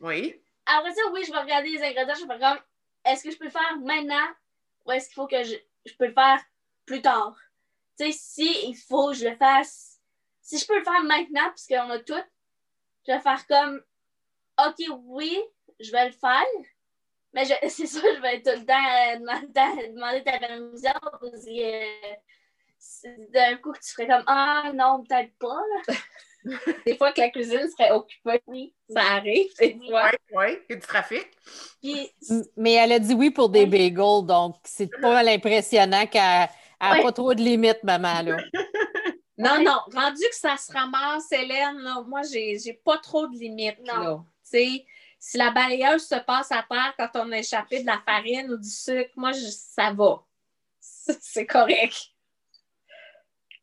Oui. 0.00 0.40
Après 0.66 0.92
ça, 0.92 1.00
oui, 1.12 1.24
je 1.26 1.32
vais 1.32 1.38
regarder 1.38 1.70
les 1.70 1.82
ingrédients. 1.82 2.14
Je 2.14 2.26
vais 2.26 2.38
comme, 2.38 2.58
est-ce 3.04 3.24
que 3.24 3.30
je 3.30 3.38
peux 3.38 3.44
le 3.44 3.50
faire 3.50 3.78
maintenant 3.80 4.28
ou 4.84 4.92
est-ce 4.92 5.08
qu'il 5.08 5.14
faut 5.14 5.26
que 5.26 5.42
je, 5.42 5.54
je 5.86 5.94
peux 5.94 6.06
le 6.06 6.12
faire 6.12 6.40
plus 6.84 7.00
tard? 7.00 7.36
Tu 7.98 8.06
sais, 8.06 8.12
si 8.12 8.68
il 8.68 8.76
faut 8.76 9.10
que 9.10 9.14
je 9.14 9.28
le 9.28 9.36
fasse, 9.36 10.00
si 10.40 10.58
je 10.58 10.66
peux 10.66 10.76
le 10.78 10.84
faire 10.84 11.02
maintenant, 11.04 11.48
puisqu'on 11.50 11.90
a 11.90 11.98
tout, 12.00 12.22
je 13.06 13.12
vais 13.12 13.20
faire 13.20 13.46
comme 13.46 13.82
OK, 14.58 14.98
oui, 15.06 15.38
je 15.80 15.90
vais 15.90 16.06
le 16.06 16.12
faire. 16.12 16.44
Mais 17.32 17.44
c'est 17.68 17.86
ça, 17.86 18.00
je 18.00 18.20
vais 18.20 18.40
tout 18.42 18.50
le 18.58 18.64
temps 18.64 18.74
euh, 18.74 19.88
demander, 19.94 20.22
ta 20.22 20.38
permission 20.38 20.92
parce 21.02 21.44
que 21.44 22.14
euh, 23.08 23.16
d'un 23.32 23.56
coup, 23.56 23.72
tu 23.74 23.92
ferais 23.92 24.06
comme 24.06 24.24
Ah 24.26 24.70
non, 24.74 25.04
peut-être 25.04 25.32
pas. 25.38 25.60
des 26.86 26.96
fois 26.96 27.12
que 27.12 27.20
la 27.20 27.30
cuisine 27.30 27.68
serait 27.76 27.90
occupée. 27.90 28.42
Oui. 28.46 28.74
Ça 28.88 29.00
arrive, 29.00 29.50
des 29.58 29.78
fois. 29.88 30.10
Oui, 30.10 30.18
oui, 30.32 30.58
il 30.68 30.72
y 30.72 30.76
a 30.76 30.76
du 30.76 30.86
trafic. 30.86 31.26
Mais 32.56 32.74
elle 32.74 32.92
a 32.92 32.98
dit 32.98 33.14
oui 33.14 33.30
pour 33.30 33.48
des 33.48 33.66
bagels, 33.66 34.26
donc 34.26 34.56
c'est 34.64 34.90
pas 35.00 35.22
l'impressionnant 35.22 36.06
qu'elle 36.06 36.20
n'a 36.80 37.02
pas 37.02 37.12
trop 37.12 37.34
de 37.34 37.42
limites, 37.42 37.82
maman. 37.82 38.22
Là. 38.22 38.36
Non, 39.36 39.62
non, 39.62 39.80
rendu 39.92 40.22
que 40.30 40.36
ça 40.36 40.56
se 40.56 40.72
ramasse, 40.72 41.32
Hélène, 41.32 41.82
moi, 42.06 42.20
j'ai 42.22 42.80
pas 42.84 42.98
trop 42.98 43.26
de 43.26 43.36
limites. 43.36 43.80
Non. 43.84 44.24
Si 44.44 44.86
la 45.38 45.50
balayeuse 45.50 46.06
se 46.06 46.16
passe 46.16 46.52
à 46.52 46.62
terre 46.68 46.94
quand 46.98 47.10
on 47.14 47.32
a 47.32 47.38
échappé 47.38 47.80
de 47.80 47.86
la 47.86 47.98
farine 48.04 48.52
ou 48.52 48.56
du 48.58 48.68
sucre, 48.68 49.10
moi, 49.16 49.32
ça 49.32 49.92
va. 49.92 50.22
C'est 50.80 51.46
correct. 51.46 51.96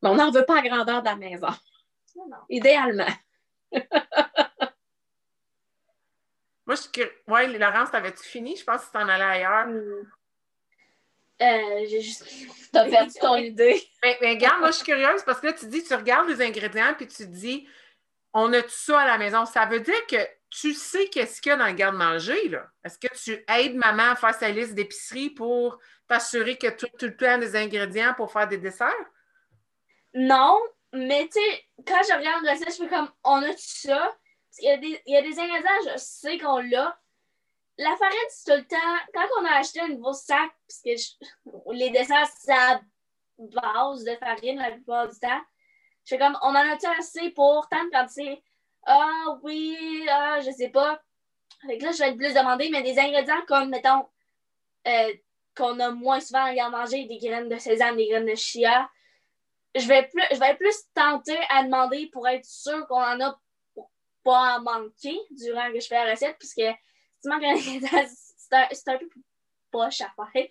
Mais 0.01 0.09
on 0.09 0.15
n'en 0.15 0.31
veut 0.31 0.45
pas 0.45 0.57
à 0.59 0.61
grandeur 0.61 1.01
de 1.01 1.07
la 1.07 1.15
maison. 1.15 1.49
Non, 2.15 2.37
Idéalement. 2.49 3.05
moi, 6.65 6.75
je 6.75 6.81
suis 6.81 6.91
Ouais, 7.27 7.47
Laurence, 7.47 7.91
t'avais-tu 7.91 8.23
fini? 8.23 8.55
Je 8.55 8.63
pense 8.63 8.81
que 8.81 8.85
tu 8.87 8.91
t'en 8.93 9.07
allais 9.07 9.45
ailleurs. 9.45 9.67
Mm. 9.67 10.11
Euh, 11.41 11.85
j'ai 11.89 12.01
juste. 12.01 12.25
T'as 12.71 12.89
perdu 12.89 13.13
ton 13.19 13.35
idée. 13.37 13.81
Mais, 14.03 14.17
mais 14.21 14.31
regarde, 14.31 14.59
moi, 14.59 14.71
je 14.71 14.77
suis 14.77 14.85
curieuse 14.85 15.23
parce 15.23 15.39
que 15.39 15.47
là, 15.47 15.53
tu 15.53 15.67
dis, 15.67 15.83
tu 15.83 15.93
regardes 15.93 16.27
les 16.27 16.41
ingrédients 16.41 16.93
puis 16.95 17.07
tu 17.07 17.27
dis, 17.27 17.67
on 18.33 18.51
a 18.53 18.61
tout 18.61 18.69
ça 18.69 19.01
à 19.01 19.05
la 19.05 19.17
maison. 19.17 19.45
Ça 19.45 19.65
veut 19.65 19.79
dire 19.79 20.07
que 20.07 20.17
tu 20.51 20.73
sais 20.73 21.07
qu'est-ce 21.07 21.41
qu'il 21.41 21.49
y 21.49 21.53
a 21.53 21.57
dans 21.57 21.65
le 21.65 21.73
garde-manger, 21.73 22.49
là? 22.49 22.67
Est-ce 22.83 22.99
que 22.99 23.07
tu 23.15 23.43
aides 23.47 23.75
maman 23.75 24.11
à 24.11 24.15
faire 24.15 24.35
sa 24.35 24.49
liste 24.49 24.75
d'épicerie 24.75 25.29
pour 25.29 25.79
t'assurer 26.07 26.57
que 26.57 26.67
tu 26.67 26.85
as 26.85 26.89
tout 26.89 27.05
le 27.05 27.15
temps 27.15 27.37
des 27.37 27.55
ingrédients 27.55 28.13
pour 28.15 28.31
faire 28.31 28.47
des 28.47 28.57
desserts? 28.57 28.93
Non, 30.13 30.59
mais 30.91 31.27
tu 31.27 31.39
sais, 31.39 31.65
quand 31.87 32.01
je 32.03 32.17
regarde 32.17 32.43
la 32.43 32.51
recette, 32.51 32.71
je 32.71 32.83
fais 32.83 32.89
comme, 32.89 33.09
on 33.23 33.41
a 33.41 33.49
tout 33.49 33.55
ça? 33.57 33.97
Parce 33.97 34.57
qu'il 34.59 34.67
y, 34.67 34.71
a 34.71 34.77
des, 34.77 35.01
il 35.05 35.13
y 35.13 35.17
a 35.17 35.21
des 35.21 35.39
ingrédients, 35.39 35.93
je 35.93 35.97
sais 35.97 36.37
qu'on 36.37 36.59
l'a, 36.59 36.99
la 37.77 37.95
farine, 37.95 38.17
c'est 38.29 38.51
tout 38.51 38.57
le 38.59 38.67
temps. 38.67 38.99
Quand 39.13 39.27
on 39.39 39.45
a 39.45 39.59
acheté 39.59 39.79
un 39.79 39.87
nouveau 39.87 40.11
sac, 40.11 40.51
parce 40.67 40.81
que 40.83 41.73
les 41.73 41.89
desserts, 41.91 42.27
c'est 42.41 42.51
à 42.51 42.81
base 43.37 44.03
de 44.03 44.15
farine 44.17 44.59
la 44.59 44.71
plupart 44.71 45.07
du 45.07 45.17
temps, 45.17 45.41
je 46.03 46.15
fais 46.15 46.19
comme, 46.19 46.37
on 46.41 46.49
en 46.49 46.55
a-tu 46.55 46.87
assez 46.99 47.29
pour 47.29 47.69
tant 47.69 47.85
de 47.85 47.89
quantité? 47.89 48.43
Ah 48.85 49.37
oui, 49.43 50.05
ah, 50.09 50.39
je 50.41 50.51
sais 50.51 50.69
pas. 50.69 51.01
Fait 51.65 51.77
que 51.77 51.83
là, 51.83 51.91
je 51.91 51.99
vais 51.99 52.09
être 52.09 52.17
plus 52.17 52.33
demander, 52.33 52.69
mais 52.69 52.81
des 52.81 52.97
ingrédients 52.97 53.45
comme, 53.47 53.69
mettons, 53.69 54.07
euh, 54.87 55.13
qu'on 55.55 55.79
a 55.79 55.91
moins 55.91 56.19
souvent 56.19 56.45
à 56.45 56.69
manger, 56.69 57.05
des 57.05 57.17
graines 57.17 57.49
de 57.49 57.57
sésame, 57.57 57.97
des 57.97 58.07
graines 58.07 58.25
de 58.25 58.35
chia, 58.35 58.89
je 59.75 59.87
vais 59.87 60.07
plus, 60.07 60.23
je 60.31 60.39
vais 60.39 60.55
plus 60.55 60.75
tenter 60.93 61.37
à 61.49 61.63
demander 61.63 62.07
pour 62.07 62.27
être 62.27 62.45
sûr 62.45 62.87
qu'on 62.87 63.01
en 63.01 63.19
a 63.21 63.39
pour 63.73 63.91
pas 64.23 64.57
en 64.57 64.61
manquer 64.61 65.17
durant 65.31 65.71
que 65.71 65.79
je 65.79 65.87
fais 65.87 66.03
la 66.03 66.11
recette, 66.11 66.37
puisque 66.37 66.61
tu 67.21 67.29
manques 67.29 67.43
un 67.43 67.57
c'est 67.57 68.89
un, 68.89 68.93
un, 68.93 68.97
peu 68.97 69.09
poche 69.69 70.01
à 70.01 70.11
faire. 70.33 70.47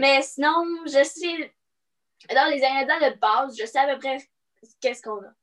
Mais 0.00 0.22
sinon, 0.22 0.64
je 0.86 1.02
sais, 1.02 1.54
dans 2.32 2.50
les 2.50 2.64
ingrédients 2.64 3.10
de 3.10 3.18
base, 3.18 3.58
je 3.58 3.66
sais 3.66 3.78
à 3.78 3.92
peu 3.92 3.98
près 3.98 4.18
qu'est-ce 4.80 5.02
qu'on 5.02 5.20
a. 5.22 5.34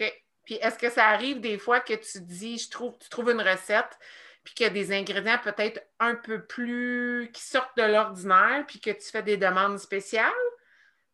OK. 0.00 0.24
Puis 0.48 0.56
est-ce 0.62 0.78
que 0.78 0.88
ça 0.88 1.08
arrive 1.08 1.42
des 1.42 1.58
fois 1.58 1.80
que 1.80 1.92
tu 1.92 2.22
dis, 2.22 2.56
je 2.56 2.70
trouve, 2.70 2.96
tu 2.98 3.10
trouves 3.10 3.30
une 3.32 3.42
recette, 3.42 3.98
puis 4.42 4.54
qu'il 4.54 4.64
y 4.64 4.66
a 4.66 4.72
des 4.72 4.92
ingrédients 4.92 5.36
peut-être 5.44 5.84
un 6.00 6.14
peu 6.14 6.42
plus 6.42 7.30
qui 7.34 7.42
sortent 7.42 7.76
de 7.76 7.82
l'ordinaire, 7.82 8.64
puis 8.66 8.80
que 8.80 8.88
tu 8.88 9.10
fais 9.10 9.22
des 9.22 9.36
demandes 9.36 9.78
spéciales? 9.78 10.32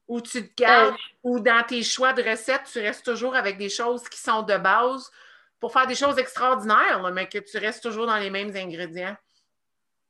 Ou 0.07 0.21
tu 0.21 0.49
te 0.49 0.63
gardes, 0.63 0.95
euh. 0.95 1.19
ou 1.25 1.41
dans 1.41 1.65
tes 1.67 1.83
choix 1.83 2.13
de 2.13 2.23
recettes, 2.23 2.71
tu 2.73 2.79
restes 2.79 3.05
toujours 3.05 3.35
avec 3.35 3.59
des 3.59 3.69
choses 3.69 4.09
qui 4.09 4.21
sont 4.21 4.43
de 4.43 4.57
base 4.57 5.11
pour 5.59 5.73
faire 5.73 5.89
des 5.89 5.97
choses 5.97 6.17
extraordinaires, 6.17 7.11
mais 7.13 7.29
que 7.29 7.39
tu 7.39 7.59
restes 7.59 7.83
toujours 7.83 8.07
dans 8.07 8.19
les 8.19 8.31
mêmes 8.31 8.55
ingrédients? 8.55 9.17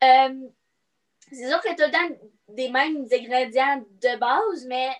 Euh, 0.02 0.34
c'est 1.32 1.48
sûr 1.48 1.62
que 1.62 1.74
tu 1.74 1.82
as 1.82 2.08
des 2.50 2.68
mêmes 2.68 3.06
ingrédients 3.10 3.86
de 4.02 4.18
base, 4.18 4.66
mais 4.66 4.90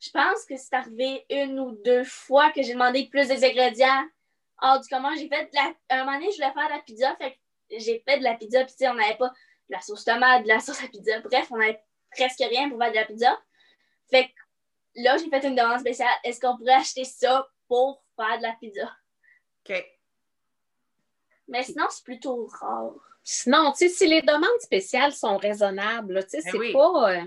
je 0.00 0.10
pense 0.10 0.44
que 0.44 0.56
c'est 0.56 0.74
arrivé 0.74 1.24
une 1.30 1.58
ou 1.58 1.72
deux 1.84 2.04
fois 2.04 2.50
que 2.52 2.62
j'ai 2.62 2.72
demandé 2.72 3.08
plus 3.10 3.28
des 3.28 3.44
ingrédients 3.44 4.04
hors 4.60 4.80
du 4.80 4.88
commun. 4.88 5.14
J'ai 5.16 5.28
fait 5.28 5.44
de 5.46 5.50
la... 5.54 5.72
Un 5.90 6.04
moment 6.04 6.18
donné, 6.18 6.30
je 6.30 6.36
voulais 6.36 6.52
faire 6.52 6.68
de 6.68 6.74
la 6.74 6.82
pizza, 6.82 7.16
fait 7.16 7.38
j'ai 7.70 8.02
fait 8.06 8.18
de 8.18 8.24
la 8.24 8.34
pizza, 8.34 8.64
puis 8.64 8.74
on 8.88 8.94
n'avait 8.94 9.16
pas 9.16 9.28
de 9.28 9.74
la 9.74 9.80
sauce 9.80 10.04
tomate, 10.04 10.42
de 10.42 10.48
la 10.48 10.60
sauce 10.60 10.82
à 10.82 10.88
pizza. 10.88 11.20
Bref, 11.20 11.48
on 11.50 11.58
n'avait 11.58 11.82
presque 12.10 12.38
rien 12.38 12.68
pour 12.68 12.78
faire 12.78 12.90
de 12.90 12.96
la 12.96 13.04
pizza. 13.04 13.38
Fait 14.10 14.28
que 14.28 14.32
là, 15.02 15.16
j'ai 15.18 15.28
fait 15.28 15.46
une 15.46 15.54
demande 15.54 15.80
spéciale. 15.80 16.08
Est-ce 16.24 16.40
qu'on 16.40 16.56
pourrait 16.56 16.74
acheter 16.74 17.04
ça 17.04 17.46
pour 17.66 18.02
faire 18.16 18.38
de 18.38 18.42
la 18.42 18.54
pizza? 18.54 18.90
OK. 19.68 19.84
Mais 21.48 21.62
sinon, 21.62 21.86
c'est 21.90 22.04
plutôt 22.04 22.46
rare. 22.46 22.94
Sinon, 23.22 23.72
tu 23.72 23.78
sais, 23.78 23.88
si 23.88 24.06
les 24.06 24.22
demandes 24.22 24.60
spéciales 24.60 25.12
sont 25.12 25.36
raisonnables, 25.36 26.24
tu 26.24 26.40
sais, 26.40 26.50
ben 26.50 26.62
c'est 26.62 26.72
pas. 26.72 27.12
Euh, 27.12 27.24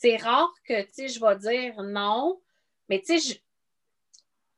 c'est 0.00 0.16
rare 0.16 0.52
que, 0.64 0.82
tu 0.82 0.88
sais, 0.92 1.08
je 1.08 1.20
vais 1.20 1.36
dire 1.36 1.82
non, 1.82 2.40
mais 2.88 3.00
tu 3.00 3.18
sais, 3.18 3.38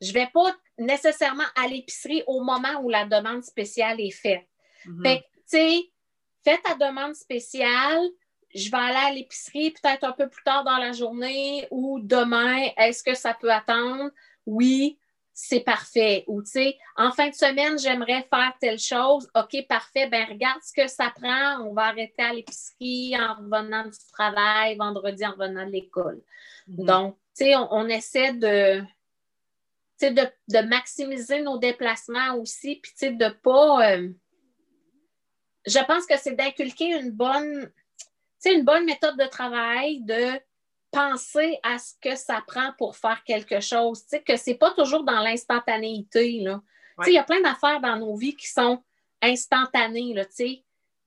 je, 0.00 0.06
je 0.06 0.12
vais 0.12 0.28
pas 0.32 0.54
nécessairement 0.78 1.44
à 1.60 1.66
l'épicerie 1.66 2.22
au 2.28 2.42
moment 2.42 2.80
où 2.82 2.88
la 2.88 3.06
demande 3.06 3.42
spéciale 3.42 4.00
est 4.00 4.12
faite. 4.12 4.46
Mm-hmm. 4.86 5.02
Fait 5.02 5.20
que, 5.20 5.24
tu 5.24 5.42
sais, 5.46 5.92
fais 6.44 6.58
ta 6.58 6.74
demande 6.76 7.16
spéciale, 7.16 8.08
je 8.54 8.70
vais 8.70 8.76
aller 8.76 9.06
à 9.06 9.12
l'épicerie 9.12 9.72
peut-être 9.72 10.04
un 10.04 10.12
peu 10.12 10.28
plus 10.28 10.44
tard 10.44 10.62
dans 10.62 10.78
la 10.78 10.92
journée 10.92 11.66
ou 11.72 11.98
demain, 12.00 12.68
est-ce 12.76 13.02
que 13.02 13.14
ça 13.14 13.34
peut 13.34 13.50
attendre? 13.50 14.10
Oui, 14.46 14.98
c'est 15.34 15.60
parfait. 15.60 16.24
Ou, 16.26 16.42
tu 16.42 16.50
sais, 16.50 16.78
en 16.96 17.10
fin 17.10 17.28
de 17.28 17.34
semaine, 17.34 17.78
j'aimerais 17.78 18.26
faire 18.28 18.52
telle 18.60 18.78
chose. 18.78 19.30
OK, 19.34 19.66
parfait. 19.66 20.08
Ben, 20.08 20.26
regarde 20.28 20.60
ce 20.62 20.72
que 20.72 20.88
ça 20.88 21.10
prend. 21.10 21.60
On 21.66 21.72
va 21.72 21.84
arrêter 21.86 22.22
à 22.22 22.32
l'épicerie 22.32 23.14
en 23.18 23.34
revenant 23.34 23.84
du 23.84 23.98
travail, 24.12 24.76
vendredi 24.76 25.24
en 25.24 25.32
revenant 25.32 25.66
de 25.66 25.72
l'école. 25.72 26.22
Mhm. 26.68 26.84
Donc, 26.84 27.16
tu 27.36 27.44
sais, 27.44 27.56
on, 27.56 27.88
essaie 27.88 28.34
de, 28.34 28.82
de, 30.02 30.28
de, 30.48 30.58
maximiser 30.66 31.40
nos 31.40 31.56
déplacements 31.56 32.34
aussi, 32.34 32.76
puis, 32.76 32.92
tu 32.92 32.98
sais, 32.98 33.10
de 33.12 33.28
pas. 33.28 33.92
Euh, 33.92 34.10
je 35.66 35.78
pense 35.86 36.04
que 36.06 36.18
c'est 36.18 36.34
d'inculquer 36.34 36.98
une 36.98 37.10
bonne, 37.10 37.72
une 38.44 38.64
bonne 38.64 38.84
méthode 38.84 39.16
de 39.16 39.26
travail, 39.26 40.02
de 40.02 40.38
penser 40.92 41.58
à 41.62 41.78
ce 41.78 41.94
que 42.00 42.14
ça 42.14 42.42
prend 42.46 42.72
pour 42.78 42.96
faire 42.96 43.24
quelque 43.24 43.60
chose. 43.60 44.02
Tu 44.02 44.10
sais, 44.10 44.22
que 44.22 44.36
c'est 44.36 44.54
pas 44.54 44.70
toujours 44.72 45.02
dans 45.02 45.20
l'instantanéité. 45.20 46.40
Là. 46.40 46.62
Il 47.06 47.14
y 47.14 47.18
a 47.18 47.24
plein 47.24 47.40
d'affaires 47.40 47.80
dans 47.80 47.96
nos 47.96 48.14
vies 48.14 48.36
qui 48.36 48.46
sont 48.46 48.82
instantanées, 49.20 50.14
là, 50.14 50.24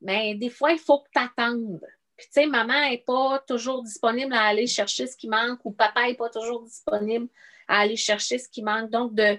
mais 0.02 0.36
des 0.36 0.50
fois, 0.50 0.72
il 0.72 0.80
faut 0.80 1.00
que 1.00 1.10
tu 1.14 1.20
attendes. 1.22 1.82
Puis, 2.18 2.28
tu 2.28 2.34
sais, 2.34 2.46
maman 2.46 2.90
n'est 2.90 3.04
pas 3.06 3.40
toujours 3.48 3.84
disponible 3.84 4.34
à 4.34 4.44
aller 4.44 4.68
chercher 4.68 5.08
ce 5.08 5.16
qui 5.16 5.28
manque 5.28 5.60
ou 5.64 5.72
papa 5.72 6.06
n'est 6.06 6.16
pas 6.16 6.30
toujours 6.30 6.64
disponible 6.64 7.28
à 7.68 7.80
aller 7.80 7.96
chercher 7.96 8.38
ce 8.38 8.50
qui 8.50 8.62
manque. 8.62 8.90
Donc, 8.90 9.14
de, 9.14 9.38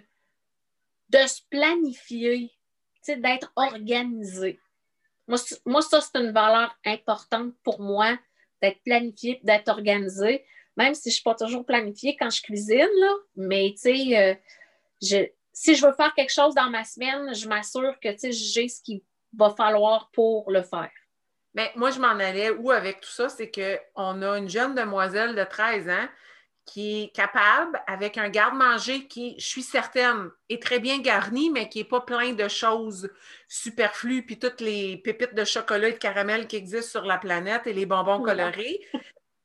de 1.10 1.26
se 1.26 1.42
planifier, 1.50 2.52
d'être 3.06 3.52
organisé. 3.54 4.58
Moi, 5.28 5.38
moi 5.64 5.82
ça, 5.82 6.00
c'est 6.00 6.18
une 6.18 6.32
valeur 6.32 6.76
importante 6.84 7.54
pour 7.62 7.80
moi 7.80 8.18
d'être 8.62 8.82
planifié, 8.84 9.40
d'être 9.42 9.68
organisé, 9.68 10.44
même 10.76 10.94
si 10.94 11.04
je 11.04 11.08
ne 11.08 11.14
suis 11.14 11.22
pas 11.22 11.34
toujours 11.34 11.64
planifiée 11.64 12.16
quand 12.18 12.30
je 12.30 12.42
cuisine, 12.42 12.88
là, 13.00 13.12
mais 13.36 13.74
tu 13.76 14.06
sais, 14.06 14.18
euh, 14.18 15.26
si 15.52 15.74
je 15.74 15.86
veux 15.86 15.92
faire 15.94 16.14
quelque 16.14 16.32
chose 16.32 16.54
dans 16.54 16.70
ma 16.70 16.84
semaine, 16.84 17.34
je 17.34 17.48
m'assure 17.48 17.98
que 18.00 18.10
j'ai 18.20 18.68
ce 18.68 18.82
qu'il 18.82 19.00
va 19.36 19.50
falloir 19.50 20.10
pour 20.12 20.50
le 20.50 20.62
faire. 20.62 20.90
Mais 21.54 21.72
moi, 21.74 21.90
je 21.90 21.98
m'en 21.98 22.08
allais 22.08 22.50
où 22.50 22.70
avec 22.70 23.00
tout 23.00 23.10
ça, 23.10 23.30
c'est 23.30 23.50
qu'on 23.50 24.22
a 24.22 24.38
une 24.38 24.48
jeune 24.48 24.74
demoiselle 24.74 25.34
de 25.34 25.44
13 25.44 25.88
ans 25.88 26.08
qui 26.66 27.04
est 27.04 27.08
capable, 27.14 27.80
avec 27.86 28.18
un 28.18 28.28
garde-manger 28.28 29.06
qui, 29.06 29.36
je 29.38 29.46
suis 29.46 29.62
certaine, 29.62 30.30
est 30.48 30.60
très 30.60 30.80
bien 30.80 30.98
garni, 30.98 31.48
mais 31.48 31.68
qui 31.68 31.78
n'est 31.78 31.84
pas 31.84 32.00
plein 32.00 32.32
de 32.32 32.48
choses 32.48 33.08
superflues, 33.48 34.26
puis 34.26 34.38
toutes 34.38 34.60
les 34.60 34.96
pépites 34.98 35.34
de 35.34 35.44
chocolat 35.44 35.88
et 35.88 35.92
de 35.92 35.98
caramel 35.98 36.48
qui 36.48 36.56
existent 36.56 36.98
sur 36.98 37.06
la 37.06 37.18
planète 37.18 37.68
et 37.68 37.72
les 37.72 37.86
bonbons 37.86 38.20
colorés, 38.20 38.80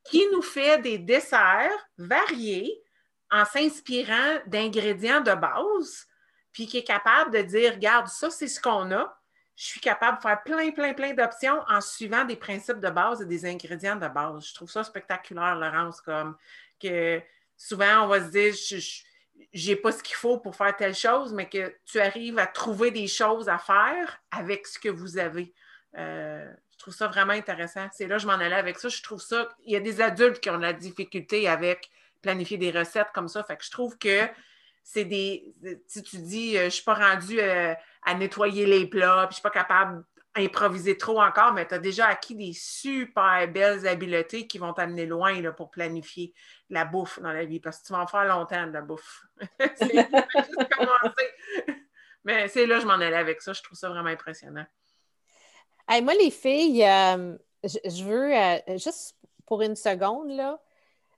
qui 0.03 0.25
nous 0.33 0.41
fait 0.41 0.79
des 0.79 0.97
desserts 0.97 1.87
variés 1.99 2.81
en 3.29 3.45
s'inspirant 3.45 4.39
d'ingrédients 4.47 5.21
de 5.21 5.33
base, 5.33 6.07
puis 6.51 6.65
qui 6.65 6.79
est 6.79 6.83
capable 6.83 7.31
de 7.31 7.43
dire, 7.43 7.73
regarde, 7.73 8.07
ça, 8.07 8.31
c'est 8.31 8.47
ce 8.47 8.59
qu'on 8.59 8.91
a. 8.91 9.17
Je 9.55 9.65
suis 9.65 9.79
capable 9.79 10.17
de 10.17 10.23
faire 10.23 10.41
plein, 10.43 10.71
plein, 10.71 10.93
plein 10.93 11.13
d'options 11.13 11.61
en 11.69 11.81
suivant 11.81 12.25
des 12.25 12.35
principes 12.35 12.79
de 12.79 12.89
base 12.89 13.21
et 13.21 13.25
des 13.25 13.45
ingrédients 13.45 13.95
de 13.95 14.07
base. 14.07 14.47
Je 14.47 14.55
trouve 14.55 14.71
ça 14.71 14.83
spectaculaire, 14.83 15.55
Laurence, 15.55 16.01
comme 16.01 16.35
que 16.81 17.21
souvent, 17.57 18.05
on 18.05 18.07
va 18.07 18.21
se 18.21 18.31
dire, 18.31 18.53
je 19.53 19.69
n'ai 19.69 19.75
pas 19.75 19.91
ce 19.91 20.01
qu'il 20.01 20.15
faut 20.15 20.39
pour 20.39 20.55
faire 20.55 20.75
telle 20.75 20.95
chose, 20.95 21.33
mais 21.33 21.47
que 21.49 21.75
tu 21.85 21.99
arrives 21.99 22.39
à 22.39 22.47
trouver 22.47 22.91
des 22.91 23.07
choses 23.07 23.49
à 23.49 23.57
faire 23.57 24.21
avec 24.31 24.67
ce 24.67 24.79
que 24.79 24.89
vous 24.89 25.17
avez. 25.17 25.53
Euh, 25.97 26.49
je 26.71 26.77
trouve 26.77 26.93
ça 26.93 27.07
vraiment 27.07 27.33
intéressant. 27.33 27.87
C'est 27.91 28.07
là 28.07 28.17
je 28.17 28.25
m'en 28.25 28.33
allais 28.33 28.55
avec 28.55 28.79
ça. 28.79 28.89
Je 28.89 29.01
trouve 29.03 29.21
ça. 29.21 29.49
Il 29.65 29.73
y 29.73 29.75
a 29.75 29.79
des 29.79 30.01
adultes 30.01 30.39
qui 30.39 30.49
ont 30.49 30.57
de 30.57 30.63
la 30.63 30.73
difficulté 30.73 31.47
avec 31.47 31.89
planifier 32.21 32.57
des 32.57 32.71
recettes 32.71 33.09
comme 33.13 33.27
ça. 33.27 33.43
Fait 33.43 33.57
que 33.57 33.63
je 33.63 33.71
trouve 33.71 33.97
que 33.97 34.27
c'est 34.83 35.05
des. 35.05 35.53
Si 35.87 36.01
tu 36.01 36.17
dis, 36.17 36.57
euh, 36.57 36.65
je 36.65 36.69
suis 36.69 36.83
pas 36.83 36.95
rendue 36.95 37.39
euh, 37.39 37.73
à 38.03 38.13
nettoyer 38.15 38.65
les 38.65 38.87
plats, 38.87 39.27
puis 39.27 39.33
je 39.33 39.35
suis 39.35 39.43
pas 39.43 39.51
capable 39.51 40.03
improviser 40.35 40.97
trop 40.97 41.21
encore, 41.21 41.53
mais 41.53 41.67
tu 41.67 41.73
as 41.73 41.79
déjà 41.79 42.07
acquis 42.07 42.35
des 42.35 42.53
super 42.53 43.47
belles 43.49 43.85
habiletés 43.85 44.47
qui 44.47 44.57
vont 44.57 44.73
t'amener 44.73 45.05
loin 45.05 45.41
là, 45.41 45.51
pour 45.51 45.69
planifier 45.69 46.33
la 46.69 46.85
bouffe 46.85 47.19
dans 47.19 47.33
la 47.33 47.43
vie, 47.43 47.59
parce 47.59 47.79
que 47.79 47.87
tu 47.87 47.93
vas 47.93 47.99
en 47.99 48.07
faire 48.07 48.25
longtemps 48.25 48.65
de 48.65 48.71
la 48.71 48.81
bouffe. 48.81 49.25
mais 52.23 52.47
c'est 52.47 52.65
là 52.65 52.75
que 52.75 52.81
je 52.81 52.87
m'en 52.87 52.93
allais 52.93 53.13
avec 53.13 53.41
ça. 53.41 53.51
Je 53.53 53.61
trouve 53.61 53.77
ça 53.77 53.89
vraiment 53.89 54.09
impressionnant. 54.09 54.65
moi, 55.89 56.13
les 56.13 56.31
filles, 56.31 56.85
euh, 56.85 57.37
je, 57.63 58.03
veux 58.03 58.33
euh, 58.33 58.77
juste 58.77 59.17
pour 59.45 59.61
une 59.61 59.75
seconde 59.75 60.29
là, 60.29 60.61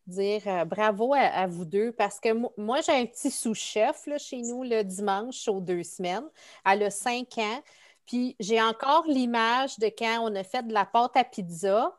dire 0.08 0.41
euh, 0.47 0.65
bravo 0.65 1.13
à, 1.13 1.45
vous 1.45 1.65
deux 1.65 1.91
parce 1.91 2.19
que 2.19 2.30
moi, 2.60 2.82
j'ai 2.82 2.93
un 2.93 3.06
petit 3.06 3.30
sous-chef 3.30 4.08
chez 4.17 4.41
nous 4.41 4.63
le 4.63 4.82
dimanche 4.84 5.47
aux 5.47 5.62
deux 5.62 5.84
semaines. 5.84 6.28
Elle 6.65 6.84
a 6.84 6.89
cinq 6.89 7.38
ans. 7.38 7.62
Puis 8.06 8.36
j'ai 8.39 8.62
encore 8.62 9.06
l'image 9.08 9.80
de 9.80 9.88
quand 9.88 10.20
on 10.22 10.36
a 10.36 10.44
fait 10.44 10.68
de 10.68 10.74
la 10.74 10.86
pâte 10.86 11.16
à 11.16 11.24
pizza. 11.24 11.96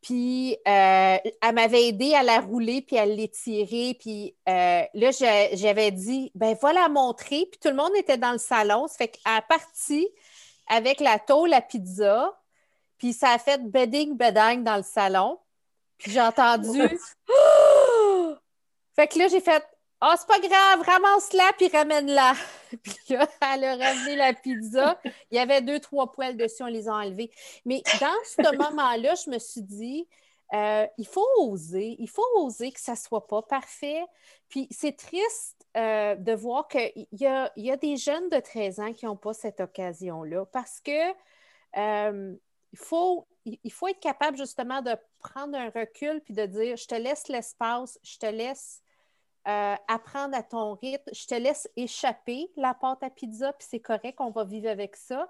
Puis 0.00 0.52
euh, 0.68 1.16
elle 1.42 1.54
m'avait 1.54 1.88
aidé 1.88 2.14
à 2.14 2.22
la 2.22 2.40
rouler 2.40 2.82
puis 2.82 2.98
à 2.98 3.06
l'étirer. 3.06 3.96
Puis 3.98 4.36
euh, 4.48 4.82
là, 4.92 5.10
j'avais 5.54 5.90
dit, 5.90 6.30
ben 6.34 6.56
voilà 6.60 6.88
montrer. 6.88 7.46
Puis 7.50 7.58
tout 7.60 7.70
le 7.70 7.76
monde 7.76 7.92
était 7.96 8.18
dans 8.18 8.32
le 8.32 8.38
salon. 8.38 8.86
Ça 8.86 8.96
fait 8.98 9.08
qu'elle 9.08 9.38
est 9.38 9.48
partie 9.48 10.08
avec 10.66 11.00
la 11.00 11.18
tôle 11.18 11.54
à 11.54 11.62
pizza. 11.62 12.38
Puis 12.98 13.12
ça 13.12 13.30
a 13.30 13.38
fait 13.38 13.62
bedding 13.70 14.16
bedang 14.16 14.62
dans 14.62 14.76
le 14.76 14.82
salon. 14.82 15.38
Puis 15.98 16.10
j'ai 16.10 16.20
entendu. 16.20 16.80
Fait 18.94 19.08
que 19.08 19.18
là, 19.18 19.28
j'ai 19.28 19.40
fait 19.40 19.64
ah, 20.06 20.16
c'est 20.18 20.26
pas 20.26 20.38
grave, 20.38 20.82
ramasse-la 20.82 21.52
puis 21.56 21.68
ramène-la. 21.68 22.34
puis 22.82 22.94
là, 23.08 23.26
elle 23.54 23.64
a 23.64 23.76
ramené 23.76 24.16
la 24.16 24.34
pizza. 24.34 25.00
Il 25.30 25.36
y 25.36 25.38
avait 25.38 25.62
deux, 25.62 25.80
trois 25.80 26.12
poils 26.12 26.36
dessus, 26.36 26.62
on 26.62 26.66
les 26.66 26.88
a 26.88 26.92
enlevés. 26.92 27.30
Mais 27.64 27.82
dans 28.00 28.20
ce 28.24 28.56
moment-là, 28.70 29.14
je 29.14 29.30
me 29.30 29.38
suis 29.38 29.62
dit, 29.62 30.06
euh, 30.52 30.86
il 30.98 31.06
faut 31.06 31.26
oser, 31.38 31.96
il 31.98 32.08
faut 32.08 32.26
oser 32.36 32.70
que 32.70 32.80
ça 32.80 32.92
ne 32.92 32.98
soit 32.98 33.26
pas 33.26 33.40
parfait. 33.40 34.04
Puis 34.50 34.68
c'est 34.70 34.94
triste 34.94 35.66
euh, 35.78 36.16
de 36.16 36.32
voir 36.32 36.68
qu'il 36.68 37.06
y 37.12 37.26
a, 37.26 37.50
y 37.56 37.70
a 37.70 37.76
des 37.78 37.96
jeunes 37.96 38.28
de 38.28 38.40
13 38.40 38.80
ans 38.80 38.92
qui 38.92 39.06
n'ont 39.06 39.16
pas 39.16 39.32
cette 39.32 39.60
occasion-là 39.60 40.44
parce 40.52 40.80
que 40.80 41.12
euh, 41.78 42.36
il, 42.72 42.78
faut, 42.78 43.26
il 43.46 43.72
faut 43.72 43.88
être 43.88 44.00
capable 44.00 44.36
justement 44.36 44.82
de 44.82 44.94
prendre 45.18 45.56
un 45.56 45.70
recul 45.70 46.20
puis 46.20 46.34
de 46.34 46.44
dire, 46.44 46.76
je 46.76 46.86
te 46.86 46.94
laisse 46.94 47.28
l'espace, 47.28 47.98
je 48.02 48.18
te 48.18 48.26
laisse 48.26 48.82
euh, 49.46 49.74
apprendre 49.88 50.36
à 50.36 50.42
ton 50.42 50.74
rythme. 50.74 51.10
Je 51.12 51.26
te 51.26 51.34
laisse 51.34 51.68
échapper 51.76 52.50
la 52.56 52.74
pâte 52.74 53.02
à 53.02 53.10
pizza, 53.10 53.52
puis 53.52 53.66
c'est 53.68 53.80
correct, 53.80 54.20
on 54.20 54.30
va 54.30 54.44
vivre 54.44 54.68
avec 54.68 54.96
ça. 54.96 55.28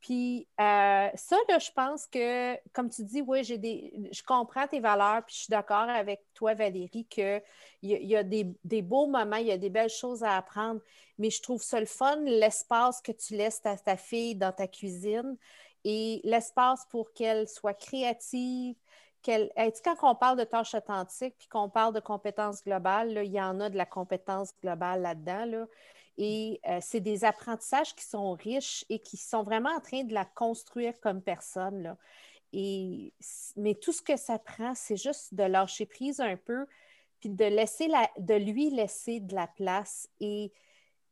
Puis 0.00 0.48
euh, 0.60 1.08
ça, 1.14 1.36
là, 1.48 1.58
je 1.60 1.70
pense 1.70 2.06
que, 2.06 2.56
comme 2.72 2.90
tu 2.90 3.04
dis, 3.04 3.22
oui, 3.22 3.44
j'ai 3.44 3.58
des. 3.58 3.92
Je 4.10 4.22
comprends 4.24 4.66
tes 4.66 4.80
valeurs, 4.80 5.24
puis 5.24 5.34
je 5.36 5.40
suis 5.42 5.50
d'accord 5.50 5.88
avec 5.88 6.24
toi, 6.34 6.54
Valérie, 6.54 7.06
qu'il 7.08 7.40
y, 7.84 8.16
a 8.16 8.24
des, 8.24 8.48
des, 8.64 8.82
beaux 8.82 9.06
moments, 9.06 9.36
il 9.36 9.46
y 9.46 9.52
a 9.52 9.58
des 9.58 9.70
belles 9.70 9.88
choses 9.88 10.24
à 10.24 10.36
apprendre, 10.36 10.80
mais 11.18 11.30
je 11.30 11.40
trouve 11.40 11.62
ça 11.62 11.78
le 11.78 11.86
fun, 11.86 12.16
l'espace 12.24 13.00
que 13.00 13.12
tu 13.12 13.36
laisses 13.36 13.60
à 13.64 13.76
ta 13.76 13.96
fille 13.96 14.34
dans 14.34 14.50
ta 14.50 14.66
cuisine 14.66 15.36
et 15.84 16.20
l'espace 16.24 16.84
pour 16.90 17.12
qu'elle 17.12 17.48
soit 17.48 17.74
créative, 17.74 18.74
quand 19.24 19.96
on 20.02 20.14
parle 20.14 20.38
de 20.38 20.44
tâches 20.44 20.74
authentiques 20.74 21.34
puis 21.38 21.48
qu'on 21.48 21.68
parle 21.68 21.94
de 21.94 22.00
compétences 22.00 22.62
globales, 22.64 23.22
il 23.24 23.32
y 23.32 23.40
en 23.40 23.60
a 23.60 23.70
de 23.70 23.76
la 23.76 23.86
compétence 23.86 24.52
globale 24.60 25.02
là-dedans. 25.02 25.66
et 26.18 26.60
euh, 26.68 26.78
c'est 26.80 27.00
des 27.00 27.24
apprentissages 27.24 27.94
qui 27.94 28.04
sont 28.04 28.32
riches 28.32 28.84
et 28.88 28.98
qui 28.98 29.16
sont 29.16 29.42
vraiment 29.42 29.70
en 29.70 29.80
train 29.80 30.04
de 30.04 30.12
la 30.12 30.24
construire 30.24 30.98
comme 31.00 31.22
personne. 31.22 31.82
Là. 31.82 31.96
Et, 32.52 33.12
mais 33.56 33.74
tout 33.74 33.92
ce 33.92 34.02
que 34.02 34.16
ça 34.16 34.38
prend, 34.38 34.74
c'est 34.74 34.96
juste 34.96 35.34
de 35.34 35.44
lâcher 35.44 35.86
prise 35.86 36.20
un 36.20 36.36
peu, 36.36 36.66
puis 37.20 37.30
de, 37.30 37.44
laisser 37.44 37.88
la, 37.88 38.10
de 38.18 38.34
lui 38.34 38.70
laisser 38.70 39.20
de 39.20 39.34
la 39.34 39.46
place. 39.46 40.08
Et 40.20 40.52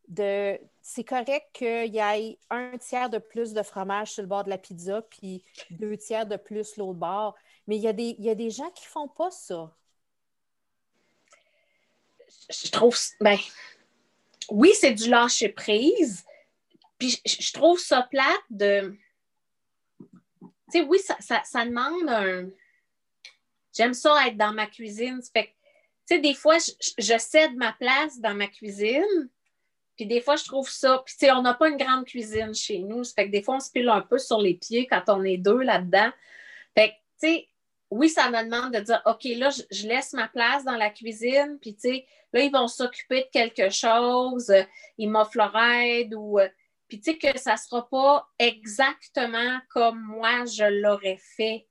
de 0.08 0.58
c'est 0.82 1.04
correct 1.04 1.46
qu'il 1.52 1.94
y 1.94 1.98
ait 1.98 2.38
un 2.50 2.76
tiers 2.78 3.10
de 3.10 3.18
plus 3.18 3.52
de 3.54 3.62
fromage 3.62 4.12
sur 4.12 4.22
le 4.22 4.28
bord 4.28 4.44
de 4.44 4.50
la 4.50 4.58
pizza, 4.58 5.02
puis 5.02 5.44
deux 5.70 5.96
tiers 5.96 6.26
de 6.26 6.36
plus 6.36 6.76
l'autre 6.76 6.98
bord. 6.98 7.36
Mais 7.70 7.76
il 7.76 7.82
y, 7.82 7.86
a 7.86 7.92
des, 7.92 8.16
y 8.18 8.28
a 8.28 8.34
des 8.34 8.50
gens 8.50 8.68
qui 8.70 8.82
ne 8.82 8.88
font 8.88 9.06
pas 9.06 9.30
ça. 9.30 9.72
Je 12.48 12.68
trouve. 12.68 12.98
Ben, 13.20 13.38
oui, 14.48 14.72
c'est 14.74 14.92
du 14.92 15.08
lâcher 15.08 15.50
prise. 15.50 16.24
Puis 16.98 17.22
je, 17.24 17.52
trouve 17.52 17.78
ça 17.78 18.02
plate 18.10 18.26
de. 18.50 18.98
Tu 20.40 20.48
sais, 20.72 20.80
oui, 20.80 20.98
ça, 20.98 21.16
ça, 21.44 21.64
demande 21.64 22.08
un. 22.08 22.50
J'aime 23.72 23.94
ça 23.94 24.26
être 24.26 24.36
dans 24.36 24.52
ma 24.52 24.66
cuisine. 24.66 25.20
fait 25.32 25.54
tu 26.08 26.16
sais, 26.16 26.18
des 26.18 26.34
fois, 26.34 26.58
je, 26.58 26.72
je, 26.98 27.18
cède 27.18 27.54
ma 27.54 27.72
place 27.74 28.18
dans 28.18 28.34
ma 28.34 28.48
cuisine. 28.48 29.30
Puis 29.94 30.06
des 30.06 30.20
fois, 30.20 30.34
je 30.34 30.44
trouve 30.44 30.68
ça. 30.68 31.04
Puis, 31.06 31.14
tu 31.16 31.26
sais, 31.26 31.30
on 31.30 31.42
n'a 31.42 31.54
pas 31.54 31.68
une 31.68 31.76
grande 31.76 32.04
cuisine 32.04 32.52
chez 32.52 32.80
nous. 32.80 33.04
Fait 33.04 33.26
que 33.26 33.30
des 33.30 33.42
fois, 33.42 33.58
on 33.58 33.60
se 33.60 33.70
pile 33.70 33.88
un 33.88 34.00
peu 34.00 34.18
sur 34.18 34.40
les 34.40 34.54
pieds 34.54 34.88
quand 34.88 35.04
on 35.06 35.22
est 35.22 35.36
deux 35.36 35.62
là-dedans. 35.62 36.10
Fait 36.74 36.88
que, 36.88 36.94
tu 36.94 37.28
sais, 37.28 37.49
oui, 37.90 38.08
ça 38.08 38.30
me 38.30 38.44
demande 38.44 38.72
de 38.72 38.80
dire, 38.80 39.02
OK, 39.04 39.24
là, 39.36 39.50
je, 39.50 39.86
laisse 39.86 40.12
ma 40.12 40.28
place 40.28 40.64
dans 40.64 40.76
la 40.76 40.90
cuisine, 40.90 41.58
puis 41.60 41.74
tu 41.74 41.88
sais, 41.88 42.06
là, 42.32 42.40
ils 42.40 42.52
vont 42.52 42.68
s'occuper 42.68 43.22
de 43.22 43.30
quelque 43.30 43.70
chose, 43.70 44.52
ils 44.96 45.10
m'offrent 45.10 45.36
leur 45.36 45.56
aide 45.56 46.14
ou. 46.14 46.38
Puis 46.88 47.00
tu 47.00 47.12
sais, 47.12 47.18
que 47.18 47.38
ça 47.38 47.52
ne 47.52 47.58
sera 47.58 47.88
pas 47.88 48.28
exactement 48.38 49.58
comme 49.68 50.00
moi 50.00 50.44
je 50.44 50.64
l'aurais 50.82 51.20
fait. 51.36 51.66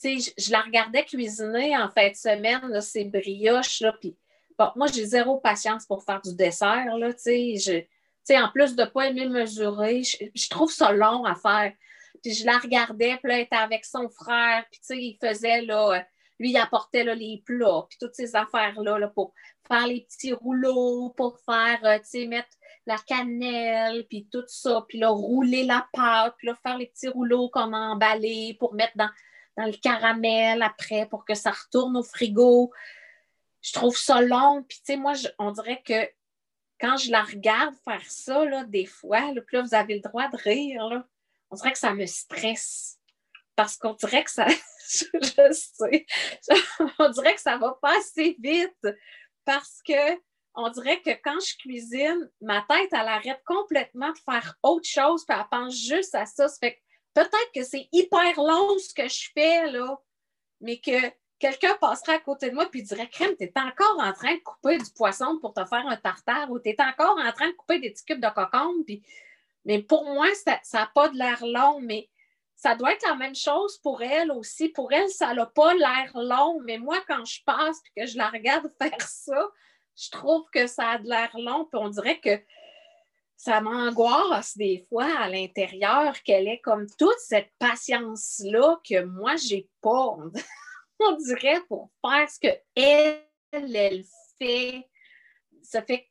Tu 0.00 0.20
sais, 0.20 0.32
je, 0.38 0.50
la 0.50 0.60
regardais 0.60 1.04
cuisiner 1.04 1.76
en 1.76 1.88
fin 1.88 2.08
de 2.08 2.14
semaine, 2.14 2.68
là, 2.68 2.80
ces 2.80 3.04
brioches, 3.04 3.80
là, 3.80 3.92
puis 4.00 4.16
bon, 4.58 4.70
moi, 4.76 4.86
j'ai 4.86 5.04
zéro 5.04 5.38
patience 5.38 5.86
pour 5.86 6.04
faire 6.04 6.20
du 6.20 6.34
dessert, 6.34 6.96
là, 6.96 7.12
tu 7.12 7.58
sais, 7.58 7.88
en 8.38 8.48
plus 8.50 8.76
de 8.76 8.82
ne 8.82 8.88
pas 8.88 9.08
aimer 9.08 9.28
mesurer, 9.28 10.02
je, 10.02 10.48
trouve 10.48 10.70
ça 10.70 10.92
long 10.92 11.24
à 11.24 11.34
faire. 11.34 11.72
Puis 12.22 12.34
je 12.34 12.44
la 12.44 12.58
regardais, 12.58 13.16
puis 13.16 13.28
là, 13.28 13.36
elle 13.36 13.44
était 13.44 13.56
avec 13.56 13.84
son 13.84 14.08
frère, 14.08 14.64
puis 14.70 14.80
tu 14.80 14.86
sais, 14.86 14.98
il 14.98 15.18
faisait, 15.20 15.62
là, 15.62 16.04
lui, 16.40 16.50
il 16.50 16.56
apportait 16.56 17.04
là, 17.04 17.14
les 17.14 17.42
plats, 17.44 17.86
puis 17.88 17.98
toutes 18.00 18.14
ces 18.14 18.34
affaires-là 18.34 18.98
là, 18.98 19.08
pour 19.08 19.34
faire 19.68 19.86
les 19.86 20.00
petits 20.00 20.32
rouleaux, 20.32 21.10
pour 21.16 21.38
faire, 21.40 21.78
euh, 21.84 22.26
mettre 22.26 22.48
la 22.86 22.96
cannelle, 22.96 24.06
puis 24.08 24.26
tout 24.32 24.44
ça, 24.46 24.84
puis 24.88 24.98
là, 24.98 25.10
rouler 25.10 25.64
la 25.64 25.86
pâte, 25.92 26.34
puis 26.38 26.48
faire 26.62 26.78
les 26.78 26.86
petits 26.86 27.08
rouleaux 27.08 27.50
comme 27.50 27.74
emballés 27.74 28.56
pour 28.58 28.74
mettre 28.74 28.96
dans, 28.96 29.10
le 29.58 29.76
caramel 29.76 30.62
après 30.62 31.04
pour 31.04 31.26
que 31.26 31.34
ça 31.34 31.50
retourne 31.50 31.94
au 31.98 32.02
frigo. 32.02 32.72
Je 33.60 33.74
trouve 33.74 33.94
ça 33.94 34.22
long, 34.22 34.64
puis 34.66 34.78
tu 34.78 34.94
sais, 34.94 34.96
moi, 34.96 35.12
on 35.38 35.50
dirait 35.50 35.82
que 35.84 36.08
quand 36.80 36.96
je 36.96 37.10
la 37.10 37.22
regarde 37.22 37.74
faire 37.84 38.10
ça, 38.10 38.64
des 38.64 38.86
fois, 38.86 39.20
puis 39.46 39.58
là, 39.58 39.62
vous 39.62 39.74
avez 39.74 39.96
le 39.96 40.00
droit 40.00 40.28
de 40.28 40.36
rire, 40.38 41.04
on 41.50 41.56
dirait 41.56 41.72
que 41.72 41.78
ça 41.78 41.94
me 41.94 42.06
stresse. 42.06 42.98
Parce 43.56 43.76
qu'on 43.76 43.94
dirait 43.94 44.24
que 44.24 44.30
ça, 44.30 44.46
je, 44.88 45.52
sais, 45.52 46.06
on 46.98 47.08
dirait 47.10 47.34
que 47.34 47.40
ça 47.40 47.58
va 47.58 47.76
pas 47.82 47.98
assez 47.98 48.36
vite. 48.38 48.86
Parce 49.44 49.80
que 49.86 50.18
on 50.54 50.68
dirait 50.68 51.00
que 51.00 51.10
quand 51.22 51.38
je 51.40 51.56
cuisine, 51.58 52.30
ma 52.40 52.64
tête, 52.68 52.88
elle 52.92 53.08
arrête 53.08 53.42
complètement 53.44 54.10
de 54.12 54.18
faire 54.18 54.56
autre 54.62 54.88
chose, 54.88 55.24
puis 55.24 55.36
elle 55.38 55.46
pense 55.50 55.76
juste 55.76 56.14
à 56.14 56.26
ça. 56.26 56.48
ça 56.48 56.56
fait 56.60 56.78
peut-être 57.14 57.52
que 57.54 57.62
c'est 57.62 57.88
hyper 57.92 58.36
long 58.36 58.78
ce 58.78 58.92
que 58.92 59.08
je 59.08 59.30
fais, 59.32 59.70
là, 59.70 59.96
mais 60.60 60.78
que 60.80 61.10
quelqu'un 61.38 61.74
passerait 61.80 62.14
à 62.14 62.18
côté 62.18 62.50
de 62.50 62.54
moi 62.54 62.68
et 62.72 62.82
dirait 62.82 63.08
Crème, 63.08 63.34
tu 63.38 63.50
encore 63.56 63.98
en 63.98 64.12
train 64.12 64.34
de 64.34 64.40
couper 64.40 64.78
du 64.78 64.90
poisson 64.90 65.38
pour 65.40 65.54
te 65.54 65.64
faire 65.64 65.86
un 65.86 65.96
tartare 65.96 66.50
ou 66.50 66.58
tu 66.58 66.70
es 66.70 66.76
encore 66.80 67.16
en 67.18 67.32
train 67.32 67.48
de 67.48 67.54
couper 67.54 67.78
des 67.78 67.90
petits 67.90 68.04
cubes 68.04 68.20
de 68.20 68.28
cocombe. 68.28 68.84
Puis... 68.84 69.02
Mais 69.64 69.82
pour 69.82 70.04
moi, 70.04 70.26
ça 70.34 70.60
n'a 70.72 70.90
pas 70.94 71.08
de 71.08 71.16
l'air 71.16 71.44
long, 71.44 71.80
mais 71.80 72.08
ça 72.56 72.74
doit 72.74 72.92
être 72.92 73.06
la 73.06 73.14
même 73.14 73.34
chose 73.34 73.78
pour 73.78 74.02
elle 74.02 74.30
aussi. 74.30 74.68
Pour 74.68 74.92
elle, 74.92 75.08
ça 75.08 75.32
n'a 75.32 75.46
pas 75.46 75.74
l'air 75.74 76.10
long, 76.14 76.60
mais 76.64 76.78
moi, 76.78 76.98
quand 77.08 77.24
je 77.24 77.42
passe 77.44 77.78
et 77.86 78.00
que 78.00 78.06
je 78.06 78.18
la 78.18 78.28
regarde 78.28 78.70
faire 78.80 79.00
ça, 79.00 79.48
je 79.96 80.10
trouve 80.10 80.44
que 80.52 80.66
ça 80.66 80.90
a 80.90 80.98
de 80.98 81.08
l'air 81.08 81.30
long, 81.38 81.64
puis 81.64 81.80
on 81.80 81.88
dirait 81.88 82.20
que 82.20 82.38
ça 83.36 83.62
m'angoisse 83.62 84.58
des 84.58 84.84
fois 84.90 85.08
à 85.18 85.30
l'intérieur 85.30 86.22
qu'elle 86.22 86.46
ait 86.48 86.60
comme 86.60 86.86
toute 86.98 87.18
cette 87.18 87.50
patience-là 87.58 88.78
que 88.86 89.04
moi, 89.04 89.36
j'ai 89.36 89.66
pas. 89.80 90.18
on 91.00 91.12
dirait 91.12 91.62
pour 91.66 91.90
faire 92.04 92.28
ce 92.28 92.38
que 92.38 92.54
elle, 92.74 94.04
fait. 94.38 94.86
Ça 95.62 95.80
fait, 95.82 96.09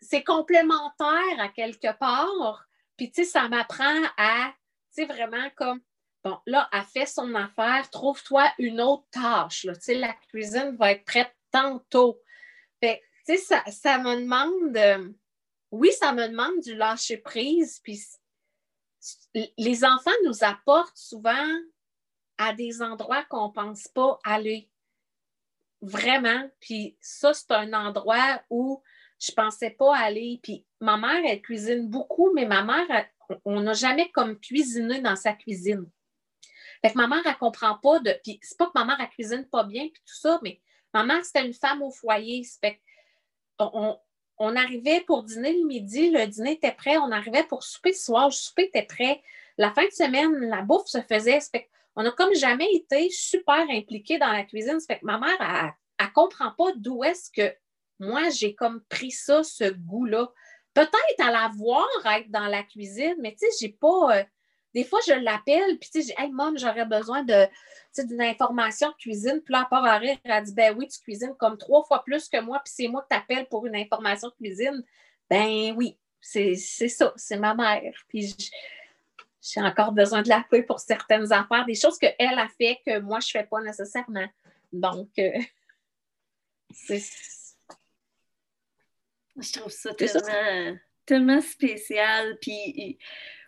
c'est 0.00 0.24
complémentaire 0.24 1.40
à 1.40 1.48
quelque 1.48 1.96
part. 1.98 2.66
Puis, 2.96 3.10
tu 3.10 3.24
sais, 3.24 3.30
ça 3.30 3.48
m'apprend 3.48 4.02
à, 4.16 4.52
tu 4.94 5.02
sais, 5.02 5.04
vraiment 5.06 5.50
comme, 5.56 5.80
bon, 6.24 6.38
là, 6.46 6.68
elle 6.72 6.82
fait 6.82 7.06
son 7.06 7.34
affaire, 7.34 7.88
trouve-toi 7.90 8.50
une 8.58 8.80
autre 8.80 9.06
tâche. 9.10 9.62
Tu 9.62 9.74
sais, 9.80 9.94
la 9.94 10.12
cuisine 10.30 10.76
va 10.76 10.92
être 10.92 11.04
prête 11.04 11.34
tantôt. 11.50 12.20
Fait, 12.80 13.02
tu 13.26 13.36
sais, 13.36 13.38
ça, 13.38 13.62
ça 13.70 13.98
me 13.98 14.16
demande, 14.16 14.76
euh, 14.76 15.12
oui, 15.70 15.92
ça 15.92 16.12
me 16.12 16.28
demande 16.28 16.60
du 16.60 16.74
lâcher 16.74 17.18
prise. 17.18 17.80
Puis, 17.82 18.00
les 19.56 19.84
enfants 19.84 20.10
nous 20.24 20.42
apportent 20.42 20.96
souvent 20.96 21.48
à 22.38 22.52
des 22.52 22.82
endroits 22.82 23.24
qu'on 23.24 23.48
ne 23.48 23.52
pense 23.52 23.88
pas 23.88 24.18
aller. 24.24 24.70
Vraiment. 25.82 26.50
Puis 26.60 26.96
ça, 27.00 27.34
c'est 27.34 27.50
un 27.52 27.72
endroit 27.72 28.42
où 28.50 28.82
je 29.20 29.32
pensais 29.32 29.70
pas 29.70 29.96
aller. 29.96 30.40
Puis 30.42 30.64
ma 30.80 30.96
mère, 30.96 31.22
elle 31.24 31.42
cuisine 31.42 31.88
beaucoup, 31.88 32.32
mais 32.34 32.46
ma 32.46 32.62
mère, 32.62 33.06
on 33.44 33.60
n'a 33.60 33.72
jamais 33.72 34.10
comme 34.10 34.38
cuisiné 34.38 35.00
dans 35.00 35.16
sa 35.16 35.32
cuisine. 35.32 35.88
Fait 36.82 36.92
que 36.92 36.98
ma 36.98 37.06
mère, 37.06 37.22
elle 37.24 37.36
comprend 37.36 37.76
pas 37.78 37.98
de. 38.00 38.18
Puis 38.22 38.38
c'est 38.42 38.58
pas 38.58 38.66
que 38.66 38.72
ma 38.74 38.84
mère, 38.84 38.98
elle 39.00 39.08
cuisine 39.08 39.46
pas 39.46 39.64
bien, 39.64 39.82
puis 39.82 40.02
tout 40.06 40.14
ça, 40.14 40.38
mais 40.42 40.60
ma 40.92 41.04
mère, 41.04 41.24
c'était 41.24 41.44
une 41.44 41.54
femme 41.54 41.82
au 41.82 41.90
foyer. 41.90 42.42
Fait 42.60 42.80
on, 43.58 43.98
on, 44.38 44.56
arrivait 44.56 45.00
pour 45.00 45.22
dîner 45.22 45.54
le 45.54 45.66
midi, 45.66 46.10
le 46.10 46.26
dîner 46.26 46.52
était 46.52 46.72
prêt, 46.72 46.98
on 46.98 47.10
arrivait 47.10 47.44
pour 47.44 47.62
souper 47.62 47.90
le 47.90 47.96
soir, 47.96 48.26
le 48.26 48.32
souper 48.32 48.64
était 48.64 48.82
prêt. 48.82 49.22
La 49.56 49.72
fin 49.72 49.84
de 49.84 49.90
semaine, 49.90 50.32
la 50.48 50.60
bouffe 50.62 50.86
se 50.86 51.00
faisait. 51.00 51.40
Fait 51.40 51.68
on 51.96 52.02
n'a 52.02 52.10
comme 52.10 52.34
jamais 52.34 52.70
été 52.74 53.08
super 53.10 53.64
impliqués 53.70 54.18
dans 54.18 54.30
la 54.30 54.44
cuisine. 54.44 54.78
Fait 54.86 54.98
que 54.98 55.06
ma 55.06 55.18
mère, 55.18 55.74
elle 55.98 56.06
ne 56.06 56.12
comprend 56.12 56.52
pas 56.52 56.72
d'où 56.76 57.02
est-ce 57.02 57.30
que 57.30 57.56
moi, 57.98 58.28
j'ai 58.30 58.54
comme 58.54 58.82
pris 58.84 59.10
ça, 59.10 59.42
ce 59.42 59.70
goût-là. 59.70 60.28
Peut-être 60.74 61.20
à 61.20 61.30
la 61.30 61.50
voir 61.56 61.86
être 62.16 62.30
dans 62.30 62.46
la 62.46 62.62
cuisine, 62.62 63.16
mais 63.20 63.32
tu 63.32 63.38
sais, 63.38 63.46
j'ai 63.60 63.72
pas. 63.72 64.18
Euh, 64.18 64.24
des 64.74 64.84
fois, 64.84 65.00
je 65.06 65.14
l'appelle, 65.14 65.78
puis 65.78 65.88
tu 65.90 66.02
sais, 66.02 66.14
hey, 66.18 66.30
mom, 66.30 66.58
j'aurais 66.58 66.84
besoin 66.84 67.24
de, 67.24 67.46
d'une 68.04 68.20
information 68.20 68.92
cuisine. 68.98 69.40
Puis 69.42 69.52
là, 69.52 69.62
à 69.62 69.64
part 69.64 69.86
à 69.86 69.96
rire, 69.96 70.18
elle 70.22 70.44
dit, 70.44 70.52
ben 70.52 70.76
oui, 70.76 70.86
tu 70.86 71.00
cuisines 71.00 71.34
comme 71.38 71.56
trois 71.56 71.82
fois 71.84 72.04
plus 72.04 72.28
que 72.28 72.38
moi, 72.40 72.60
puis 72.62 72.74
c'est 72.76 72.88
moi 72.88 73.00
qui 73.02 73.16
t'appelle 73.16 73.46
pour 73.48 73.64
une 73.64 73.74
information 73.74 74.30
cuisine. 74.38 74.84
Ben 75.30 75.74
oui, 75.76 75.98
c'est, 76.20 76.56
ça, 76.56 77.12
c'est 77.16 77.38
ma 77.38 77.54
mère. 77.54 77.94
Puis 78.08 78.36
j'ai 79.40 79.62
encore 79.62 79.92
besoin 79.92 80.22
de 80.22 80.28
la 80.28 80.44
feuille 80.50 80.66
pour 80.66 80.80
certaines 80.80 81.32
affaires, 81.32 81.64
des 81.64 81.74
choses 81.74 81.98
qu'elle 81.98 82.38
a 82.38 82.48
fait 82.48 82.78
que 82.84 82.98
moi, 82.98 83.20
je 83.20 83.28
ne 83.28 83.40
fais 83.42 83.48
pas 83.48 83.62
nécessairement. 83.62 84.28
Donc, 84.72 85.08
euh, 85.18 85.38
c'est. 86.70 87.02
Je 89.40 89.52
trouve 89.52 89.72
ça 89.72 89.94
tellement, 89.94 90.76
tellement 91.04 91.40
spécial. 91.40 92.38
Puis 92.40 92.98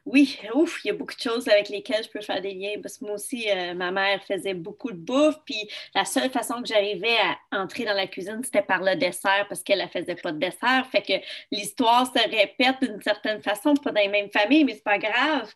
oui, 0.09 0.39
ouf, 0.55 0.82
il 0.84 0.89
y 0.89 0.91
a 0.91 0.95
beaucoup 0.95 1.14
de 1.14 1.20
choses 1.20 1.49
avec 1.49 1.68
lesquelles 1.68 2.03
je 2.03 2.09
peux 2.09 2.22
faire 2.22 2.41
des 2.41 2.55
liens 2.55 2.80
parce 2.82 2.97
que 2.97 3.05
moi 3.05 3.14
aussi, 3.14 3.51
euh, 3.51 3.74
ma 3.74 3.91
mère 3.91 4.22
faisait 4.24 4.55
beaucoup 4.55 4.91
de 4.91 4.97
bouffe. 4.97 5.36
Puis 5.45 5.68
la 5.95 6.07
seule 6.07 6.30
façon 6.30 6.62
que 6.62 6.68
j'arrivais 6.68 7.16
à 7.51 7.61
entrer 7.61 7.84
dans 7.84 7.93
la 7.93 8.07
cuisine, 8.07 8.41
c'était 8.43 8.62
par 8.62 8.82
le 8.82 8.97
dessert 8.97 9.47
parce 9.49 9.62
qu'elle 9.62 9.82
ne 9.82 9.89
faisait 9.89 10.14
pas 10.14 10.32
de 10.32 10.39
dessert. 10.39 10.89
Fait 10.91 11.03
que 11.03 11.12
l'histoire 11.53 12.07
se 12.07 12.22
répète 12.30 12.76
d'une 12.80 13.03
certaine 13.03 13.43
façon, 13.43 13.74
pas 13.74 13.93
dans 13.93 14.01
les 14.01 14.09
mêmes 14.09 14.30
familles, 14.30 14.64
mais 14.64 14.74
c'est 14.74 14.84
pas 14.84 14.99
grave. 14.99 15.53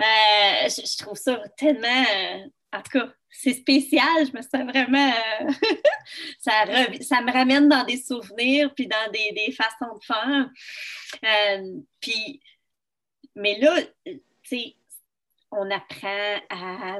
Euh, 0.00 0.68
je, 0.68 0.98
trouve 0.98 1.16
ça 1.16 1.40
tellement. 1.56 2.04
Euh, 2.16 2.38
en 2.72 2.82
tout 2.82 2.98
cas, 2.98 3.12
c'est 3.32 3.54
spécial. 3.54 4.06
Je 4.20 4.36
me 4.36 4.42
sens 4.42 4.70
vraiment. 4.70 5.12
ça, 6.38 6.52
ça, 7.00 7.20
me 7.22 7.32
ramène 7.32 7.68
dans 7.68 7.84
des 7.84 7.96
souvenirs 7.96 8.72
puis 8.74 8.86
dans 8.86 9.10
des, 9.10 9.32
des 9.32 9.52
façons 9.52 9.98
de 9.98 10.04
faire. 10.04 11.80
puis 12.00 12.40
mais 13.34 13.58
là, 13.58 13.80
tu 14.04 14.20
sais, 14.44 14.76
on 15.50 15.70
apprend 15.70 16.36
à 16.50 16.98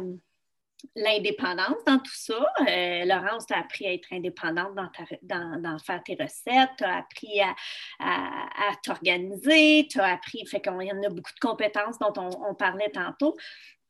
l'indépendance 0.96 1.84
dans 1.86 1.98
tout 1.98 2.14
ça. 2.14 2.44
Euh, 2.68 3.04
Laurence, 3.04 3.46
tu 3.46 3.54
as 3.54 3.58
appris 3.58 3.86
à 3.86 3.92
être 3.92 4.12
indépendante 4.12 4.74
dans, 5.22 5.58
dans, 5.58 5.78
faire 5.78 6.02
tes 6.02 6.14
recettes, 6.14 6.70
tu 6.76 6.84
as 6.84 6.98
appris 6.98 7.40
à, 7.40 8.74
t'organiser, 8.82 9.86
tu 9.90 10.00
as 10.00 10.12
appris, 10.12 10.44
fait 10.46 10.62
y 10.64 10.70
en 10.70 11.02
a 11.02 11.08
beaucoup 11.08 11.32
de 11.32 11.40
compétences 11.40 11.98
dont 11.98 12.12
on, 12.16 12.54
parlait 12.54 12.90
tantôt. 12.90 13.36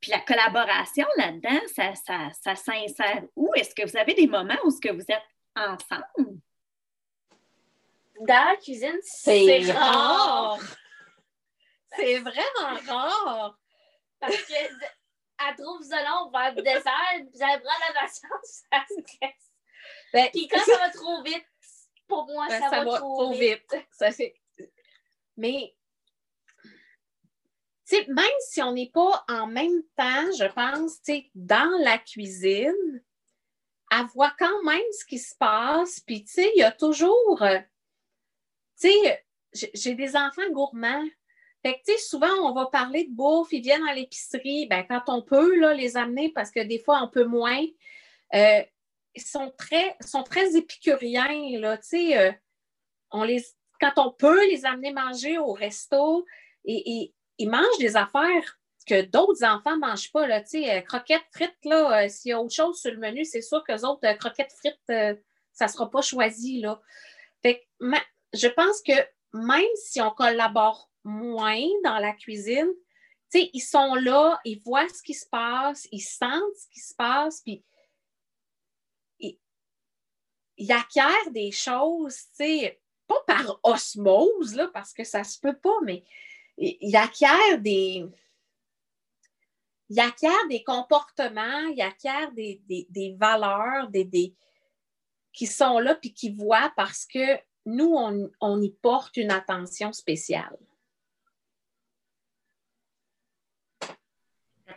Puis 0.03 0.11
la 0.11 0.19
collaboration 0.19 1.07
là-dedans, 1.17 1.61
ça, 1.73 1.95
ça, 1.95 2.31
ça 2.33 2.57
s'insère 2.57 3.23
où? 3.37 3.55
Est-ce 3.55 3.73
que 3.73 3.89
vous 3.89 3.97
avez 3.97 4.15
des 4.15 4.27
moments 4.27 4.59
où 4.65 4.71
ce 4.71 4.81
que 4.81 4.93
vous 4.93 5.05
êtes 5.09 5.23
ensemble? 5.55 6.41
Dans 8.21 8.45
la 8.51 8.57
cuisine, 8.57 8.99
c'est 9.03 9.71
rare. 9.73 10.59
C'est 11.97 12.19
vraiment 12.19 12.81
rare. 12.89 13.59
Parce 14.19 14.37
que 14.37 14.53
elle 14.53 15.57
trouve 15.57 15.83
ça 15.83 16.03
long 16.03 16.31
faire 16.31 16.55
du 16.55 16.63
dessert, 16.63 17.17
puis 17.17 17.41
elle 17.41 17.63
prend 17.63 17.79
la 17.89 18.01
patience, 18.01 18.63
ça 18.73 18.85
stresse. 18.89 19.53
Ben, 20.13 20.29
puis 20.33 20.49
quand 20.49 20.61
ça 20.61 20.79
va 20.79 20.91
trop 20.91 21.23
vite, 21.23 21.47
pour 22.09 22.27
moi, 22.27 22.47
ben, 22.49 22.61
ça, 22.61 22.85
va, 22.85 22.99
trop, 22.99 23.33
vite. 23.33 23.77
Ça 23.93 24.13
fait... 24.13 24.35
Mais, 25.37 25.75
même 28.09 28.39
si 28.49 28.63
on 28.63 28.73
n'est 28.73 28.91
pas 28.91 29.25
en 29.29 29.47
même 29.47 29.83
temps, 29.97 30.33
je 30.39 30.51
pense, 30.53 31.01
dans 31.35 31.79
la 31.83 31.99
cuisine, 31.99 33.03
elle 33.91 34.07
voit 34.15 34.33
quand 34.39 34.63
même 34.63 34.81
ce 34.99 35.05
qui 35.05 35.19
se 35.19 35.35
passe. 35.37 36.01
Puis, 36.01 36.25
il 36.37 36.53
y 36.57 36.63
a 36.63 36.73
toujours. 36.73 37.43
Euh, 37.43 37.59
j'ai 38.83 39.95
des 39.95 40.17
enfants 40.17 40.51
gourmands. 40.51 41.07
Souvent, 41.99 42.33
on 42.43 42.53
va 42.53 42.67
parler 42.67 43.05
de 43.05 43.15
bouffe, 43.15 43.53
ils 43.53 43.63
viennent 43.63 43.87
à 43.87 43.95
l'épicerie, 43.95 44.67
ben, 44.67 44.85
quand 44.89 45.03
on 45.07 45.23
peut, 45.23 45.57
là, 45.61 45.75
les 45.75 45.97
amener, 45.97 46.31
parce 46.31 46.51
que 46.51 46.61
des 46.61 46.81
fois, 46.81 47.01
on 47.03 47.09
peut 47.09 47.25
moins. 47.25 47.65
euh, 48.35 48.63
sont 49.19 49.53
très, 49.57 49.97
sont 50.01 50.23
très 50.23 50.57
épicuriens, 50.57 51.59
là, 51.61 51.79
euh, 51.95 52.33
quand 53.81 53.93
on 53.97 54.11
peut 54.11 54.49
les 54.49 54.65
amener 54.65 54.93
manger 54.93 55.39
au 55.39 55.53
resto, 55.53 56.25
et, 56.65 57.13
ils 57.43 57.51
mangent 57.51 57.79
des 57.81 57.97
affaires 57.97 58.61
que 58.87 59.03
d'autres 59.03 59.45
enfants 59.45 59.75
ne 59.75 59.81
mangent 59.81 60.13
pas, 60.13 60.29
là, 60.29 60.45
sais, 60.45 60.83
croquettes 60.85 61.27
frites, 61.33 61.65
là, 61.65 62.09
s'il 62.09 62.31
y 62.31 62.33
a 62.33 62.41
autre 62.41 62.55
chose 62.55 62.81
sur 62.81 62.93
le 62.93 62.99
menu, 62.99 63.25
c'est 63.25 63.43
sûr 63.43 63.65
que 63.65 63.73
les 63.73 63.85
autres 63.85 64.13
croquettes 64.19 64.53
frites, 64.53 65.19
ça 65.53 65.67
ne 65.67 65.71
sera 65.71 65.91
pas 65.91 66.03
choisi, 66.03 66.61
là. 66.61 66.81
Fait 67.43 67.67
je 68.33 68.47
pense 68.49 68.81
que 68.83 68.93
même 69.33 69.75
si 69.75 70.01
on 70.01 70.11
collabore 70.11 70.89
moins 71.03 71.67
dans 71.83 71.99
la 71.99 72.13
cuisine, 72.13 72.71
ils 73.35 73.61
sont 73.61 73.95
là, 73.97 74.39
ils 74.45 74.61
voient 74.61 74.89
ce 74.89 75.03
qui 75.03 75.15
se 75.15 75.27
passe, 75.27 75.89
ils 75.91 76.01
sentent 76.01 76.57
ce 76.57 76.69
qui 76.69 76.81
se 76.81 76.95
passe, 76.95 77.41
puis 77.41 77.65
ils, 79.19 80.73
acquièrent 80.73 81.31
des 81.33 81.51
choses, 81.51 82.17
pas 83.09 83.21
par 83.27 83.59
osmose, 83.65 84.55
là, 84.55 84.69
parce 84.73 84.93
que 84.93 85.03
ça 85.03 85.25
se 85.25 85.41
peut 85.41 85.57
pas, 85.57 85.77
mais 85.83 86.05
ils 86.59 86.97
acquièrent 86.97 87.59
des, 87.59 88.05
ils 89.89 90.01
acquièrent 90.01 90.49
des 90.49 90.63
comportements, 90.63 91.67
ils 91.75 91.83
acquièrent 91.83 92.33
des, 92.33 93.17
valeurs, 93.19 93.89
des, 93.89 94.35
qui 95.33 95.47
sont 95.47 95.79
là 95.79 95.95
puis 95.95 96.13
qui 96.13 96.31
voient 96.31 96.73
parce 96.77 97.07
que 97.07 97.39
nous, 97.65 97.95
on 98.41 98.63
y 98.63 98.71
porte 98.71 99.17
une 99.17 99.31
attention 99.31 99.93
spéciale. 99.93 100.59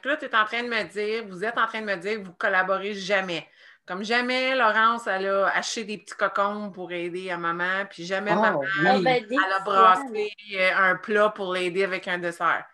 là, 0.05 0.17
tu 0.17 0.25
es 0.25 0.35
en 0.35 0.45
train 0.45 0.63
de 0.63 0.69
me 0.69 0.83
dire, 0.83 1.27
vous 1.27 1.43
êtes 1.43 1.57
en 1.57 1.67
train 1.67 1.81
de 1.81 1.85
me 1.85 1.95
dire 1.95 2.19
que 2.19 2.25
vous 2.25 2.33
collaborez 2.33 2.93
jamais. 2.93 3.47
Comme 3.85 4.03
jamais, 4.03 4.55
Laurence, 4.55 5.05
elle 5.05 5.27
a 5.27 5.47
acheté 5.49 5.83
des 5.83 5.99
petits 5.99 6.15
cocons 6.15 6.71
pour 6.71 6.91
aider 6.91 7.29
à 7.29 7.37
maman, 7.37 7.85
puis 7.87 8.03
jamais 8.03 8.31
oh, 8.33 8.41
maman, 8.41 8.61
elle 8.83 9.37
a 9.55 9.59
brassé 9.59 10.31
euh, 10.55 10.71
un 10.75 10.95
plat 10.95 11.29
pour 11.29 11.53
l'aider 11.53 11.83
avec 11.83 12.07
un 12.07 12.17
dessert. 12.17 12.65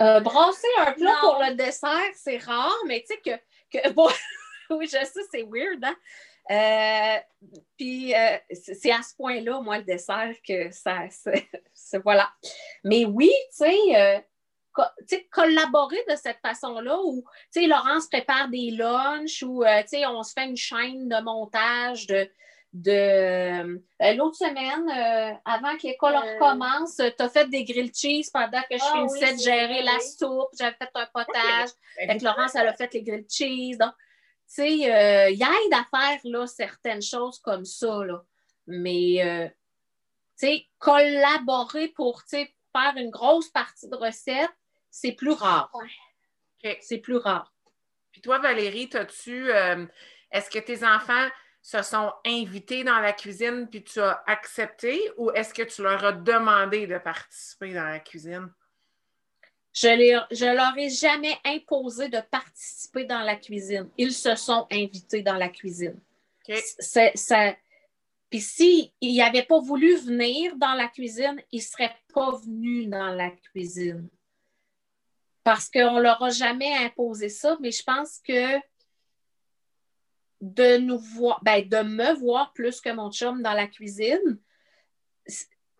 Euh, 0.00 0.20
brasser 0.20 0.66
un 0.78 0.92
plat 0.92 1.14
pour 1.20 1.42
le 1.46 1.54
dessert, 1.54 2.10
c'est 2.14 2.38
rare, 2.38 2.74
mais 2.86 3.04
tu 3.06 3.14
sais 3.14 3.20
que, 3.20 3.78
que 3.78 3.90
bon, 3.92 4.08
oui, 4.70 4.86
je 4.86 5.04
sais, 5.04 5.20
c'est 5.30 5.46
weird, 5.46 5.84
hein? 5.84 5.96
Euh, 6.50 7.20
puis 7.76 8.14
c'est 8.50 8.90
à 8.90 9.02
ce 9.02 9.14
point-là, 9.14 9.60
moi, 9.60 9.76
le 9.78 9.84
dessert, 9.84 10.34
que 10.46 10.70
ça, 10.70 11.02
c'est 11.74 11.98
voilà. 11.98 12.32
Mais 12.82 13.04
oui, 13.04 13.30
tu 13.50 13.66
sais, 13.66 14.24
collaborer 15.30 16.04
de 16.08 16.16
cette 16.16 16.38
façon-là 16.40 16.98
où 17.04 17.24
Laurence 17.56 18.06
prépare 18.06 18.48
des 18.48 18.70
lunchs 18.70 19.42
ou 19.42 19.62
euh, 19.64 19.82
on 20.08 20.22
se 20.22 20.32
fait 20.32 20.46
une 20.46 20.56
chaîne 20.56 21.08
de 21.08 21.22
montage 21.22 22.06
de. 22.06 22.28
de 22.72 22.90
euh, 22.90 24.14
L'autre 24.14 24.36
semaine, 24.36 24.88
euh, 24.88 25.36
avant 25.44 25.76
que 25.76 25.86
l'école 25.86 26.16
recommence, 26.16 26.96
tu 26.96 27.22
as 27.22 27.28
fait 27.28 27.48
des 27.48 27.64
grilled 27.64 27.94
cheese 27.94 28.30
pendant 28.32 28.62
que 28.62 28.76
je 28.76 28.82
ah 28.82 28.92
finissais 28.94 29.34
de 29.34 29.40
gérer 29.40 29.82
la 29.82 29.98
soupe. 30.00 30.48
J'avais 30.58 30.76
fait 30.76 30.90
un 30.94 31.06
potage. 31.12 31.70
Avec 32.02 32.22
Laurence, 32.22 32.54
elle 32.54 32.68
a 32.68 32.74
fait 32.74 32.92
les 32.94 33.02
grilled 33.02 33.30
cheese. 33.30 33.76
Donc, 33.78 33.92
tu 34.48 34.56
sais, 34.56 34.70
il 34.70 35.42
aide 35.42 35.72
à 35.72 35.86
faire 35.90 36.20
là, 36.24 36.46
certaines 36.46 37.02
choses 37.02 37.38
comme 37.38 37.64
ça. 37.64 38.04
Là. 38.04 38.22
Mais, 38.66 39.50
tu 40.38 40.46
sais, 40.46 40.66
collaborer 40.78 41.88
pour 41.88 42.22
faire 42.72 42.96
une 42.96 43.10
grosse 43.10 43.48
partie 43.48 43.88
de 43.88 43.96
recette, 43.96 44.50
c'est 44.92 45.12
plus 45.12 45.32
rare. 45.32 45.72
C'est 46.80 46.98
plus 46.98 47.16
rare. 47.16 47.52
Puis 48.12 48.20
toi, 48.20 48.38
Valérie, 48.38 48.90
as-tu. 48.92 49.50
Euh, 49.50 49.86
est-ce 50.30 50.50
que 50.50 50.60
tes 50.60 50.84
enfants 50.84 51.28
se 51.60 51.82
sont 51.82 52.12
invités 52.26 52.84
dans 52.84 53.00
la 53.00 53.12
cuisine 53.12 53.68
puis 53.68 53.82
tu 53.82 54.00
as 54.00 54.22
accepté 54.26 55.00
ou 55.16 55.30
est-ce 55.30 55.54
que 55.54 55.62
tu 55.62 55.82
leur 55.82 56.04
as 56.04 56.12
demandé 56.12 56.86
de 56.86 56.98
participer 56.98 57.72
dans 57.72 57.84
la 57.84 58.00
cuisine? 58.00 58.52
Je 59.72 59.88
ne 59.88 60.54
leur 60.54 60.76
ai 60.76 60.90
jamais 60.90 61.38
imposé 61.44 62.08
de 62.08 62.20
participer 62.20 63.04
dans 63.04 63.20
la 63.20 63.36
cuisine. 63.36 63.88
Ils 63.96 64.12
se 64.12 64.34
sont 64.34 64.66
invités 64.70 65.22
dans 65.22 65.36
la 65.36 65.48
cuisine. 65.48 65.98
Puis 66.44 68.40
s'ils 68.40 68.92
n'avaient 69.16 69.44
pas 69.44 69.60
voulu 69.60 69.96
venir 69.96 70.56
dans 70.56 70.74
la 70.74 70.88
cuisine, 70.88 71.42
ils 71.50 71.58
ne 71.58 71.62
seraient 71.62 71.96
pas 72.12 72.32
venus 72.44 72.88
dans 72.88 73.14
la 73.14 73.30
cuisine 73.30 74.10
parce 75.44 75.68
qu'on 75.68 75.96
ne 75.96 76.02
leur 76.02 76.22
a 76.22 76.30
jamais 76.30 76.72
imposé 76.84 77.28
ça, 77.28 77.56
mais 77.60 77.72
je 77.72 77.82
pense 77.82 78.20
que 78.26 78.58
de 80.40 80.78
nous 80.78 80.98
voir, 80.98 81.40
ben, 81.42 81.66
de 81.68 81.82
me 81.82 82.14
voir 82.14 82.52
plus 82.52 82.80
que 82.80 82.90
mon 82.90 83.10
chum 83.10 83.42
dans 83.42 83.52
la 83.52 83.66
cuisine, 83.66 84.38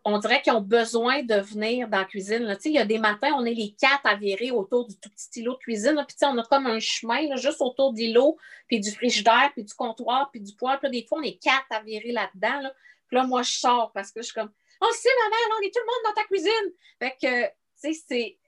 on 0.04 0.18
dirait 0.18 0.42
qu'ils 0.42 0.52
ont 0.52 0.60
besoin 0.60 1.22
de 1.22 1.34
venir 1.34 1.88
dans 1.88 1.98
la 1.98 2.04
cuisine. 2.04 2.56
Il 2.64 2.72
y 2.72 2.78
a 2.78 2.84
des 2.84 2.98
matins, 2.98 3.32
on 3.36 3.44
est 3.44 3.54
les 3.54 3.72
quatre 3.72 4.04
à 4.04 4.16
virer 4.16 4.50
autour 4.50 4.88
du 4.88 4.96
tout 4.98 5.10
petit 5.10 5.40
îlot 5.40 5.54
de 5.54 5.58
cuisine. 5.58 6.04
On 6.22 6.38
a 6.38 6.44
comme 6.44 6.66
un 6.66 6.80
chemin 6.80 7.36
juste 7.36 7.60
autour 7.60 7.92
de 7.92 7.98
l'îlot, 7.98 8.36
puis 8.66 8.80
du 8.80 8.90
frigidaire, 8.90 9.50
puis 9.52 9.62
du 9.62 9.74
comptoir, 9.74 10.30
puis 10.30 10.40
du 10.40 10.54
poêle. 10.54 10.78
Puis 10.80 10.90
des 10.90 11.06
fois, 11.06 11.20
on 11.20 11.22
est 11.22 11.40
quatre 11.40 11.66
à 11.70 11.80
virer 11.82 12.10
là-dedans. 12.10 12.70
Puis 13.06 13.16
là, 13.16 13.24
moi, 13.24 13.42
je 13.42 13.52
sors 13.52 13.92
parce 13.92 14.10
que 14.10 14.20
je 14.22 14.26
suis 14.26 14.34
comme 14.34 14.50
Oh, 14.80 14.90
c'est 14.94 15.08
ma 15.22 15.30
mère, 15.30 15.56
on 15.58 15.62
est 15.62 15.70
tout 15.70 15.78
le 15.78 15.86
monde 15.86 16.14
dans 16.14 16.20
ta 16.20 16.26
cuisine. 16.26 16.72
Fait 16.98 17.16
que, 17.22 17.44
tu 17.46 17.94
sais, 17.94 18.02
c'est 18.08 18.38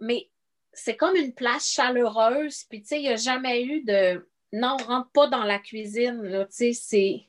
mais 0.00 0.30
c'est 0.72 0.96
comme 0.96 1.16
une 1.16 1.34
place 1.34 1.68
chaleureuse. 1.68 2.64
Puis, 2.64 2.82
tu 2.82 2.88
sais, 2.88 2.98
il 2.98 3.02
n'y 3.02 3.08
a 3.08 3.16
jamais 3.16 3.64
eu 3.64 3.82
de 3.82 4.28
non, 4.52 4.76
rentre 4.76 5.10
pas 5.10 5.26
dans 5.26 5.44
la 5.44 5.58
cuisine. 5.58 6.46
Tu 6.50 6.56
sais, 6.56 6.72
c'est. 6.72 7.24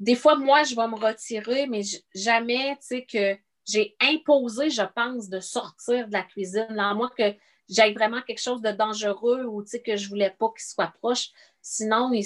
Des 0.00 0.14
fois, 0.14 0.36
moi, 0.36 0.62
je 0.62 0.76
vais 0.76 0.86
me 0.86 0.94
retirer, 0.94 1.66
mais 1.66 1.82
jamais, 2.14 2.76
tu 2.76 2.86
sais, 2.86 3.04
que 3.04 3.36
j'ai 3.66 3.96
imposé, 4.00 4.70
je 4.70 4.82
pense, 4.82 5.28
de 5.28 5.40
sortir 5.40 6.06
de 6.06 6.12
la 6.12 6.22
cuisine. 6.22 6.78
À 6.78 6.94
moins 6.94 7.10
que 7.16 7.34
j'aille 7.68 7.94
vraiment 7.94 8.22
quelque 8.22 8.40
chose 8.40 8.62
de 8.62 8.70
dangereux 8.70 9.44
ou, 9.44 9.62
tu 9.62 9.70
sais, 9.70 9.82
que 9.82 9.96
je 9.96 10.08
voulais 10.08 10.34
pas 10.38 10.48
qu'il 10.50 10.66
soit 10.66 10.92
proche. 10.98 11.30
Sinon, 11.60 12.12
il, 12.12 12.24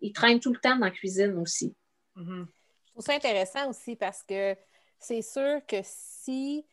il 0.00 0.12
traîne 0.12 0.40
tout 0.40 0.52
le 0.52 0.58
temps 0.58 0.76
dans 0.76 0.86
la 0.86 0.90
cuisine 0.90 1.38
aussi. 1.38 1.74
Mm-hmm. 2.16 2.46
Je 2.86 2.92
trouve 2.92 3.04
ça 3.04 3.14
intéressant 3.14 3.68
aussi 3.68 3.96
parce 3.96 4.22
que 4.22 4.56
c'est 4.98 5.22
sûr 5.22 5.60
que 5.66 5.76
si 5.82 6.64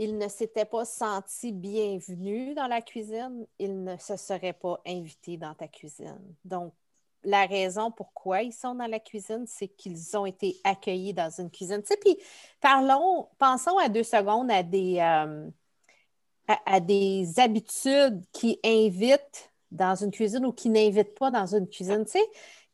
il 0.00 0.16
ne 0.16 0.28
s'était 0.28 0.64
pas 0.64 0.86
senti 0.86 1.52
bienvenu 1.52 2.54
dans 2.54 2.66
la 2.66 2.80
cuisine, 2.80 3.46
il 3.58 3.84
ne 3.84 3.98
se 3.98 4.16
serait 4.16 4.54
pas 4.54 4.80
invité 4.86 5.36
dans 5.36 5.52
ta 5.54 5.68
cuisine. 5.68 6.34
Donc, 6.42 6.72
la 7.22 7.44
raison 7.44 7.90
pourquoi 7.90 8.40
ils 8.40 8.54
sont 8.54 8.74
dans 8.74 8.86
la 8.86 8.98
cuisine, 8.98 9.44
c'est 9.46 9.68
qu'ils 9.68 10.16
ont 10.16 10.24
été 10.24 10.56
accueillis 10.64 11.12
dans 11.12 11.28
une 11.28 11.50
cuisine. 11.50 11.82
Tu 11.82 11.88
sais, 11.88 11.98
puis 11.98 12.16
parlons, 12.62 13.28
pensons 13.36 13.76
à 13.76 13.90
deux 13.90 14.02
secondes 14.02 14.50
à 14.50 14.62
des, 14.62 15.00
euh, 15.00 15.50
habitudes 17.36 18.24
qui 18.32 18.58
invitent 18.64 19.52
dans 19.70 19.96
une 19.96 20.12
cuisine 20.12 20.46
ou 20.46 20.52
qui 20.52 20.70
n'invitent 20.70 21.18
pas 21.18 21.30
dans 21.30 21.54
une 21.54 21.68
cuisine. 21.68 22.06
Tu 22.06 22.12
sais, 22.12 22.24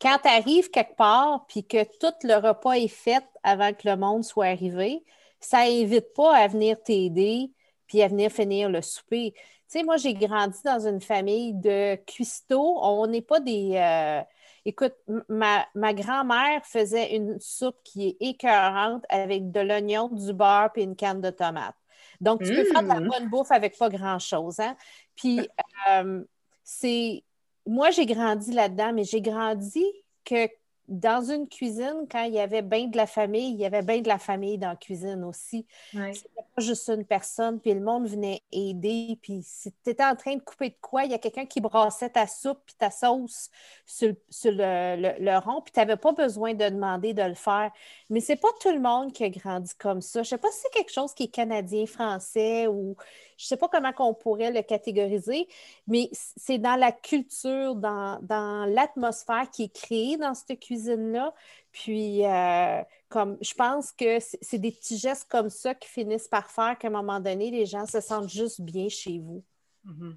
quand 0.01 0.19
tu 0.23 0.29
arrives 0.29 0.71
quelque 0.71 0.95
part 0.95 1.45
puis 1.49 1.65
que 1.65 1.83
tout 1.99 2.15
le 2.23 2.37
repas 2.37 2.75
est 2.75 2.87
fait 2.87 3.25
avant 3.43 3.73
que 3.73 3.89
le 3.89 3.97
monde 3.97 4.23
soit 4.23 4.47
arrivé, 4.47 5.03
ça 5.47 5.65
n'invite 5.65 6.13
pas 6.13 6.35
à 6.35 6.49
venir 6.49 6.83
t'aider 6.83 7.53
puis 7.87 8.03
à 8.03 8.09
venir 8.09 8.33
finir 8.33 8.69
le 8.69 8.83
souper. 8.83 9.33
Tu 9.33 9.43
sais, 9.69 9.83
moi, 9.85 9.97
j'ai 9.97 10.15
grandi 10.15 10.59
dans 10.65 10.87
une 10.89 11.01
famille 11.01 11.55
de 11.55 11.95
cuistots. 12.05 12.79
On 12.83 13.07
n'est 13.07 13.23
pas 13.23 13.39
des. 13.39 13.73
Euh, 13.77 14.23
écoute, 14.65 14.95
ma, 15.29 15.65
grand-mère 15.95 16.65
faisait 16.65 17.15
une 17.15 17.39
soupe 17.39 17.79
qui 17.85 18.09
est 18.09 18.17
écœurante 18.21 19.05
avec 19.09 19.53
de 19.53 19.61
l'oignon, 19.61 20.09
du 20.09 20.33
beurre 20.33 20.71
puis 20.73 20.83
une 20.83 20.97
canne 20.97 21.21
de 21.21 21.31
tomates. 21.31 21.77
Donc, 22.21 22.43
tu 22.43 22.53
peux 22.53 22.65
faire 22.65 22.83
de 22.83 22.89
la 22.89 23.01
mmh. 23.01 23.09
bonne 23.09 23.29
bouffe 23.29 23.53
avec 23.53 23.79
pas 23.79 23.89
grand-chose. 23.89 24.59
Hein? 24.59 24.77
Puis, 25.15 25.49
euh, 25.91 26.25
c'est. 26.65 27.23
Moi, 27.67 27.91
j'ai 27.91 28.07
grandi 28.07 28.53
là-dedans, 28.53 28.93
mais 28.93 29.05
j'ai 29.05 29.21
grandi 29.21 29.85
que 30.25 30.49
dans 30.89 31.31
une 31.31 31.49
cuisine, 31.49 32.07
quand 32.11 32.23
il 32.25 32.35
y 32.35 32.41
avait 32.41 32.63
bien 32.63 32.87
de 32.87 32.97
la 32.97 33.07
famille, 33.07 33.53
il 33.53 33.61
y 33.61 33.67
avait 33.67 33.83
bien 33.83 34.01
de 34.01 34.09
la 34.09 34.19
famille 34.19 34.59
dans 34.59 34.71
la 34.71 34.77
cuisine 34.77 35.25
aussi. 35.25 35.67
C'était 35.91 36.43
pas 36.55 36.63
juste 36.63 36.89
une 36.89 37.05
personne, 37.05 37.61
puis 37.61 37.75
le 37.75 37.81
monde 37.81 38.07
venait 38.07 38.43
aider. 38.53 39.19
Puis 39.21 39.41
si 39.43 39.73
tu 39.85 39.91
étais 39.91 40.05
en 40.05 40.15
train 40.15 40.37
de 40.37 40.43
couper 40.43 40.71
de 40.71 40.77
quoi, 40.81 41.05
il 41.05 41.11
y 41.11 41.15
a 41.15 41.19
quelqu'un 41.19 41.47
qui 41.47 41.61
brassait 41.61 42.11
ta 42.11 42.27
soupe 42.27 42.61
puis 42.65 42.77
ta 42.79 42.91
sauce 42.91 43.51
sur, 43.85 44.15
le, 44.45 45.39
rond, 45.39 45.61
puis 45.63 45.73
tu 45.73 45.81
n'avais 45.81 45.97
pas 45.97 46.13
besoin 46.13 46.55
de 46.55 46.69
demander 46.69 47.15
de 47.15 47.23
le 47.23 47.35
faire. 47.35 47.73
Mais 48.09 48.21
c'est 48.21 48.37
pas 48.37 48.49
tout 48.61 48.71
le 48.71 48.81
monde 48.81 49.13
qui 49.13 49.25
a 49.25 49.29
grandi 49.29 49.73
comme 49.79 50.01
ça. 50.01 50.23
Je 50.23 50.29
sais 50.29 50.39
pas 50.39 50.51
si 50.51 50.61
c'est 50.63 50.73
quelque 50.73 50.93
chose 50.93 51.15
qui 51.15 51.25
est 51.25 51.29
canadien, 51.29 51.87
français 51.87 52.67
ou 52.69 52.97
je 53.37 53.45
ne 53.45 53.49
sais 53.49 53.57
pas 53.57 53.69
comment 53.69 53.93
on 53.99 54.15
pourrait 54.15 54.51
le 54.51 54.63
catégoriser, 54.63 55.47
mais 55.87 56.09
c'est 56.13 56.59
dans 56.59 56.77
la 56.77 56.93
culture, 56.93 57.75
dans, 57.75 58.67
l'atmosphère 58.69 59.51
qui 59.51 59.65
est 59.65 59.75
créée 59.75 60.17
dans 60.17 60.35
cette 60.35 60.59
cuisine-là. 60.59 61.35
Puis, 61.73 62.25
euh, 62.25 62.83
comme 63.09 63.37
je 63.43 63.55
pense 63.55 63.93
que 63.93 64.19
c'est 64.21 64.59
des 64.59 64.73
petits 64.73 64.97
gestes 64.97 65.29
comme 65.29 65.51
ça 65.51 65.75
qui 65.75 65.89
finissent 65.89 66.29
par 66.29 66.51
faire 66.51 66.79
qu'à 66.79 66.89
un 66.89 66.93
moment 66.93 67.21
donné, 67.21 67.51
les 67.51 67.67
gens 67.67 67.87
se 67.87 68.01
sentent 68.01 68.31
juste 68.31 68.63
bien 68.63 68.89
chez 68.89 69.19
vous. 69.19 69.43
Mm-hmm. 69.87 70.15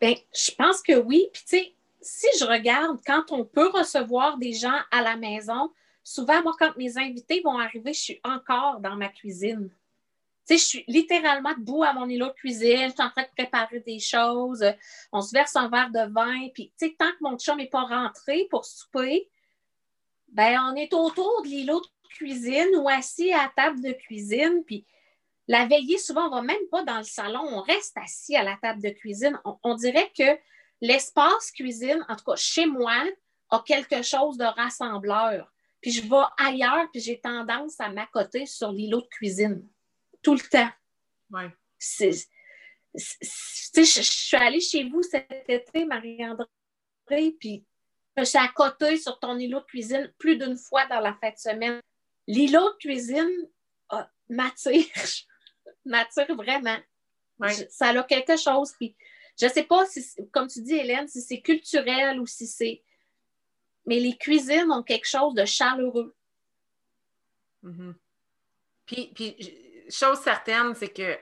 Ben, 0.00 0.16
je 0.34 0.50
pense 0.52 0.82
que 0.82 0.98
oui. 0.98 1.28
Puis, 1.32 1.42
tu 1.42 1.58
sais, 1.58 1.74
si 2.00 2.26
je 2.38 2.44
regarde, 2.44 2.98
quand 3.06 3.30
on 3.30 3.44
peut 3.44 3.68
recevoir 3.68 4.38
des 4.38 4.52
gens 4.52 4.78
à 4.90 5.02
la 5.02 5.16
maison, 5.16 5.70
souvent, 6.02 6.42
moi, 6.42 6.54
quand 6.58 6.76
mes 6.76 6.98
invités 6.98 7.40
vont 7.40 7.58
arriver, 7.58 7.92
je 7.92 8.00
suis 8.00 8.20
encore 8.24 8.80
dans 8.80 8.96
ma 8.96 9.08
cuisine. 9.08 9.70
Sais, 10.46 10.58
je 10.58 10.64
suis 10.64 10.84
littéralement 10.86 11.54
debout 11.54 11.82
à 11.82 11.92
mon 11.92 12.08
îlot 12.08 12.28
de 12.28 12.32
cuisine, 12.32 12.88
je 12.88 12.92
suis 12.92 13.02
en 13.02 13.10
train 13.10 13.24
de 13.24 13.34
préparer 13.36 13.80
des 13.80 13.98
choses, 13.98 14.64
on 15.10 15.20
se 15.20 15.32
verse 15.32 15.56
un 15.56 15.68
verre 15.68 15.90
de 15.90 16.12
vin, 16.12 16.48
puis, 16.54 16.72
tant 16.96 17.10
que 17.10 17.16
mon 17.22 17.36
chum 17.36 17.58
n'est 17.58 17.66
pas 17.66 17.82
rentré 17.82 18.46
pour 18.48 18.64
souper, 18.64 19.28
ben 20.28 20.56
on 20.70 20.76
est 20.76 20.94
autour 20.94 21.42
de 21.42 21.48
l'îlot 21.48 21.80
de 21.80 22.08
cuisine 22.10 22.76
ou 22.76 22.88
assis 22.88 23.32
à 23.32 23.42
la 23.42 23.52
table 23.56 23.82
de 23.82 23.90
cuisine, 23.90 24.62
puis 24.64 24.86
la 25.48 25.66
veillée, 25.66 25.98
souvent, 25.98 26.26
on 26.26 26.30
ne 26.30 26.34
va 26.36 26.42
même 26.42 26.68
pas 26.70 26.84
dans 26.84 26.98
le 26.98 27.04
salon, 27.04 27.42
on 27.42 27.62
reste 27.62 27.96
assis 27.96 28.36
à 28.36 28.44
la 28.44 28.56
table 28.62 28.82
de 28.82 28.90
cuisine. 28.90 29.38
On, 29.62 29.74
dirait 29.74 30.10
que 30.16 30.38
l'espace 30.80 31.52
cuisine, 31.52 32.04
en 32.08 32.16
tout 32.16 32.24
cas 32.24 32.36
chez 32.36 32.66
moi, 32.66 33.04
a 33.50 33.62
quelque 33.64 34.02
chose 34.02 34.38
de 34.38 34.44
rassembleur. 34.44 35.52
Puis 35.80 35.92
je 35.92 36.02
vais 36.02 36.24
ailleurs, 36.38 36.88
puis 36.90 37.00
j'ai 37.00 37.20
tendance 37.20 37.78
à 37.80 37.90
m'accoter 37.90 38.46
sur 38.46 38.72
l'îlot 38.72 39.02
de 39.02 39.08
cuisine 39.08 39.68
tout 40.26 40.34
le 40.34 40.40
temps. 40.40 40.68
Ouais. 41.30 41.48
je, 42.98 43.82
suis 44.02 44.36
allée 44.36 44.60
chez 44.60 44.82
vous 44.88 45.04
cet 45.04 45.30
été, 45.46 45.84
Marie-André, 45.84 47.36
puis 47.38 47.64
je 48.16 48.24
suis 48.24 48.38
accoté 48.38 48.96
sur 48.96 49.20
ton 49.20 49.38
îlot 49.38 49.60
de 49.60 49.66
cuisine 49.66 50.12
plus 50.18 50.36
d'une 50.36 50.56
fois 50.56 50.84
dans 50.86 50.98
la 50.98 51.14
fête 51.14 51.34
de 51.34 51.38
semaine. 51.38 51.80
L'îlot 52.26 52.72
de 52.72 52.76
cuisine 52.78 53.48
m'attire. 54.28 54.84
m'attire 55.84 56.34
vraiment. 56.34 56.78
ça 57.68 57.90
a 57.90 58.02
quelque 58.02 58.36
chose. 58.36 58.72
Puis, 58.72 58.96
je 59.40 59.46
ne 59.46 59.50
sais 59.52 59.62
pas 59.62 59.86
si, 59.86 60.04
comme 60.32 60.48
tu 60.48 60.60
dis, 60.60 60.74
Hélène, 60.74 61.06
si 61.06 61.20
c'est 61.20 61.40
culturel 61.40 62.18
ou 62.18 62.26
si 62.26 62.48
c'est. 62.48 62.82
Mais 63.84 64.00
les 64.00 64.16
cuisines 64.16 64.72
ont 64.72 64.82
quelque 64.82 65.06
chose 65.06 65.34
de 65.34 65.44
chaleureux. 65.44 66.16
Mm-hmm. 67.62 67.94
puis, 68.86 69.12
puis, 69.14 69.65
chose 69.90 70.18
certaine, 70.20 70.74
c'est 70.74 70.88
que 70.88 71.18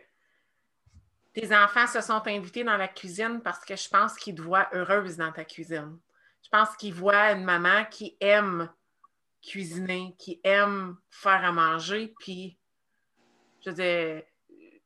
tes 1.33 1.55
enfants 1.55 1.87
se 1.87 2.01
sont 2.01 2.23
invités 2.27 2.65
dans 2.65 2.77
la 2.77 2.89
cuisine 2.89 3.41
parce 3.43 3.65
que 3.65 3.77
je 3.77 3.89
pense 3.89 4.15
qu'ils 4.15 4.37
te 4.37 4.43
voient 4.43 4.69
heureuse 4.73 5.17
dans 5.17 5.33
ta 5.33 5.45
cuisine. 5.45 5.99
Je 6.43 6.49
pense 6.49 6.77
qu'ils 6.77 6.95
voient 6.95 7.33
une 7.33 7.45
maman 7.45 7.85
qui 7.91 8.17
aime 8.21 8.71
cuisiner, 9.43 10.15
qui 10.19 10.41
aime 10.45 10.97
faire 11.11 11.45
à 11.45 11.53
manger, 11.53 12.15
puis 12.19 12.57
je 13.65 13.71
veux 13.71 13.77
dire, 13.77 14.23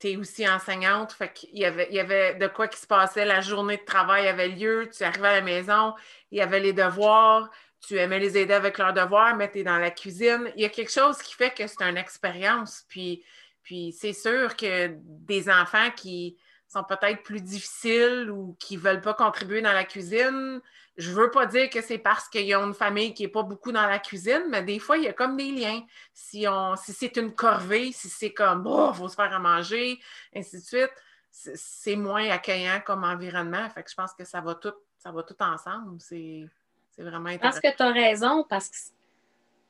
tu 0.00 0.08
es 0.08 0.16
aussi 0.16 0.48
enseignante, 0.48 1.16
il 1.52 1.58
y 1.58 1.64
avait 1.64 2.34
de 2.34 2.46
quoi 2.46 2.68
qui 2.68 2.78
se 2.78 2.86
passait, 2.86 3.24
la 3.24 3.40
journée 3.40 3.76
de 3.76 3.84
travail 3.84 4.28
avait 4.28 4.48
lieu, 4.48 4.88
tu 4.96 5.02
arrivais 5.02 5.28
à 5.28 5.32
la 5.34 5.40
maison, 5.42 5.94
il 6.30 6.38
y 6.38 6.40
avait 6.40 6.60
les 6.60 6.72
devoirs, 6.72 7.50
tu 7.80 7.96
aimais 7.96 8.18
les 8.18 8.36
aider 8.38 8.54
avec 8.54 8.78
leurs 8.78 8.92
devoirs, 8.92 9.36
mais 9.36 9.50
tu 9.50 9.58
es 9.58 9.64
dans 9.64 9.78
la 9.78 9.90
cuisine. 9.90 10.50
Il 10.56 10.62
y 10.62 10.64
a 10.64 10.68
quelque 10.68 10.90
chose 10.90 11.18
qui 11.18 11.34
fait 11.34 11.50
que 11.50 11.66
c'est 11.66 11.82
une 11.82 11.96
expérience. 11.96 12.84
Puis, 12.88 13.24
puis 13.68 13.92
c'est 13.92 14.14
sûr 14.14 14.56
que 14.56 14.96
des 15.04 15.50
enfants 15.50 15.90
qui 15.94 16.38
sont 16.66 16.84
peut-être 16.84 17.22
plus 17.22 17.42
difficiles 17.42 18.30
ou 18.30 18.56
qui 18.58 18.78
ne 18.78 18.80
veulent 18.80 19.02
pas 19.02 19.12
contribuer 19.12 19.60
dans 19.60 19.74
la 19.74 19.84
cuisine, 19.84 20.62
je 20.96 21.10
veux 21.10 21.30
pas 21.30 21.44
dire 21.44 21.68
que 21.68 21.82
c'est 21.82 21.98
parce 21.98 22.30
qu'ils 22.30 22.56
ont 22.56 22.68
une 22.68 22.72
famille 22.72 23.12
qui 23.12 23.24
n'est 23.24 23.28
pas 23.28 23.42
beaucoup 23.42 23.70
dans 23.70 23.86
la 23.86 23.98
cuisine, 23.98 24.44
mais 24.48 24.62
des 24.62 24.78
fois, 24.78 24.96
il 24.96 25.04
y 25.04 25.08
a 25.08 25.12
comme 25.12 25.36
des 25.36 25.50
liens. 25.50 25.82
Si, 26.14 26.46
on, 26.48 26.76
si 26.76 26.94
c'est 26.94 27.14
une 27.18 27.34
corvée, 27.34 27.92
si 27.92 28.08
c'est 28.08 28.32
comme, 28.32 28.66
oh, 28.66 28.88
il 28.94 28.96
faut 28.96 29.08
se 29.10 29.16
faire 29.16 29.34
à 29.34 29.38
manger, 29.38 30.00
ainsi 30.34 30.56
de 30.56 30.62
suite, 30.62 30.92
c'est 31.30 31.96
moins 31.96 32.26
accueillant 32.30 32.80
comme 32.86 33.04
environnement. 33.04 33.68
Fait 33.68 33.82
que 33.82 33.90
je 33.90 33.94
pense 33.94 34.14
que 34.14 34.24
ça 34.24 34.40
va 34.40 34.54
tout, 34.54 34.72
ça 34.96 35.12
va 35.12 35.22
tout 35.24 35.36
ensemble. 35.40 36.00
C'est 36.00 36.48
vraiment 36.96 37.28
intéressant. 37.28 37.60
Parce 37.60 37.60
que 37.60 37.76
tu 37.76 37.82
as 37.82 37.92
raison, 37.92 38.46
parce 38.48 38.70
que 38.70 38.76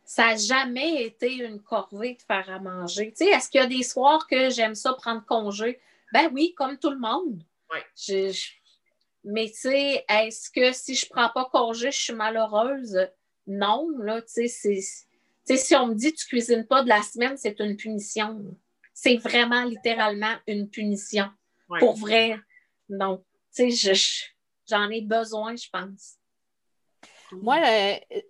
ça 0.09 0.29
n'a 0.29 0.37
jamais 0.37 1.05
été 1.05 1.35
une 1.35 1.61
corvée 1.61 2.15
de 2.15 2.23
faire 2.23 2.49
à 2.49 2.59
manger. 2.59 3.11
Tu 3.11 3.27
sais, 3.27 3.31
est-ce 3.31 3.51
qu'il 3.51 3.61
y 3.61 3.65
a 3.65 3.67
des 3.67 3.83
soirs 3.83 4.27
que 4.27 4.49
j'aime 4.49 4.75
ça 4.75 4.95
prendre 4.95 5.23
congé? 5.27 5.79
Ben 6.15 6.31
oui, 6.33 6.55
comme 6.57 6.79
tout 6.79 6.89
le 6.89 6.99
monde. 6.99 7.43
Oui. 7.71 7.79
je, 7.95 8.49
mais 9.23 9.49
tu 9.49 9.59
sais, 9.59 10.07
est-ce 10.09 10.51
que 10.51 10.73
si 10.73 10.95
je 10.95 11.05
ne 11.05 11.11
prends 11.11 11.29
pas 11.29 11.51
congé, 11.53 11.91
je 11.91 11.99
suis 11.99 12.15
malheureuse? 12.15 12.99
Non, 13.47 13.87
là, 13.99 14.23
tu 14.23 14.49
sais, 14.49 14.81
si 15.45 15.77
on 15.77 15.89
me 15.89 15.95
dit 15.95 16.15
tu 16.15 16.27
cuisines 16.27 16.67
pas 16.67 16.83
de 16.83 16.89
la 16.89 17.03
semaine, 17.03 17.37
c'est 17.37 17.61
une 17.61 17.77
punition. 17.77 18.43
C'est 18.95 19.17
vraiment 19.17 19.65
littéralement 19.65 20.37
une 20.47 20.71
punition. 20.71 21.29
Pour 21.81 21.97
vrai. 21.97 22.41
Donc, 22.89 23.23
tu 23.55 23.71
sais, 23.73 24.25
j'en 24.67 24.89
ai 24.89 25.03
besoin, 25.03 25.55
je 25.55 25.69
pense. 25.71 26.15
Moi, 27.31 27.59
euh, 27.63 28.21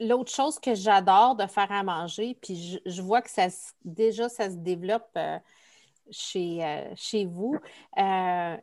l'autre 0.00 0.32
chose 0.32 0.58
que 0.58 0.74
j'adore 0.74 1.36
de 1.36 1.46
faire 1.46 1.70
à 1.72 1.82
manger, 1.82 2.36
puis 2.40 2.80
je, 2.84 3.02
vois 3.02 3.22
que 3.22 3.30
ça 3.30 3.48
déjà 3.84 4.28
ça 4.28 4.50
se 4.50 4.56
développe 4.56 5.10
euh, 5.16 5.38
chez, 6.10 6.64
euh, 6.64 6.84
chez 6.94 7.24
vous, 7.24 7.58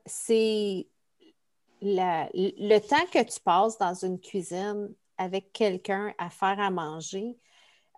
c'est 0.06 0.88
le 1.82 2.80
temps 2.80 3.06
que 3.12 3.24
tu 3.24 3.40
passes 3.42 3.78
dans 3.78 3.94
une 3.94 4.20
cuisine 4.20 4.90
avec 5.18 5.52
quelqu'un 5.54 6.14
à 6.18 6.30
faire 6.30 6.60
à 6.60 6.70
manger, 6.70 7.38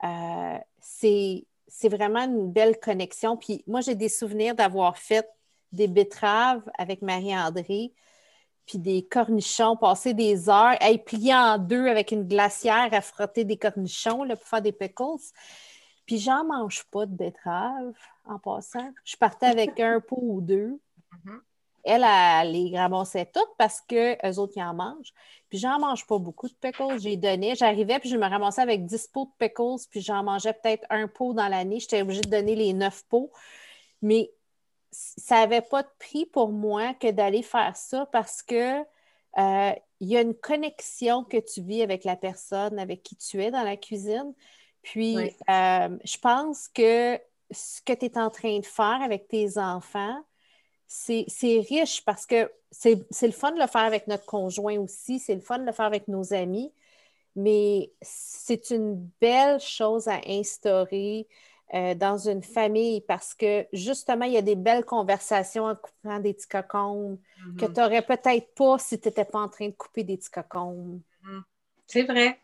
euh, 0.03 0.57
c'est 0.79 1.45
vraiment 1.83 2.23
une 2.23 2.51
belle 2.51 2.79
connexion. 2.79 3.37
Puis 3.37 3.63
moi, 3.67 3.81
j'ai 3.81 3.95
des 3.95 4.09
souvenirs 4.09 4.55
d'avoir 4.55 4.97
fait 4.97 5.27
des 5.71 5.87
betteraves 5.87 6.69
avec 6.77 7.01
Marie-André, 7.01 7.93
puis 8.65 8.79
des 8.79 9.03
cornichons, 9.03 9.75
passer 9.75 10.13
des 10.13 10.49
heures, 10.49 10.75
à 10.79 10.97
plier 10.97 11.35
en 11.35 11.57
deux 11.57 11.87
avec 11.87 12.11
une 12.11 12.27
glacière 12.27 12.89
à 12.91 13.01
frotter 13.01 13.43
des 13.43 13.57
cornichons 13.57 14.23
là, 14.23 14.35
pour 14.35 14.47
faire 14.47 14.61
des 14.61 14.71
pickles. 14.71 15.21
Puis 16.05 16.19
j'en 16.19 16.45
mange 16.45 16.83
pas 16.85 17.05
de 17.05 17.15
betteraves 17.15 17.93
en 18.25 18.39
passant. 18.39 18.91
Je 19.03 19.15
partais 19.17 19.47
avec 19.47 19.79
un 19.79 19.99
pot 19.99 20.19
ou 20.21 20.41
deux. 20.41 20.79
Mm-hmm. 21.13 21.39
Elle, 21.83 22.03
elle, 22.03 22.51
les 22.51 22.75
ramassait 22.75 23.29
toutes 23.31 23.55
parce 23.59 23.79
qu'eux 23.81 24.17
autres, 24.37 24.53
ils 24.55 24.63
en 24.63 24.73
mangent. 24.73 25.13
Puis 25.49 25.59
j'en 25.59 25.79
mange 25.79 26.07
pas 26.07 26.17
beaucoup 26.17 26.47
de 26.47 26.55
pickles. 26.55 26.99
J'ai 26.99 27.15
donné, 27.15 27.53
j'arrivais, 27.53 27.99
puis 27.99 28.09
je 28.09 28.17
me 28.17 28.27
ramassais 28.27 28.61
avec 28.61 28.85
10 28.85 29.07
pots 29.09 29.25
de 29.25 29.45
pickles, 29.45 29.87
puis 29.91 30.01
j'en 30.01 30.23
mangeais 30.23 30.53
peut-être 30.53 30.83
un 30.89 31.07
pot 31.07 31.33
dans 31.33 31.47
l'année. 31.47 31.79
J'étais 31.79 32.01
obligée 32.01 32.21
de 32.21 32.29
donner 32.29 32.55
les 32.55 32.73
9 32.73 33.03
pots. 33.07 33.31
Mais 34.01 34.31
ça 35.17 35.35
n'avait 35.41 35.61
pas 35.61 35.83
de 35.83 35.89
prix 35.99 36.25
pour 36.25 36.49
moi 36.49 36.93
que 36.93 37.11
d'aller 37.11 37.41
faire 37.41 37.75
ça 37.75 38.05
parce 38.11 38.41
que 38.41 38.81
euh, 39.37 39.73
il 39.99 40.07
y 40.07 40.17
a 40.17 40.21
une 40.21 40.35
connexion 40.35 41.23
que 41.23 41.37
tu 41.37 41.61
vis 41.61 41.81
avec 41.81 42.03
la 42.03 42.15
personne 42.15 42.79
avec 42.79 43.03
qui 43.03 43.15
tu 43.15 43.43
es 43.43 43.51
dans 43.51 43.63
la 43.63 43.77
cuisine. 43.77 44.33
Puis, 44.81 45.17
euh, 45.17 45.97
je 46.03 46.17
pense 46.19 46.67
que 46.67 47.19
ce 47.51 47.81
que 47.81 47.93
tu 47.93 48.05
es 48.05 48.17
en 48.17 48.29
train 48.29 48.59
de 48.59 48.65
faire 48.65 49.01
avec 49.01 49.27
tes 49.27 49.57
enfants, 49.57 50.23
c'est 50.87 51.25
riche 51.69 52.03
parce 52.05 52.25
que 52.25 52.51
c'est 52.71 52.95
le 53.21 53.31
fun 53.31 53.51
de 53.51 53.59
le 53.59 53.67
faire 53.67 53.81
avec 53.81 54.07
notre 54.07 54.25
conjoint 54.25 54.77
aussi, 54.79 55.19
c'est 55.19 55.35
le 55.35 55.41
fun 55.41 55.59
de 55.59 55.65
le 55.65 55.71
faire 55.71 55.85
avec 55.85 56.07
nos 56.07 56.33
amis, 56.33 56.71
mais 57.35 57.91
c'est 58.01 58.69
une 58.69 59.09
belle 59.19 59.59
chose 59.59 60.07
à 60.07 60.21
instaurer 60.27 61.27
euh, 61.73 61.95
dans 61.95 62.17
une 62.17 62.43
famille 62.43 63.01
parce 63.01 63.33
que 63.33 63.65
justement, 63.73 64.25
il 64.25 64.33
y 64.33 64.37
a 64.37 64.41
des 64.41 64.55
belles 64.55 64.85
conversations 64.85 65.65
en 65.65 65.75
coupant 65.75 66.19
des 66.19 66.33
petits 66.33 66.47
que 66.47 66.57
mm-hmm. 66.57 67.73
tu 67.73 67.79
n'aurais 67.79 68.01
peut-être 68.01 68.53
pas 68.53 68.77
si 68.77 68.99
tu 68.99 69.07
n'étais 69.07 69.25
pas 69.25 69.39
en 69.39 69.49
train 69.49 69.67
de 69.67 69.73
couper 69.73 70.03
des 70.03 70.17
petits 70.17 70.29
cocons. 70.29 71.01
Mm-hmm. 71.23 71.41
C'est 71.87 72.03
vrai, 72.03 72.39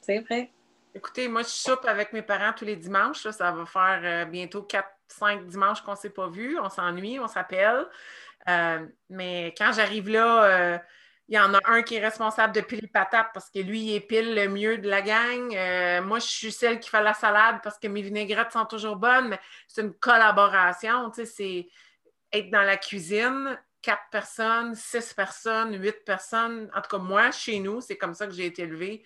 c'est 0.00 0.20
vrai. 0.20 0.50
Écoutez, 0.94 1.28
moi, 1.28 1.42
je 1.42 1.48
soupe 1.48 1.84
avec 1.84 2.12
mes 2.12 2.22
parents 2.22 2.52
tous 2.52 2.64
les 2.64 2.76
dimanches. 2.76 3.28
ça 3.28 3.52
va 3.52 3.66
faire 3.66 4.00
euh, 4.02 4.24
bientôt 4.24 4.62
quatre 4.62 4.90
cinq 5.08 5.46
dimanches 5.46 5.82
qu'on 5.82 5.92
ne 5.92 5.96
s'est 5.96 6.10
pas 6.10 6.28
vu, 6.28 6.58
on 6.58 6.68
s'ennuie, 6.68 7.18
on 7.20 7.28
s'appelle. 7.28 7.86
Euh, 8.48 8.86
mais 9.08 9.54
quand 9.56 9.72
j'arrive 9.72 10.08
là, 10.08 10.44
euh, 10.44 10.78
il 11.30 11.36
y 11.36 11.38
en 11.38 11.54
a 11.54 11.60
un 11.64 11.82
qui 11.82 11.94
est 11.94 12.00
responsable 12.00 12.52
de 12.52 12.60
piler 12.60 12.88
patates 12.88 13.28
parce 13.32 13.48
que 13.50 13.60
lui, 13.60 13.80
il 13.80 13.94
épile 13.94 14.34
le 14.34 14.48
mieux 14.48 14.78
de 14.78 14.88
la 14.88 15.00
gang. 15.00 15.54
Euh, 15.54 16.02
moi, 16.02 16.18
je 16.18 16.26
suis 16.26 16.50
celle 16.50 16.80
qui 16.80 16.90
fait 16.90 17.02
la 17.02 17.14
salade 17.14 17.60
parce 17.62 17.78
que 17.78 17.86
mes 17.86 18.02
vinaigrettes 18.02 18.50
sont 18.50 18.66
toujours 18.66 18.96
bonnes, 18.96 19.38
c'est 19.68 19.82
une 19.82 19.94
collaboration. 19.94 21.12
C'est 21.14 21.68
être 22.32 22.50
dans 22.50 22.62
la 22.62 22.76
cuisine, 22.76 23.56
quatre 23.80 24.10
personnes, 24.10 24.74
six 24.74 25.14
personnes, 25.14 25.80
huit 25.80 26.04
personnes. 26.04 26.68
En 26.74 26.80
tout 26.80 26.96
cas, 26.96 27.02
moi, 27.02 27.30
chez 27.30 27.60
nous, 27.60 27.80
c'est 27.80 27.96
comme 27.96 28.14
ça 28.14 28.26
que 28.26 28.32
j'ai 28.32 28.46
été 28.46 28.62
élevée 28.62 29.04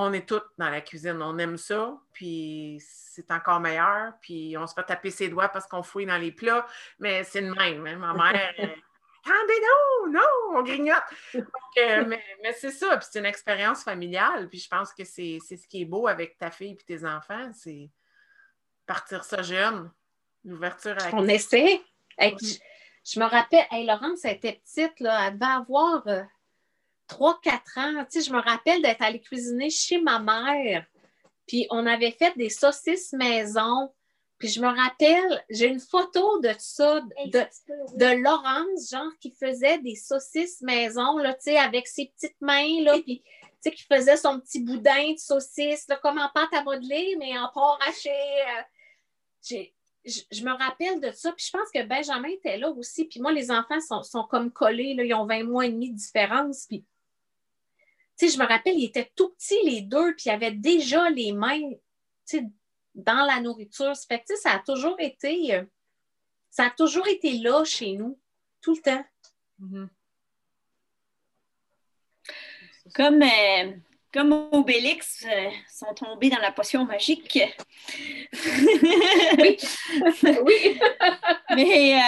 on 0.00 0.12
est 0.12 0.28
toutes 0.28 0.46
dans 0.58 0.70
la 0.70 0.80
cuisine, 0.80 1.20
on 1.22 1.36
aime 1.38 1.56
ça, 1.56 1.98
puis 2.12 2.80
c'est 2.80 3.28
encore 3.32 3.58
meilleur, 3.58 4.12
puis 4.20 4.56
on 4.56 4.64
se 4.64 4.72
fait 4.72 4.84
taper 4.84 5.10
ses 5.10 5.28
doigts 5.28 5.48
parce 5.48 5.66
qu'on 5.66 5.82
fouille 5.82 6.06
dans 6.06 6.18
les 6.18 6.30
plats, 6.30 6.64
mais 7.00 7.24
c'est 7.24 7.40
le 7.40 7.52
même. 7.52 7.84
Hein. 7.84 7.96
Ma 7.96 8.14
mère, 8.14 8.54
attendez, 9.24 9.60
non, 9.62 10.12
non, 10.12 10.58
on 10.58 10.62
grignote. 10.62 11.02
Euh, 11.34 12.04
mais, 12.06 12.52
c'est 12.52 12.70
ça, 12.70 12.96
puis 12.96 13.06
c'est 13.10 13.18
une 13.18 13.26
expérience 13.26 13.84
familiale, 13.84 14.48
puis 14.48 14.58
je 14.58 14.68
pense 14.68 14.92
que 14.92 15.04
c'est 15.04 15.38
ce 15.40 15.66
qui 15.68 15.82
est 15.82 15.86
beau 15.86 16.06
avec 16.06 16.38
ta 16.38 16.50
fille 16.50 16.72
et 16.72 16.76
tes 16.76 17.04
enfants, 17.04 17.50
c'est 17.52 17.90
partir 18.86 19.24
ça 19.24 19.42
jeune, 19.42 19.90
l'ouverture 20.44 20.96
à 20.98 21.10
On 21.12 21.28
essaie. 21.28 21.80
je 22.18 23.20
me 23.20 23.24
rappelle, 23.24 23.66
hey, 23.70 23.86
Laurence, 23.86 24.24
elle 24.24 24.36
était 24.36 24.60
petite, 24.64 24.98
là, 25.00 25.28
elle 25.28 25.34
devait 25.34 25.52
avoir 25.52 26.04
3-4 26.06 26.26
euh, 27.10 27.80
ans. 27.80 28.04
Tu 28.10 28.20
sais, 28.20 28.28
je 28.28 28.32
me 28.32 28.40
rappelle 28.40 28.82
d'être 28.82 29.02
allée 29.02 29.20
cuisiner 29.20 29.70
chez 29.70 30.00
ma 30.00 30.18
mère. 30.18 30.86
Puis 31.46 31.66
on 31.70 31.86
avait 31.86 32.12
fait 32.12 32.36
des 32.36 32.50
saucisses 32.50 33.12
maison. 33.12 33.92
Puis 34.38 34.48
je 34.48 34.60
me 34.60 34.68
rappelle, 34.68 35.44
j'ai 35.50 35.66
une 35.66 35.80
photo 35.80 36.40
de 36.40 36.52
ça, 36.58 37.00
de, 37.26 37.40
de, 37.96 38.22
Laurence, 38.22 38.90
genre, 38.90 39.12
qui 39.20 39.32
faisait 39.32 39.78
des 39.78 39.96
saucisses 39.96 40.60
maison, 40.60 41.18
là, 41.18 41.34
tu 41.34 41.44
sais, 41.44 41.58
avec 41.58 41.88
ses 41.88 42.06
petites 42.06 42.40
mains, 42.40 42.82
là, 42.82 42.98
puis, 43.00 43.20
tu 43.20 43.56
sais, 43.60 43.70
qui 43.72 43.82
faisait 43.82 44.16
son 44.16 44.38
petit 44.38 44.60
boudin 44.60 45.12
de 45.12 45.18
saucisse, 45.18 45.88
là, 45.88 45.96
comme 45.96 46.18
en 46.18 46.28
pâte 46.32 46.54
à 46.54 46.62
modeler, 46.62 47.16
mais 47.18 47.36
en 47.36 47.48
porc 47.52 47.80
haché. 47.88 48.10
Euh, 48.10 49.64
je, 50.04 50.44
me 50.44 50.56
rappelle 50.56 51.00
de 51.00 51.10
ça. 51.10 51.32
Puis 51.32 51.46
je 51.46 51.50
pense 51.56 51.70
que 51.74 51.84
Benjamin 51.84 52.28
était 52.28 52.58
là 52.58 52.70
aussi. 52.70 53.04
Puis 53.06 53.20
moi, 53.20 53.32
les 53.32 53.50
enfants 53.50 53.80
sont, 53.80 54.24
comme 54.24 54.52
collés, 54.52 54.94
là, 54.94 55.04
ils 55.04 55.14
ont 55.14 55.26
20 55.26 55.44
mois 55.44 55.66
et 55.66 55.72
demi 55.72 55.90
de 55.90 55.96
différence. 55.96 56.66
Puis, 56.66 56.84
tu 58.16 58.28
sais, 58.28 58.34
je 58.34 58.38
me 58.38 58.46
rappelle, 58.46 58.78
ils 58.78 58.86
étaient 58.86 59.10
tout 59.14 59.30
petits, 59.30 59.62
les 59.64 59.82
deux, 59.82 60.14
puis 60.14 60.24
ils 60.26 60.30
avaient 60.30 60.52
déjà 60.52 61.10
les 61.10 61.32
mains, 61.32 61.70
tu 62.26 62.38
sais, 62.38 62.44
dans 62.98 63.24
la 63.24 63.40
nourriture. 63.40 63.96
Ça 63.96 64.04
fait 64.06 64.22
que, 64.28 64.36
ça 64.36 64.52
a 64.52 64.58
toujours 64.58 64.96
été, 64.98 65.54
euh, 65.54 65.64
ça 66.50 66.66
a 66.66 66.70
toujours 66.70 67.06
été 67.08 67.38
là 67.38 67.64
chez 67.64 67.92
nous, 67.92 68.18
tout 68.60 68.74
le 68.74 68.82
temps. 68.82 69.04
Mm-hmm. 69.60 69.88
Comme, 72.94 73.22
euh, 73.22 73.72
comme 74.12 74.32
Obélix, 74.52 75.24
euh, 75.26 75.50
sont 75.70 75.94
tombés 75.94 76.30
dans 76.30 76.40
la 76.40 76.52
potion 76.52 76.84
magique. 76.84 77.38
oui. 79.38 79.58
oui. 80.44 80.80
Mais 81.54 82.00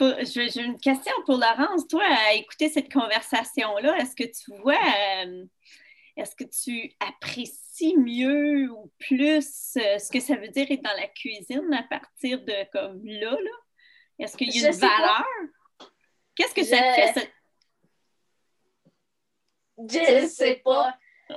euh, 0.00 0.24
j'ai 0.24 0.62
une 0.62 0.78
question 0.78 1.12
pour 1.26 1.36
Laurence. 1.36 1.86
Toi, 1.88 2.04
à 2.04 2.34
écouter 2.34 2.68
cette 2.68 2.92
conversation-là, 2.92 3.98
est-ce 3.98 4.16
que 4.16 4.24
tu 4.24 4.56
vois, 4.62 4.74
euh, 5.26 5.44
est-ce 6.16 6.34
que 6.34 6.44
tu 6.44 6.92
apprécies 7.00 7.63
mieux 7.96 8.70
ou 8.70 8.92
plus 8.98 9.42
ce 9.42 10.10
que 10.10 10.20
ça 10.20 10.36
veut 10.36 10.48
dire 10.48 10.66
être 10.70 10.82
dans 10.82 10.96
la 10.96 11.08
cuisine 11.08 11.72
à 11.72 11.82
partir 11.82 12.40
de 12.42 12.70
comme 12.72 13.04
là? 13.04 13.30
là? 13.30 13.50
Est-ce 14.18 14.36
qu'il 14.36 14.54
y 14.54 14.64
a 14.64 14.68
une 14.68 14.76
valeur? 14.76 15.24
Qu'est-ce 16.34 16.54
que 16.54 16.64
ça 16.64 16.76
te 16.76 17.12
fait? 17.12 17.32
Je 19.76 20.22
ne 20.22 20.26
sais 20.26 20.62
pas 20.64 20.96
oh, 21.30 21.34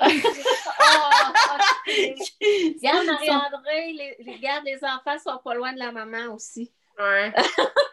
Regarde, 1.87 3.05
Marie-André, 3.05 3.93
les, 3.93 4.17
les, 4.19 4.37
les 4.65 4.83
enfants 4.83 5.17
sont 5.17 5.39
pas 5.43 5.55
loin 5.55 5.71
de 5.73 5.79
la 5.79 5.91
maman 5.91 6.33
aussi. 6.33 6.73
Ouais. 6.99 7.33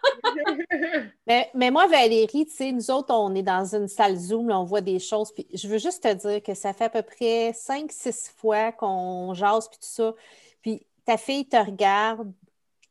mais, 1.27 1.51
mais, 1.55 1.71
moi, 1.71 1.87
Valérie, 1.87 2.47
tu 2.47 2.53
sais, 2.53 2.73
nous 2.73 2.91
autres, 2.91 3.15
on 3.15 3.35
est 3.35 3.43
dans 3.43 3.75
une 3.75 3.89
salle 3.89 4.17
Zoom, 4.17 4.51
on 4.51 4.65
voit 4.65 4.81
des 4.81 4.99
choses. 4.99 5.33
Puis 5.33 5.47
je 5.53 5.69
veux 5.69 5.79
juste 5.79 6.03
te 6.03 6.13
dire 6.13 6.43
que 6.43 6.55
ça 6.55 6.73
fait 6.73 6.85
à 6.85 6.91
peu 6.91 7.03
près 7.03 7.53
cinq, 7.55 7.93
six 7.93 8.33
fois 8.37 8.73
qu'on 8.73 9.35
jase, 9.35 9.69
puis 9.69 9.79
tout 9.79 9.87
ça. 9.87 10.15
Puis 10.63 10.87
ta 11.05 11.17
fille 11.17 11.47
te 11.47 11.57
regarde 11.57 12.33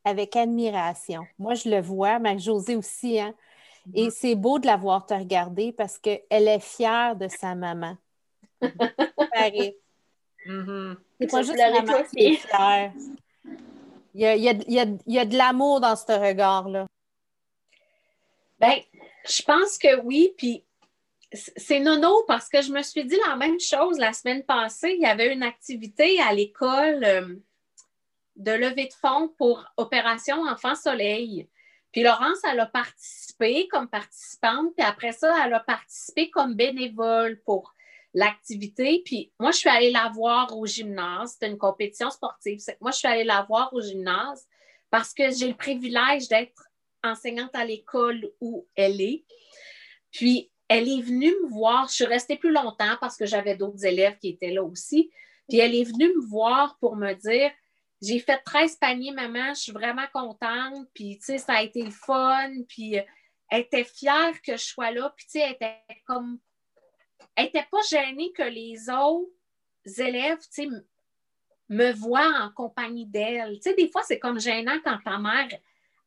avec 0.06 0.36
admiration. 0.36 1.26
Moi, 1.40 1.54
je 1.56 1.70
le 1.70 1.82
vois, 1.82 2.20
mais 2.20 2.38
José 2.40 2.76
aussi, 2.76 3.20
hein? 3.20 3.34
Et 3.94 4.08
mm-hmm. 4.08 4.12
c'est 4.12 4.36
beau 4.36 4.60
de 4.60 4.66
la 4.66 4.78
voir 4.78 5.06
te 5.06 5.14
regarder 5.14 5.74
parce 5.74 5.98
qu'elle 5.98 6.22
est 6.30 6.60
fière 6.60 7.16
de 7.16 7.28
sa 7.28 7.54
maman. 7.56 7.98
Mm-hmm. 10.48 10.96
C'est 11.20 11.32
pas 11.32 11.42
juste 11.42 11.58
la 11.58 11.72
maman 11.72 12.04
qui 12.04 12.26
est 12.26 12.36
fière. 12.36 12.94
Il 14.14 14.22
y 14.22 14.26
a, 14.26 14.36
il 14.36 14.44
y 14.44 14.50
a, 14.50 14.52
il 14.52 14.74
y 14.74 14.80
a, 14.80 14.86
il 14.86 15.14
y 15.14 15.20
a 15.20 15.26
de 15.26 15.38
l'amour 15.38 15.82
dans 15.82 15.96
ce 15.96 16.12
regard-là. 16.12 16.86
Ben, 18.64 18.80
je 19.28 19.42
pense 19.44 19.78
que 19.78 20.00
oui, 20.04 20.34
puis 20.38 20.64
c'est 21.34 21.82
nono 21.82 22.24
parce 22.28 22.48
que 22.48 22.62
je 22.62 22.72
me 22.72 22.82
suis 22.82 23.04
dit 23.04 23.18
la 23.28 23.36
même 23.36 23.60
chose 23.60 24.00
la 24.00 24.14
semaine 24.14 24.46
passée. 24.46 24.96
Il 24.98 25.02
y 25.02 25.06
avait 25.06 25.34
une 25.34 25.44
activité 25.44 26.22
à 26.22 26.34
l'école 26.34 27.04
euh, 27.04 27.36
de 28.38 28.52
levée 28.52 28.86
de 28.86 28.94
fonds 28.94 29.28
pour 29.38 29.66
Opération 29.76 30.44
Enfant 30.44 30.76
Soleil. 30.76 31.50
Puis 31.92 32.04
Laurence, 32.04 32.40
elle 32.50 32.62
a 32.62 32.66
participé 32.66 33.68
comme 33.68 33.90
participante, 33.90 34.74
puis 34.78 34.86
après 34.86 35.12
ça, 35.12 35.46
elle 35.46 35.56
a 35.56 35.60
participé 35.60 36.30
comme 36.30 36.56
bénévole 36.56 37.42
pour 37.46 37.74
l'activité. 38.14 39.02
Puis 39.04 39.34
moi, 39.42 39.52
je 39.52 39.58
suis 39.58 39.70
allée 39.70 39.92
la 39.92 40.08
voir 40.08 40.58
au 40.58 40.66
gymnase. 40.66 41.34
C'était 41.34 41.48
une 41.48 41.58
compétition 41.58 42.10
sportive. 42.10 42.62
Moi, 42.80 42.92
je 42.92 42.98
suis 43.00 43.10
allée 43.10 43.26
la 43.26 43.42
voir 43.42 43.74
au 43.74 43.82
gymnase 43.82 44.48
parce 44.90 45.14
que 45.14 45.32
j'ai 45.32 45.50
le 45.50 45.58
privilège 45.58 46.30
d'être 46.30 46.64
enseignante 47.04 47.56
à 47.56 47.66
l'école 47.66 48.32
où 48.42 48.68
elle 48.76 49.02
est. 49.02 49.26
Puis, 50.12 50.52
elle 50.68 50.88
est 50.88 51.02
venue 51.02 51.34
me 51.44 51.50
voir. 51.50 51.88
Je 51.88 51.94
suis 51.94 52.06
restée 52.06 52.38
plus 52.38 52.52
longtemps 52.52 52.98
parce 53.00 53.18
que 53.18 53.26
j'avais 53.26 53.56
d'autres 53.56 53.86
élèves 53.86 54.18
qui 54.20 54.30
étaient 54.30 54.52
là 54.52 54.64
aussi. 54.64 55.12
Puis, 55.50 55.60
elle 55.60 55.76
est 55.76 55.84
venue 55.84 56.08
me 56.08 56.26
voir 56.26 56.78
pour 56.80 56.96
me 56.96 57.14
dire 57.14 57.52
J'ai 58.02 58.20
fait 58.20 58.40
13 58.46 58.78
paniers, 58.78 59.12
maman, 59.12 59.54
je 59.54 59.62
suis 59.62 59.72
vraiment 59.72 60.08
contente. 60.14 60.88
Puis, 60.94 61.18
tu 61.20 61.26
sais, 61.26 61.38
ça 61.38 61.54
a 61.54 61.64
été 61.64 61.84
le 61.84 61.92
fun. 61.92 62.52
Puis, 62.68 62.96
elle 63.50 63.62
était 63.62 63.84
fière 63.84 64.42
que 64.42 64.58
je 64.58 64.64
sois 64.64 64.92
là. 64.92 65.14
Puis, 65.16 65.26
tu 65.26 65.32
sais, 65.32 65.40
elle 65.40 65.54
était 65.54 65.78
comme 66.06 66.40
elle 67.36 67.46
n'était 67.46 67.68
pas 67.72 67.82
gênée 67.90 68.32
que 68.34 68.44
les 68.44 68.90
autres 68.90 69.32
élèves, 70.00 70.40
me 71.70 71.92
voient 71.92 72.32
en 72.42 72.52
compagnie 72.52 73.06
d'elle. 73.06 73.56
Tu 73.56 73.70
sais, 73.70 73.74
des 73.76 73.90
fois, 73.90 74.04
c'est 74.04 74.20
comme 74.20 74.40
gênant 74.40 74.80
quand 74.84 75.00
ta 75.04 75.18
mère, 75.18 75.48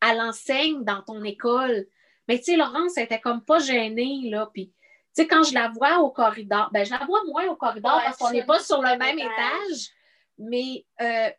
elle 0.01 0.21
enseigne 0.21 0.85
dans 0.85 1.03
ton 1.03 1.23
école. 1.25 1.87
Mais 2.29 2.39
tu 2.39 2.45
sais, 2.45 2.57
Laurence, 2.57 2.97
elle 2.97 3.05
était 3.05 3.21
comme 3.21 3.45
pas 3.45 3.59
gênée, 3.59 4.29
là. 4.31 4.51
Puis, 4.53 4.69
tu 4.69 5.23
sais, 5.23 5.27
quand 5.27 5.43
je 5.43 5.55
la 5.55 5.69
vois 5.69 5.99
au 5.99 6.11
corridor, 6.11 6.71
ben 6.73 6.85
je 6.85 6.91
la 6.91 7.05
vois 7.05 7.25
moins 7.25 7.47
au 7.47 7.57
corridor 7.57 8.03
parce 8.05 8.19
qu'on 8.19 8.31
n'est 8.31 8.45
pas 8.45 8.59
sur 8.59 8.83
le 8.83 8.99
même 8.99 9.19
étage. 9.19 9.91
Mais, 10.39 10.85
euh, 11.01 11.31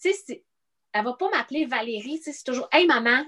tu 0.00 0.12
sais, 0.12 0.44
elle 0.92 1.04
va 1.04 1.12
pas 1.14 1.28
m'appeler 1.30 1.66
Valérie, 1.66 2.18
tu 2.18 2.24
sais, 2.24 2.32
c'est 2.32 2.44
toujours 2.44 2.68
«Hey, 2.72 2.86
maman! 2.86 3.24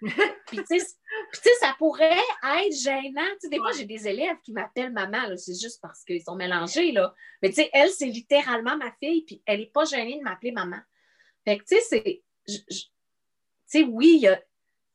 Puis, 0.46 0.58
tu 0.68 0.78
sais, 0.78 1.54
ça 1.60 1.74
pourrait 1.78 2.18
être 2.58 2.76
gênant. 2.76 3.22
Tu 3.34 3.40
sais, 3.40 3.48
des 3.48 3.58
fois, 3.58 3.72
j'ai 3.72 3.86
des 3.86 4.06
élèves 4.06 4.36
qui 4.44 4.52
m'appellent 4.52 4.92
maman, 4.92 5.36
c'est 5.36 5.58
juste 5.58 5.80
parce 5.80 6.04
qu'ils 6.04 6.22
sont 6.22 6.36
mélangés, 6.36 6.92
là. 6.92 7.14
Mais, 7.42 7.48
tu 7.48 7.56
sais, 7.56 7.70
elle, 7.72 7.90
c'est 7.90 8.06
littéralement 8.06 8.76
ma 8.76 8.92
fille, 8.92 9.22
puis 9.22 9.42
elle 9.46 9.60
n'est 9.60 9.66
pas 9.66 9.84
gênée 9.84 10.18
de 10.18 10.22
m'appeler 10.22 10.52
maman. 10.52 10.80
Fait 11.44 11.58
que, 11.58 11.64
tu 11.64 11.76
sais, 11.76 11.80
c'est. 11.88 12.22
Tu 13.70 13.78
sais, 13.78 13.84
oui, 13.84 14.26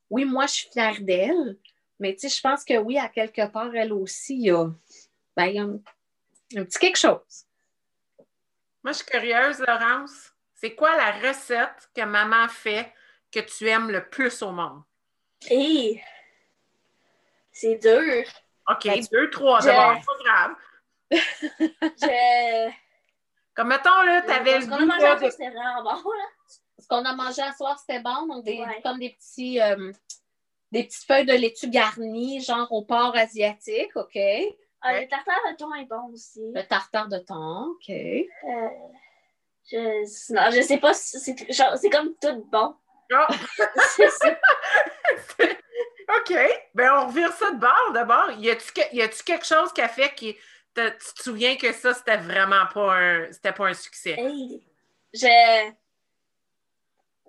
oui, 0.09 0.25
moi, 0.25 0.45
je 0.47 0.53
suis 0.53 0.69
fière 0.69 0.99
d'elle, 1.01 1.57
mais, 1.99 2.13
tu 2.13 2.21
sais, 2.21 2.35
je 2.35 2.41
pense 2.41 2.63
que 2.65 2.77
oui, 2.77 2.97
à 2.97 3.07
quelque 3.07 3.47
part, 3.47 3.73
elle 3.75 3.93
aussi, 3.93 4.35
il 4.35 4.45
y 4.45 4.51
a, 4.51 4.67
ben, 5.35 5.57
un, 5.57 6.59
un 6.59 6.65
petit 6.65 6.79
quelque 6.79 6.97
chose. 6.97 7.45
Moi, 8.83 8.91
je 8.91 8.97
suis 8.97 9.05
curieuse, 9.05 9.59
Laurence. 9.59 10.31
C'est 10.55 10.75
quoi 10.75 10.95
la 10.95 11.11
recette 11.11 11.89
que 11.95 12.03
maman 12.03 12.47
fait 12.47 12.91
que 13.31 13.39
tu 13.39 13.67
aimes 13.67 13.91
le 13.91 14.07
plus 14.09 14.41
au 14.41 14.51
monde? 14.51 14.83
Et 15.49 16.01
c'est 17.51 17.77
dur. 17.77 18.23
OK, 18.69 18.85
ben, 18.85 19.05
deux, 19.11 19.29
trois, 19.29 19.61
c'est 19.61 19.71
pas 19.71 20.01
grave. 20.23 20.55
je... 21.11 22.71
Comme 23.55 23.69
mettons, 23.69 24.03
là, 24.03 24.21
tu 24.21 24.31
avais 24.31 24.59
le 24.59 24.65
goût... 24.65 24.71
qu'on 24.71 24.83
a 24.83 24.85
mangé 24.85 25.05
à 25.05 25.31
c'était 25.31 25.49
vraiment 25.49 25.83
bon, 25.83 26.11
là. 26.11 26.25
Ce 26.77 26.87
qu'on 26.87 27.05
a 27.05 27.15
mangé 27.15 27.41
à 27.41 27.53
soir, 27.53 27.79
c'était 27.79 28.01
bon. 28.01 28.27
Donc, 28.27 28.43
des, 28.43 28.63
comme 28.83 28.99
des 28.99 29.11
petits... 29.11 29.61
Euh, 29.61 29.91
des 30.71 30.83
petites 30.83 31.05
feuilles 31.05 31.25
de 31.25 31.33
laitue 31.33 31.69
garnies, 31.69 32.41
genre 32.41 32.69
au 32.71 32.81
porc 32.81 33.15
asiatique, 33.15 33.95
OK? 33.95 34.17
Ah, 34.81 34.99
le 34.99 35.07
tartare 35.07 35.39
de 35.49 35.55
thon 35.55 35.73
est 35.75 35.85
bon 35.85 36.11
aussi. 36.11 36.51
Le 36.53 36.61
tartare 36.63 37.07
de 37.07 37.17
thon, 37.19 37.71
OK. 37.71 37.89
Euh, 37.89 38.69
je... 39.71 40.33
Non, 40.33 40.51
je 40.51 40.61
sais 40.61 40.77
pas, 40.77 40.93
c'est 40.93 41.89
comme 41.89 42.13
tout 42.21 42.45
bon. 42.51 42.75
Ah! 43.13 43.27
OK. 46.17 46.35
Ben, 46.73 46.91
on 46.95 47.07
revire 47.07 47.31
ça 47.33 47.51
de 47.51 47.59
bord 47.59 47.91
d'abord. 47.93 48.31
Y 48.37 48.51
a-tu 48.51 49.23
quelque 49.23 49.45
chose 49.45 49.71
qui 49.73 49.81
a 49.81 49.87
fait 49.87 50.13
que 50.13 50.25
tu 50.75 51.13
te 51.13 51.23
souviens 51.23 51.55
que 51.55 51.71
ça, 51.71 51.93
c'était 51.93 52.17
vraiment 52.17 52.65
pas 52.73 52.95
un, 52.95 53.31
c'était 53.31 53.53
pas 53.53 53.67
un 53.67 53.73
succès? 53.73 54.15
je... 55.13 55.71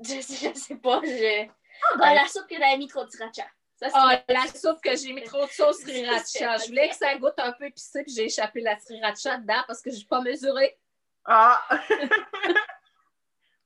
je... 0.02 0.54
sais 0.54 0.76
pas. 0.76 1.00
Je... 1.04 1.46
Oh, 1.94 1.98
la 1.98 2.26
soupe 2.26 2.46
que 2.48 2.58
t'avais 2.58 2.76
mis 2.78 2.88
trop 2.88 3.04
de 3.04 3.10
sriracha. 3.10 3.46
oh, 3.82 4.10
la 4.28 4.46
soupe 4.46 4.80
que 4.82 4.96
j'ai 4.96 5.12
mis 5.12 5.22
trop 5.22 5.46
de 5.46 5.50
sauce 5.50 5.78
sriracha. 5.82 6.58
Je 6.58 6.66
voulais 6.66 6.88
que 6.88 6.96
ça 6.96 7.16
goûte 7.16 7.38
un 7.38 7.52
peu 7.52 7.66
épicé, 7.66 8.02
puis 8.02 8.12
j'ai 8.14 8.24
échappé 8.24 8.60
la 8.60 8.78
sriracha 8.78 9.38
dedans 9.38 9.62
parce 9.66 9.80
que 9.80 9.90
je 9.90 9.98
n'ai 9.98 10.04
pas 10.04 10.20
mesuré. 10.20 10.76
Ah! 11.24 11.62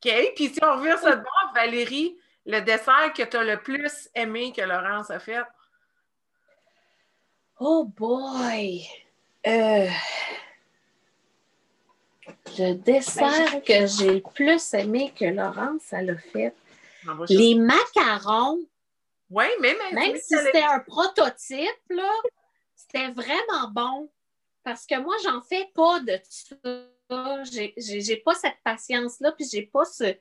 OK. 0.04 0.32
Puis 0.34 0.48
si 0.48 0.58
on 0.62 0.76
revient 0.76 0.96
ça 1.00 1.16
de 1.16 1.22
bord, 1.22 1.52
Valérie, 1.54 2.16
le 2.46 2.60
dessert 2.60 3.12
que 3.14 3.22
tu 3.22 3.36
as 3.36 3.44
le 3.44 3.62
plus 3.62 4.08
aimé 4.14 4.52
que 4.52 4.62
Laurence 4.62 5.10
a 5.10 5.18
fait? 5.18 5.42
Oh 7.58 7.84
boy! 7.84 8.86
Euh, 9.46 9.88
le 12.58 12.74
dessert 12.74 13.62
que 13.62 13.86
j'ai 13.86 14.14
le 14.14 14.20
plus 14.20 14.74
aimé 14.74 15.12
que 15.18 15.24
Laurence 15.24 15.92
a 15.92 16.16
fait. 16.16 16.54
Les 17.28 17.54
macarons 17.54 18.58
Oui, 19.30 19.46
mais 19.60 19.74
même 19.92 20.16
si 20.16 20.36
c'était 20.36 20.62
un 20.62 20.80
prototype, 20.80 21.68
là, 21.88 22.12
c'était 22.76 23.08
vraiment 23.08 23.70
bon. 23.70 24.10
Parce 24.62 24.84
que 24.84 24.98
moi, 25.00 25.14
j'en 25.24 25.40
fais 25.40 25.70
pas 25.74 26.00
de 26.00 26.18
ça. 26.28 27.42
J'ai 27.76 28.16
pas 28.18 28.34
cette 28.34 28.58
patience-là, 28.62 29.32
puis 29.32 29.46
j'ai 29.50 29.62
pas 29.62 29.84
ce, 29.84 30.14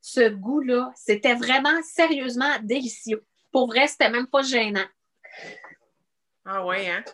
ce 0.00 0.28
goût-là. 0.28 0.92
C'était 0.96 1.34
vraiment 1.34 1.80
sérieusement 1.82 2.58
délicieux. 2.62 3.24
Pour 3.52 3.68
vrai, 3.68 3.86
c'était 3.86 4.10
même 4.10 4.26
pas 4.26 4.42
gênant. 4.42 4.86
Ah 6.44 6.66
oui, 6.66 6.88
hein? 6.88 7.04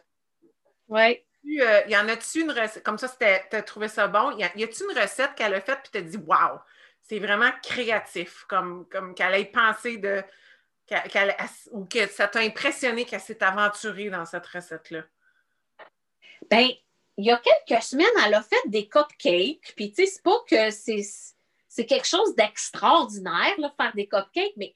Oui. 0.89 1.23
Euh, 1.47 1.83
y 1.89 1.97
en 1.97 2.09
a-tu 2.09 2.43
une 2.43 2.51
recette, 2.51 2.83
comme 2.83 2.99
ça, 2.99 3.09
tu 3.09 3.57
as 3.57 3.63
trouvé 3.63 3.89
ça 3.89 4.09
bon? 4.09 4.37
Y 4.37 4.45
a-tu 4.45 4.85
une 4.85 4.99
recette 4.99 5.35
qu'elle 5.37 5.55
a 5.55 5.61
faite 5.61 5.81
puis 5.83 5.91
t'as 5.93 6.01
dit, 6.03 6.19
waouh, 6.19 6.59
c'est 7.03 7.19
vraiment 7.19 7.51
créatif, 7.63 8.45
comme, 8.49 8.87
comme 8.89 9.15
qu'elle 9.15 9.35
ait 9.35 9.47
pensé 9.47 9.97
de. 9.97 10.23
ou 11.73 11.85
que 11.87 12.07
ça 12.09 12.29
t'a 12.29 12.41
impressionné 12.41 13.05
qu'elle 13.05 13.21
s'est 13.21 13.43
aventurée 13.43 14.11
dans 14.11 14.27
cette 14.27 14.47
recette-là? 14.47 15.03
Bien, 16.51 16.69
il 17.17 17.27
y 17.27 17.31
a 17.31 17.39
quelques 17.39 17.83
semaines, 17.83 18.07
elle 18.25 18.35
a 18.35 18.43
fait 18.43 18.69
des 18.69 18.89
cupcakes. 18.89 19.75
Puis, 19.77 19.93
tu 19.93 20.05
sais, 20.05 20.07
c'est 20.07 20.23
pas 20.23 20.39
que 20.49 20.71
c'est 20.71 21.87
quelque 21.87 22.07
chose 22.07 22.35
d'extraordinaire, 22.35 23.57
faire 23.77 23.95
des 23.95 24.09
cupcakes, 24.09 24.57
mais 24.57 24.75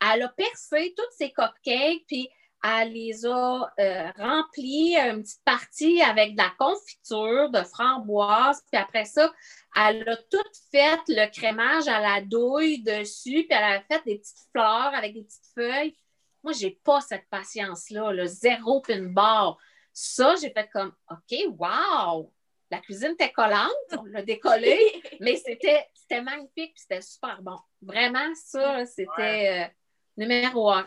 elle 0.00 0.22
a 0.22 0.28
percé 0.28 0.94
toutes 0.96 1.12
ces 1.12 1.32
cupcakes, 1.32 2.04
puis 2.06 2.28
elle 2.66 2.92
les 2.92 3.24
a 3.26 3.72
euh, 3.78 4.10
remplis, 4.18 4.96
une 4.96 5.22
petite 5.22 5.44
partie 5.44 6.02
avec 6.02 6.32
de 6.32 6.38
la 6.38 6.52
confiture 6.58 7.50
de 7.50 7.62
framboise, 7.62 8.62
puis 8.70 8.80
après 8.80 9.04
ça, 9.04 9.32
elle 9.76 10.08
a 10.08 10.16
tout 10.16 10.50
fait 10.70 11.00
le 11.08 11.30
crémage 11.30 11.86
à 11.86 12.00
la 12.00 12.20
douille 12.22 12.82
dessus, 12.82 13.46
puis 13.48 13.48
elle 13.50 13.76
a 13.76 13.82
fait 13.82 14.02
des 14.04 14.18
petites 14.18 14.48
fleurs 14.50 14.94
avec 14.94 15.14
des 15.14 15.22
petites 15.22 15.52
feuilles. 15.54 15.96
Moi, 16.42 16.52
j'ai 16.52 16.70
pas 16.70 17.00
cette 17.00 17.28
patience-là, 17.28 18.12
le 18.12 18.26
zéro 18.26 18.80
pin 18.80 19.02
bar. 19.02 19.58
Ça, 19.92 20.34
j'ai 20.40 20.50
fait 20.50 20.68
comme, 20.72 20.92
OK, 21.10 21.38
wow! 21.58 22.32
La 22.70 22.78
cuisine 22.78 23.12
était 23.12 23.30
collante, 23.30 23.70
on 23.96 24.04
l'a 24.06 24.22
décollé, 24.22 24.78
mais 25.20 25.36
c'était 25.36 26.22
magnifique, 26.22 26.72
c'était 26.76 27.00
super 27.00 27.40
bon. 27.42 27.58
Vraiment, 27.80 28.34
ça, 28.34 28.84
c'était 28.86 29.66
euh, 29.66 29.74
numéro 30.16 30.70
un. 30.70 30.84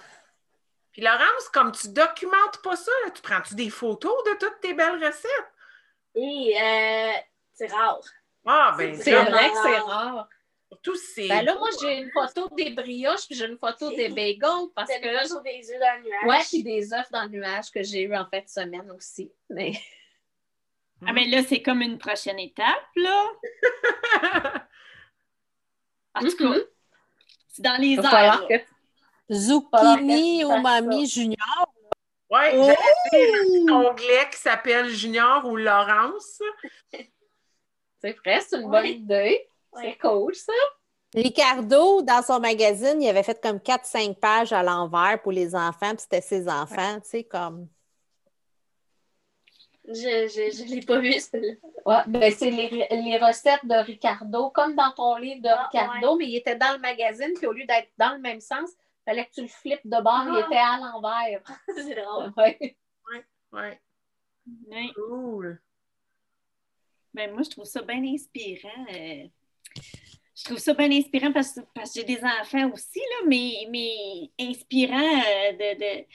Puis 0.92 1.02
Laurence, 1.02 1.50
comme 1.54 1.72
tu 1.72 1.90
documentes 1.90 2.62
pas 2.64 2.76
ça, 2.76 2.92
tu 3.14 3.22
prends-tu 3.22 3.56
des 3.56 3.70
photos 3.70 4.24
de 4.26 4.38
toutes 4.40 4.60
tes 4.60 4.74
belles 4.74 5.04
recettes? 5.04 5.54
Oui, 6.16 6.54
euh, 6.60 7.12
c'est 7.54 7.68
rare. 7.68 8.02
Ah, 8.46 8.74
ben 8.78 8.96
c'est 8.96 9.14
vrai 9.14 9.50
que 9.50 9.58
c'est 9.62 9.78
rare. 9.80 10.28
Surtout 10.72 10.96
c'est. 10.96 11.28
Ben 11.28 11.44
là, 11.44 11.56
moi, 11.56 11.70
j'ai 11.82 11.98
une 12.00 12.12
photo 12.12 12.48
des 12.56 12.72
brioches, 12.72 13.26
puis 13.28 13.36
j'ai 13.36 13.46
une 13.46 13.58
photo 13.58 13.90
des 13.90 14.10
bagels 14.10 14.70
parce 14.76 14.90
que. 14.90 15.06
Là, 15.06 15.24
j'ai 15.24 15.42
des 15.52 15.72
œufs 15.72 15.80
dans 15.80 15.98
le 15.98 16.04
nuage. 16.04 16.26
Ouais, 16.26 16.44
puis 16.48 16.64
des 16.64 16.94
œufs 16.94 17.12
dans 17.12 17.24
le 17.24 17.30
nuage 17.30 17.72
que 17.72 17.82
j'ai 17.84 18.04
eu 18.04 18.16
en 18.16 18.26
fait 18.28 18.42
de 18.42 18.50
semaine 18.50 18.90
aussi. 18.92 19.32
Mais. 19.50 19.74
Ah, 21.08 21.14
mais 21.14 21.28
là, 21.28 21.42
c'est 21.44 21.62
comme 21.62 21.82
une 21.82 21.98
prochaine 21.98 22.40
étape, 22.40 22.90
là. 22.98 23.26
en 26.14 26.20
tout 26.20 26.36
cas, 26.36 26.44
mm-hmm. 26.44 26.68
c'est 27.48 27.62
dans 27.62 27.78
les 27.80 27.96
airs. 27.96 28.46
Zucchini 29.32 30.44
ou 30.44 30.58
Mamie 30.62 31.08
Junior. 31.08 31.74
Oui, 32.32 32.40
oh! 32.56 32.72
j'ai 33.12 33.34
un 33.34 33.74
onglet 33.74 34.30
qui 34.32 34.38
s'appelle 34.38 34.90
Junior 34.90 35.46
ou 35.46 35.56
Laurence. 35.56 36.42
C'est 38.02 38.18
vrai, 38.24 38.40
c'est 38.42 38.58
une 38.58 38.70
bonne 38.70 38.86
idée. 38.86 39.48
C'est 39.76 39.98
cool, 39.98 40.36
ça. 40.36 40.54
Ricardo, 41.14 42.04
dans 42.04 42.22
son 42.22 42.40
magazine, 42.40 43.02
il 43.02 43.10
avait 43.10 43.24
fait 43.24 43.42
comme 43.42 43.58
4-5 43.58 44.16
pages 44.16 44.54
à 44.54 44.62
l'envers 44.62 45.20
pour 45.22 45.32
les 45.32 45.56
enfants, 45.56 45.96
puis 45.96 46.02
c'était 46.02 46.22
ses 46.22 46.48
enfants, 46.48 47.00
tu 47.02 47.10
sais, 47.10 47.24
comme. 47.24 47.68
Je 49.88 49.92
ne 49.96 50.76
l'ai 50.76 50.82
pas 50.82 51.00
vu, 51.00 51.10
ouais, 51.10 51.96
ben 52.06 52.32
c'est 52.32 52.52
les, 52.52 52.88
les, 52.92 53.18
recettes 53.18 53.66
de 53.66 53.84
Ricardo, 53.84 54.52
comme 54.52 54.76
dans 54.76 54.92
ton 54.92 55.16
livre 55.16 55.42
de 55.42 55.50
ah, 55.50 55.68
Ricardo, 55.72 56.16
mais 56.16 56.28
il 56.28 56.36
était 56.36 56.56
dans 56.56 56.74
le 56.74 56.80
magazine, 56.80 57.32
puis 57.36 57.48
au 57.48 57.54
lieu 57.54 57.66
d'être 57.66 57.90
dans 57.98 58.14
le 58.14 58.20
même 58.20 58.40
sens, 58.40 58.70
fallait 59.10 59.26
que 59.26 59.34
tu 59.34 59.42
le 59.42 59.48
flippes 59.48 59.86
de 59.86 60.02
bord, 60.02 60.24
il 60.28 60.36
ah! 60.36 60.46
était 60.46 60.58
à 60.58 60.78
l'envers. 60.78 61.42
c'est 61.76 61.96
drôle. 61.96 62.34
Oui. 62.38 62.76
Oui. 63.52 63.72
Ouais. 64.68 64.92
Cool. 64.94 65.62
Ben, 67.14 67.32
moi, 67.32 67.42
je 67.44 67.50
trouve 67.50 67.66
ça 67.66 67.82
bien 67.82 68.04
inspirant. 68.04 68.86
Euh, 68.94 69.28
je 70.36 70.44
trouve 70.44 70.60
ça 70.60 70.74
bien 70.76 70.92
inspirant 70.92 71.32
parce, 71.34 71.56
que 71.56 71.62
j'ai 71.96 72.04
des 72.04 72.24
enfants 72.24 72.72
aussi, 72.72 73.00
là, 73.00 73.28
mais, 73.28 73.68
mais 73.70 74.30
inspirant 74.40 74.96
euh, 74.96 75.54
de, 75.54 76.06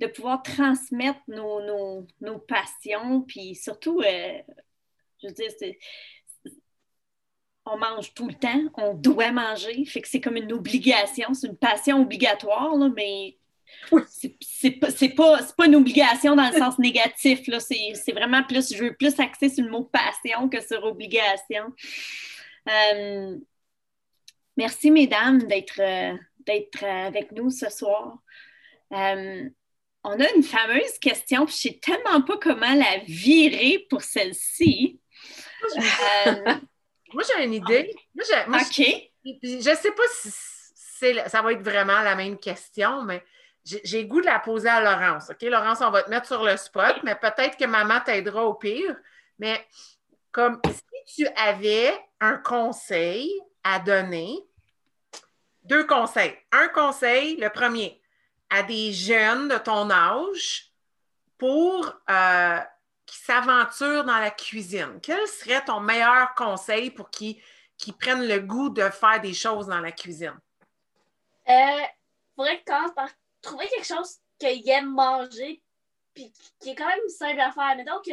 de, 0.00 0.06
pouvoir 0.12 0.42
transmettre 0.42 1.20
nos, 1.26 2.06
nos, 2.20 2.38
passions. 2.38 3.22
Puis 3.22 3.56
surtout, 3.56 4.00
euh, 4.00 4.42
je 5.20 5.26
veux 5.26 5.34
dire, 5.34 5.50
on 7.66 7.78
mange 7.78 8.12
tout 8.14 8.28
le 8.28 8.34
temps, 8.34 8.60
on 8.74 8.94
doit 8.94 9.32
manger. 9.32 9.84
Fait 9.84 10.00
que 10.00 10.08
c'est 10.08 10.20
comme 10.20 10.36
une 10.36 10.52
obligation, 10.52 11.32
c'est 11.34 11.46
une 11.46 11.56
passion 11.56 12.02
obligatoire, 12.02 12.76
là, 12.76 12.90
mais 12.94 13.36
c'est 14.08 14.70
pas, 14.70 14.88
pas, 15.16 15.42
pas, 15.56 15.66
une 15.66 15.76
obligation 15.76 16.36
dans 16.36 16.48
le 16.50 16.56
sens 16.56 16.78
négatif. 16.78 17.40
C'est 17.60 18.12
vraiment 18.12 18.42
plus, 18.42 18.74
je 18.74 18.84
veux 18.84 18.94
plus 18.94 19.18
axer 19.18 19.48
sur 19.48 19.64
le 19.64 19.70
mot 19.70 19.84
passion 19.84 20.48
que 20.48 20.60
sur 20.60 20.84
obligation. 20.84 21.72
Euh, 22.68 23.36
merci, 24.56 24.90
mesdames, 24.90 25.42
d'être 25.44 25.80
euh, 25.80 26.16
avec 27.06 27.32
nous 27.32 27.50
ce 27.50 27.70
soir. 27.70 28.18
Euh, 28.92 29.48
on 30.04 30.20
a 30.20 30.32
une 30.36 30.42
fameuse 30.42 30.98
question, 31.00 31.46
puis 31.46 31.56
je 31.60 31.68
ne 31.68 31.72
sais 31.72 31.80
tellement 31.80 32.20
pas 32.22 32.36
comment 32.36 32.74
la 32.74 32.98
virer 33.06 33.86
pour 33.88 34.02
celle-ci. 34.02 35.00
Moi, 37.14 37.22
j'ai 37.22 37.44
une 37.44 37.54
idée. 37.54 37.94
OK. 38.48 38.82
Je 39.24 39.70
ne 39.70 39.76
sais 39.76 39.90
pas 39.92 40.02
si 40.12 40.30
ça 41.26 41.42
va 41.42 41.52
être 41.52 41.62
vraiment 41.62 42.00
la 42.00 42.14
même 42.14 42.38
question, 42.38 43.02
mais 43.02 43.24
j'ai 43.64 44.04
goût 44.04 44.20
de 44.20 44.26
la 44.26 44.38
poser 44.38 44.68
à 44.68 44.80
Laurence. 44.80 45.30
OK, 45.30 45.42
Laurence, 45.42 45.80
on 45.80 45.90
va 45.90 46.02
te 46.02 46.10
mettre 46.10 46.26
sur 46.26 46.44
le 46.44 46.56
spot, 46.56 46.96
mais 47.02 47.14
peut-être 47.14 47.56
que 47.56 47.64
maman 47.64 48.00
t'aidera 48.00 48.44
au 48.44 48.54
pire. 48.54 48.96
Mais 49.38 49.66
comme 50.32 50.60
si 51.06 51.24
tu 51.24 51.28
avais 51.36 51.92
un 52.20 52.36
conseil 52.36 53.32
à 53.62 53.78
donner, 53.78 54.38
deux 55.62 55.86
conseils. 55.86 56.36
Un 56.52 56.68
conseil, 56.68 57.36
le 57.36 57.48
premier, 57.48 58.00
à 58.50 58.62
des 58.62 58.92
jeunes 58.92 59.48
de 59.48 59.56
ton 59.56 59.90
âge 59.90 60.70
pour 61.38 61.92
euh, 62.10 62.58
qui 63.14 63.20
s'aventurent 63.20 64.04
dans 64.04 64.18
la 64.18 64.32
cuisine. 64.32 64.98
Quel 65.00 65.26
serait 65.28 65.64
ton 65.64 65.78
meilleur 65.78 66.34
conseil 66.34 66.90
pour 66.90 67.10
qu'ils 67.10 67.40
prennent 68.00 68.26
le 68.26 68.40
goût 68.40 68.70
de 68.70 68.90
faire 68.90 69.20
des 69.20 69.34
choses 69.34 69.68
dans 69.68 69.78
la 69.78 69.92
cuisine? 69.92 70.36
Il 71.46 71.52
euh, 71.52 71.84
faudrait 72.34 72.58
que 72.58 72.64
tu 72.64 72.94
par 72.94 73.08
trouver 73.40 73.68
quelque 73.68 73.86
chose 73.86 74.16
qu'il 74.36 74.68
aime 74.68 74.90
manger, 74.90 75.62
puis 76.12 76.32
qui 76.58 76.70
est 76.70 76.74
quand 76.74 76.88
même 76.88 77.08
simple 77.08 77.40
à 77.40 77.52
faire. 77.52 77.74
Mais 77.76 77.84
donc, 77.84 78.10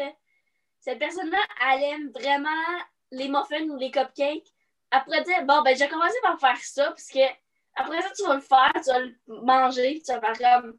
cette 0.80 0.99
personne-là, 0.99 1.39
elle 1.72 1.84
aime 1.84 2.12
vraiment 2.12 2.49
les 3.10 3.28
muffins 3.28 3.68
ou 3.70 3.78
les 3.78 3.89
cupcakes. 3.89 4.54
Après 4.91 5.24
dire, 5.24 5.45
bon, 5.45 5.64
ben, 5.64 5.76
j'ai 5.76 5.89
commencé 5.89 6.18
par 6.22 6.39
faire 6.39 6.58
ça, 6.58 6.88
parce 6.88 7.08
que 7.08 7.26
après 7.76 8.02
ça, 8.04 8.10
tu 8.12 8.24
vas 8.24 8.36
le 8.36 8.41
faire, 8.41 8.72
tu 8.76 8.91
vas 8.91 8.99
le 8.99 9.16
manger, 9.28 10.02
tu 10.06 10.14
vas 10.14 10.22
faire 10.36 10.62
comme, 10.62 10.78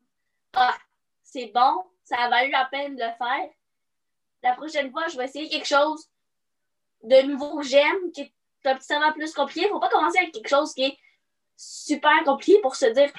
ah, 0.53 0.77
c'est 1.25 1.47
bon, 1.47 1.87
ça 2.05 2.18
a 2.18 2.29
valu 2.29 2.53
la 2.53 2.66
peine 2.66 2.95
de 2.95 3.03
le 3.03 3.12
faire. 3.18 3.51
La 4.43 4.55
prochaine 4.55 4.90
fois, 4.90 5.09
je 5.09 5.16
vais 5.16 5.24
essayer 5.24 5.49
quelque 5.49 5.66
chose 5.66 6.09
de 7.03 7.22
nouveau 7.22 7.59
que 7.59 7.64
j'aime, 7.64 8.12
qui 8.12 8.22
est 8.22 8.32
un 8.64 8.76
petit 8.76 8.95
peu 8.95 9.12
plus 9.12 9.32
compliqué. 9.32 9.68
Faut 9.68 9.80
pas 9.80 9.88
commencer 9.88 10.18
avec 10.18 10.32
quelque 10.32 10.49
chose 10.49 10.72
qui 10.74 10.84
est 10.84 10.99
super 11.57 12.24
compliqué 12.24 12.61
pour 12.61 12.76
se 12.76 12.86
dire, 12.86 13.11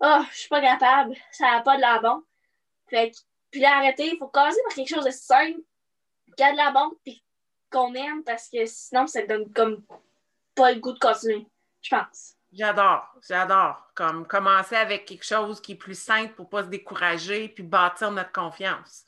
oh, 0.00 0.22
je 0.30 0.38
suis 0.38 0.48
pas 0.48 0.60
capable, 0.60 1.14
ça 1.32 1.50
n'a 1.50 1.60
pas 1.62 1.76
de 1.76 1.80
la 1.80 1.98
bon. 2.00 2.22
Fait 2.88 3.12
puis 3.50 3.60
là, 3.60 3.76
arrêter, 3.76 4.10
il 4.12 4.18
faut 4.18 4.26
commencer 4.26 4.58
par 4.66 4.74
quelque 4.74 4.92
chose 4.92 5.04
de 5.04 5.12
simple, 5.12 5.60
qui 6.36 6.42
a 6.42 6.50
de 6.50 6.56
la 6.56 6.72
bon, 6.72 6.90
puis 7.04 7.22
qu'on 7.70 7.94
aime, 7.94 8.24
parce 8.24 8.48
que 8.48 8.66
sinon, 8.66 9.06
ça 9.06 9.24
donne 9.26 9.52
comme 9.52 9.84
pas 10.56 10.72
le 10.72 10.80
goût 10.80 10.92
de 10.92 10.98
continuer, 10.98 11.46
je 11.80 11.90
pense. 11.90 12.34
J'adore, 12.52 13.06
j'adore. 13.28 13.80
Comme 13.94 14.26
commencer 14.26 14.74
avec 14.74 15.04
quelque 15.04 15.24
chose 15.24 15.60
qui 15.60 15.72
est 15.72 15.76
plus 15.76 15.98
simple 15.98 16.34
pour 16.34 16.46
ne 16.46 16.50
pas 16.50 16.62
se 16.64 16.68
décourager 16.68 17.48
puis 17.48 17.62
bâtir 17.62 18.10
notre 18.10 18.32
confiance. 18.32 19.04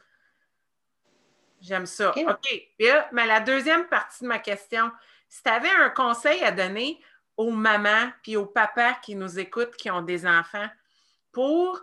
J'aime 1.60 1.86
ça. 1.86 2.10
OK. 2.10 2.68
mais 3.12 3.26
la 3.26 3.40
deuxième 3.40 3.86
partie 3.88 4.24
de 4.24 4.28
ma 4.28 4.38
question, 4.38 4.90
si 5.28 5.42
tu 5.42 5.48
avais 5.48 5.70
un 5.70 5.90
conseil 5.90 6.42
à 6.44 6.52
donner 6.52 7.00
aux 7.36 7.50
mamans 7.50 8.10
puis 8.22 8.36
aux 8.36 8.46
papas 8.46 8.94
qui 8.94 9.14
nous 9.14 9.38
écoutent, 9.38 9.76
qui 9.76 9.90
ont 9.90 10.02
des 10.02 10.26
enfants, 10.26 10.68
pour 11.32 11.80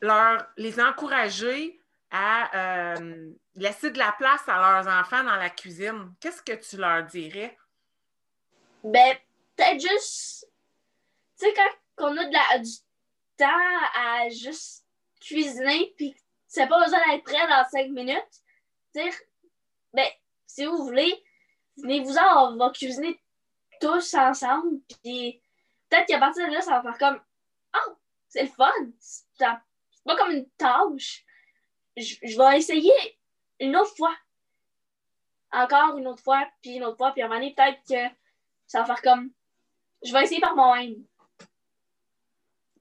leur, 0.00 0.46
les 0.56 0.80
encourager 0.80 1.80
à 2.10 2.94
euh, 2.96 3.30
laisser 3.54 3.90
de 3.90 3.98
la 3.98 4.12
place 4.12 4.42
à 4.48 4.56
leurs 4.58 4.92
enfants 4.92 5.22
dans 5.22 5.36
la 5.36 5.50
cuisine, 5.50 6.12
qu'est-ce 6.20 6.42
que 6.42 6.52
tu 6.52 6.76
leur 6.76 7.04
dirais? 7.04 7.56
Ben, 8.82 9.16
peut-être 9.56 9.80
juste, 9.80 10.46
tu 11.38 11.46
sais, 11.46 11.54
quand 11.54 12.08
on 12.08 12.16
a 12.16 12.24
de 12.24 12.32
la, 12.32 12.58
du 12.58 12.70
temps 13.36 13.46
à 13.94 14.28
juste 14.30 14.84
cuisiner, 15.20 15.92
puis 15.96 16.16
c'est 16.50 16.66
pas 16.66 16.84
besoin 16.84 16.98
d'être 17.06 17.22
prêt 17.22 17.46
dans 17.46 17.64
cinq 17.70 17.90
minutes. 17.90 18.42
Dire, 18.92 19.14
ben, 19.92 20.08
si 20.48 20.66
vous 20.66 20.84
voulez, 20.84 21.24
venez-vous-en, 21.76 22.48
on 22.52 22.56
va 22.56 22.70
cuisiner 22.70 23.20
tous 23.80 24.14
ensemble, 24.14 24.80
puis 24.88 25.40
peut-être 25.88 26.08
qu'à 26.08 26.18
partir 26.18 26.48
de 26.48 26.52
là, 26.52 26.60
ça 26.60 26.80
va 26.80 26.82
faire 26.82 26.98
comme, 26.98 27.22
oh, 27.76 27.92
c'est 28.28 28.42
le 28.42 28.48
fun, 28.48 28.72
c'est 28.98 29.38
pas 29.38 30.16
comme 30.16 30.32
une 30.32 30.50
tâche. 30.58 31.24
Je, 31.96 32.16
je 32.20 32.36
vais 32.36 32.58
essayer 32.58 33.18
une 33.60 33.76
autre 33.76 33.94
fois. 33.96 34.14
Encore 35.52 35.98
une 35.98 36.08
autre 36.08 36.22
fois, 36.22 36.48
puis 36.62 36.72
une 36.72 36.84
autre 36.84 36.96
fois, 36.96 37.12
puis 37.12 37.22
à 37.22 37.26
un 37.26 37.28
moment 37.28 37.40
donné, 37.40 37.54
peut-être 37.54 37.80
que 37.88 38.16
ça 38.66 38.80
va 38.80 38.86
faire 38.86 39.02
comme, 39.02 39.32
je 40.04 40.12
vais 40.12 40.24
essayer 40.24 40.40
par 40.40 40.56
moi-même. 40.56 40.96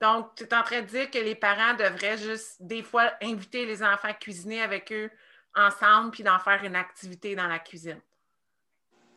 Donc, 0.01 0.35
tu 0.35 0.43
es 0.43 0.53
en 0.53 0.63
train 0.63 0.81
de 0.81 0.87
dire 0.87 1.11
que 1.11 1.17
les 1.17 1.35
parents 1.35 1.73
devraient 1.73 2.17
juste, 2.17 2.55
des 2.61 2.83
fois, 2.83 3.11
inviter 3.21 3.65
les 3.65 3.83
enfants 3.83 4.07
à 4.07 4.13
cuisiner 4.13 4.61
avec 4.61 4.91
eux 4.91 5.11
ensemble, 5.55 6.11
puis 6.11 6.23
d'en 6.23 6.39
faire 6.39 6.63
une 6.63 6.75
activité 6.75 7.35
dans 7.35 7.47
la 7.47 7.59
cuisine. 7.59 7.99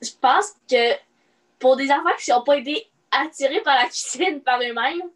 Je 0.00 0.10
pense 0.20 0.54
que 0.68 0.94
pour 1.58 1.76
des 1.76 1.90
enfants 1.90 2.16
qui 2.18 2.30
n'ont 2.30 2.42
pas 2.42 2.56
été 2.56 2.90
attirés 3.12 3.60
par 3.60 3.76
la 3.76 3.84
cuisine 3.88 4.42
par 4.42 4.60
eux-mêmes, 4.60 5.10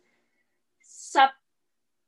ça 0.80 1.32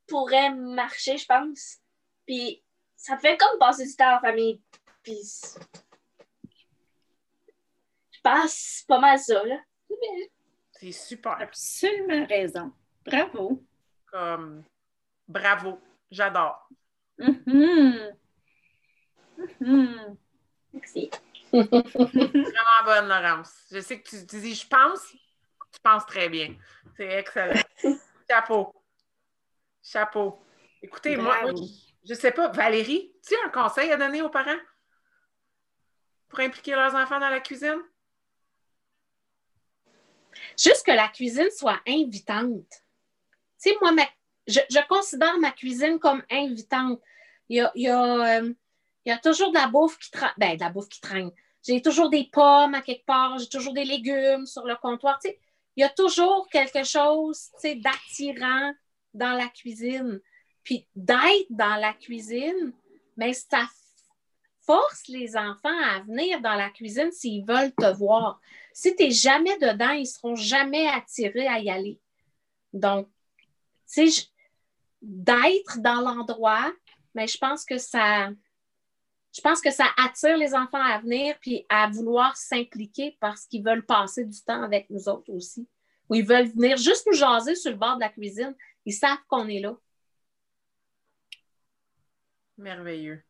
pourrait 0.06 0.50
marcher, 0.50 1.18
je 1.18 1.26
pense. 1.26 1.78
Puis, 2.26 2.62
ça 2.94 3.18
fait 3.18 3.36
comme 3.36 3.58
passer 3.58 3.86
du 3.86 3.96
temps 3.96 4.16
en 4.16 4.20
famille. 4.20 4.60
Puis, 5.02 5.20
je 8.10 8.20
pense 8.22 8.84
pas 8.86 9.00
mal 9.00 9.18
ça, 9.18 9.42
là. 9.44 9.56
C'est 10.72 10.92
super. 10.92 11.36
Absolument 11.40 12.26
raison. 12.26 12.72
Bravo. 13.08 13.64
Comme, 14.06 14.64
bravo. 15.26 15.80
J'adore. 16.10 16.68
Mm-hmm. 17.18 18.14
Merci. 20.72 21.10
Vraiment 21.52 22.84
bonne, 22.84 23.08
Laurence. 23.08 23.52
Je 23.70 23.80
sais 23.80 24.00
que 24.00 24.08
tu, 24.08 24.40
dis 24.40 24.54
je 24.54 24.66
pense, 24.66 25.00
tu 25.10 25.80
penses 25.82 26.06
très 26.06 26.28
bien. 26.28 26.54
C'est 26.96 27.18
excellent. 27.18 27.60
Chapeau. 28.30 28.74
Chapeau. 29.82 30.42
Écoutez, 30.82 31.16
moi, 31.16 31.36
je 32.04 32.12
ne 32.12 32.18
sais 32.18 32.32
pas, 32.32 32.48
Valérie, 32.48 33.12
tu 33.26 33.34
as 33.34 33.46
un 33.46 33.50
conseil 33.50 33.90
à 33.90 33.96
donner 33.96 34.22
aux 34.22 34.28
parents 34.28 34.60
pour 36.28 36.40
impliquer 36.40 36.72
leurs 36.72 36.94
enfants 36.94 37.18
dans 37.18 37.30
la 37.30 37.40
cuisine? 37.40 37.80
Juste 40.58 40.84
que 40.84 40.92
la 40.92 41.08
cuisine 41.08 41.50
soit 41.50 41.80
invitante. 41.86 42.82
Sais, 43.58 43.76
moi, 43.80 43.92
je, 44.46 44.86
considère 44.88 45.38
ma 45.38 45.50
cuisine 45.50 45.98
comme 45.98 46.22
invitante. 46.30 47.00
Il 47.48 47.68
y 47.74 47.88
a, 47.88 48.40
euh, 48.40 48.52
toujours 49.22 49.50
de 49.50 49.58
la 49.58 49.66
bouffe 49.66 49.98
qui 49.98 50.10
traîne. 50.10 50.32
Ben, 50.38 50.56
de 50.56 50.60
la 50.60 50.70
bouffe 50.70 50.88
qui 50.88 51.00
traîne. 51.00 51.30
J'ai 51.66 51.82
toujours 51.82 52.08
des 52.08 52.28
pommes 52.32 52.74
à 52.74 52.80
quelque 52.80 53.04
part, 53.04 53.38
j'ai 53.38 53.48
toujours 53.48 53.74
des 53.74 53.84
légumes 53.84 54.46
sur 54.46 54.64
le 54.64 54.76
comptoir. 54.76 55.18
Tu 55.22 55.30
sais, 55.30 55.38
il 55.76 55.80
y 55.80 55.84
a 55.84 55.88
toujours 55.88 56.48
quelque 56.48 56.84
chose 56.84 57.50
tu 57.54 57.60
sais, 57.60 57.74
d'attirant 57.74 58.72
dans 59.12 59.32
la 59.32 59.48
cuisine. 59.48 60.20
Puis 60.62 60.86
d'être 60.94 61.46
dans 61.50 61.76
la 61.76 61.94
cuisine, 61.94 62.72
mais 63.16 63.32
ça 63.32 63.66
force 64.66 65.08
les 65.08 65.36
enfants 65.36 65.82
à 65.90 66.00
venir 66.00 66.40
dans 66.42 66.54
la 66.54 66.68
cuisine 66.68 67.10
s'ils 67.10 67.44
veulent 67.44 67.74
te 67.74 67.90
voir. 67.96 68.40
Si 68.72 68.94
tu 68.94 69.04
n'es 69.04 69.10
jamais 69.10 69.56
dedans, 69.58 69.92
ils 69.92 70.02
ne 70.02 70.04
seront 70.04 70.36
jamais 70.36 70.86
attirés 70.88 71.48
à 71.48 71.58
y 71.58 71.70
aller. 71.70 71.98
Donc, 72.74 73.08
tu 73.92 74.10
sais, 74.10 74.26
d'être 75.02 75.80
dans 75.80 76.00
l'endroit, 76.00 76.72
mais 77.14 77.26
je 77.26 77.38
pense 77.38 77.64
que 77.64 77.78
ça, 77.78 78.30
je 79.34 79.40
pense 79.40 79.60
que 79.60 79.70
ça 79.70 79.86
attire 79.96 80.36
les 80.36 80.54
enfants 80.54 80.82
à 80.82 80.98
venir 80.98 81.36
puis 81.40 81.64
à 81.68 81.88
vouloir 81.88 82.36
s'impliquer 82.36 83.16
parce 83.20 83.46
qu'ils 83.46 83.64
veulent 83.64 83.86
passer 83.86 84.24
du 84.24 84.40
temps 84.42 84.62
avec 84.62 84.90
nous 84.90 85.08
autres 85.08 85.32
aussi. 85.32 85.68
Ou 86.08 86.16
ils 86.16 86.26
veulent 86.26 86.48
venir 86.48 86.76
juste 86.76 87.06
nous 87.06 87.16
jaser 87.16 87.54
sur 87.54 87.70
le 87.70 87.76
bord 87.76 87.96
de 87.96 88.00
la 88.00 88.08
cuisine. 88.08 88.54
Ils 88.84 88.94
savent 88.94 89.18
qu'on 89.28 89.48
est 89.48 89.60
là. 89.60 89.76
Merveilleux. 92.56 93.22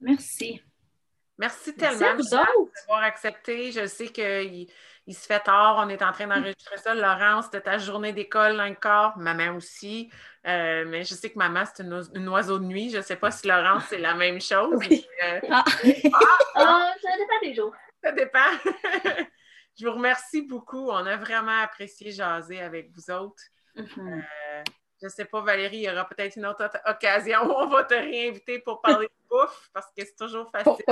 Merci. 0.00 0.60
Merci 1.40 1.74
tellement 1.74 2.16
d'avoir 2.16 3.02
accepté. 3.02 3.72
Je 3.72 3.86
sais 3.86 4.08
qu'il 4.08 4.68
il 5.06 5.14
se 5.14 5.26
fait 5.26 5.40
tard. 5.40 5.76
On 5.78 5.88
est 5.88 6.02
en 6.02 6.12
train 6.12 6.26
d'enregistrer 6.26 6.76
ça. 6.76 6.94
Laurence, 6.94 7.46
c'était 7.46 7.62
ta 7.62 7.78
journée 7.78 8.12
d'école 8.12 8.60
encore. 8.60 9.16
Maman 9.16 9.56
aussi. 9.56 10.10
Euh, 10.46 10.84
mais 10.86 11.02
je 11.02 11.14
sais 11.14 11.30
que 11.30 11.38
maman, 11.38 11.64
c'est 11.64 11.82
une, 11.82 12.28
oiseau 12.28 12.58
de 12.58 12.64
nuit. 12.64 12.90
Je 12.90 12.98
ne 12.98 13.02
sais 13.02 13.16
pas 13.16 13.30
si 13.30 13.48
Laurence, 13.48 13.84
c'est 13.88 13.98
la 13.98 14.12
même 14.12 14.38
chose. 14.38 14.78
Euh, 15.22 15.40
ah. 15.50 15.64
Ah, 16.56 16.92
ça 17.02 17.08
dépend 17.16 17.40
des 17.42 17.54
jours. 17.54 17.74
Ça 18.04 18.12
dépend. 18.12 18.38
je 19.78 19.86
vous 19.86 19.92
remercie 19.92 20.42
beaucoup. 20.42 20.90
On 20.90 21.06
a 21.06 21.16
vraiment 21.16 21.62
apprécié 21.62 22.10
jaser 22.10 22.60
avec 22.60 22.90
vous 22.94 23.10
autres. 23.10 23.42
Mm-hmm. 23.76 23.98
Euh, 23.98 24.62
je 25.00 25.06
ne 25.06 25.10
sais 25.10 25.24
pas, 25.24 25.40
Valérie, 25.40 25.78
il 25.78 25.82
y 25.84 25.90
aura 25.90 26.08
peut-être 26.08 26.36
une 26.36 26.46
autre 26.46 26.68
occasion 26.86 27.40
où 27.44 27.52
on 27.52 27.68
va 27.68 27.84
te 27.84 27.94
réinviter 27.94 28.58
pour 28.58 28.80
parler 28.80 29.06
de 29.06 29.12
bouffe 29.30 29.70
parce 29.72 29.86
que 29.86 30.04
c'est 30.04 30.16
toujours 30.16 30.50
facile 30.50 30.84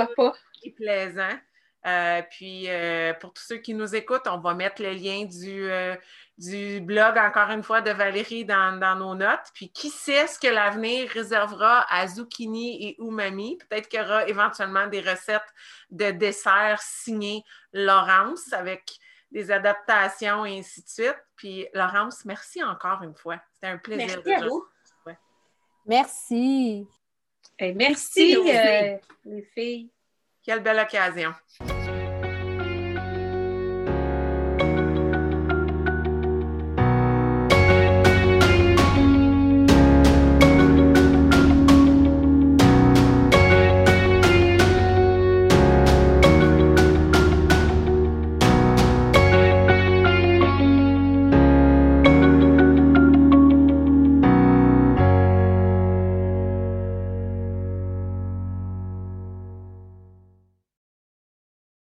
et 0.63 0.71
plaisant. 0.71 1.37
Euh, 1.85 2.21
puis 2.29 2.65
euh, 2.67 3.13
pour 3.13 3.31
tous 3.33 3.43
ceux 3.43 3.57
qui 3.57 3.73
nous 3.73 3.95
écoutent, 3.95 4.27
on 4.27 4.39
va 4.39 4.53
mettre 4.53 4.81
le 4.81 4.91
lien 4.91 5.23
du, 5.23 5.71
euh, 5.71 5.95
du 6.37 6.81
blog, 6.81 7.17
encore 7.17 7.51
une 7.51 7.63
fois, 7.63 7.81
de 7.81 7.91
Valérie 7.91 8.43
dans, 8.43 8.97
nos 8.97 9.15
notes. 9.15 9.47
Puis 9.53 9.71
qui 9.71 9.89
sait 9.89 10.27
ce 10.27 10.39
que 10.39 10.47
l'avenir 10.47 11.09
réservera 11.09 11.85
à 11.89 12.07
zucchini 12.07 12.85
et 12.85 12.97
umami? 12.99 13.57
Peut-être 13.57 13.87
qu'il 13.87 13.99
y 13.99 14.03
aura 14.03 14.27
éventuellement 14.27 14.87
des 14.87 14.99
recettes 14.99 15.41
de 15.89 16.11
desserts 16.11 16.81
signées 16.81 17.43
Laurence 17.71 18.51
avec 18.51 18.99
des 19.31 19.51
adaptations 19.51 20.45
et 20.45 20.59
ainsi 20.59 20.83
de 20.83 20.89
suite. 20.89 21.17
Puis 21.35 21.67
Laurence, 21.73 22.25
merci 22.25 22.63
encore 22.63 23.03
une 23.03 23.15
fois. 23.15 23.39
C'était 23.53 23.67
un 23.67 23.77
plaisir. 23.77 24.21
Merci 24.25 24.33
à 24.33 24.47
vous. 24.47 24.65
Merci. 25.85 26.87
merci, 27.59 28.37
les 29.25 29.41
filles. 29.53 29.91
Quelle 30.43 30.61
belle 30.61 30.79
occasion. 30.79 31.33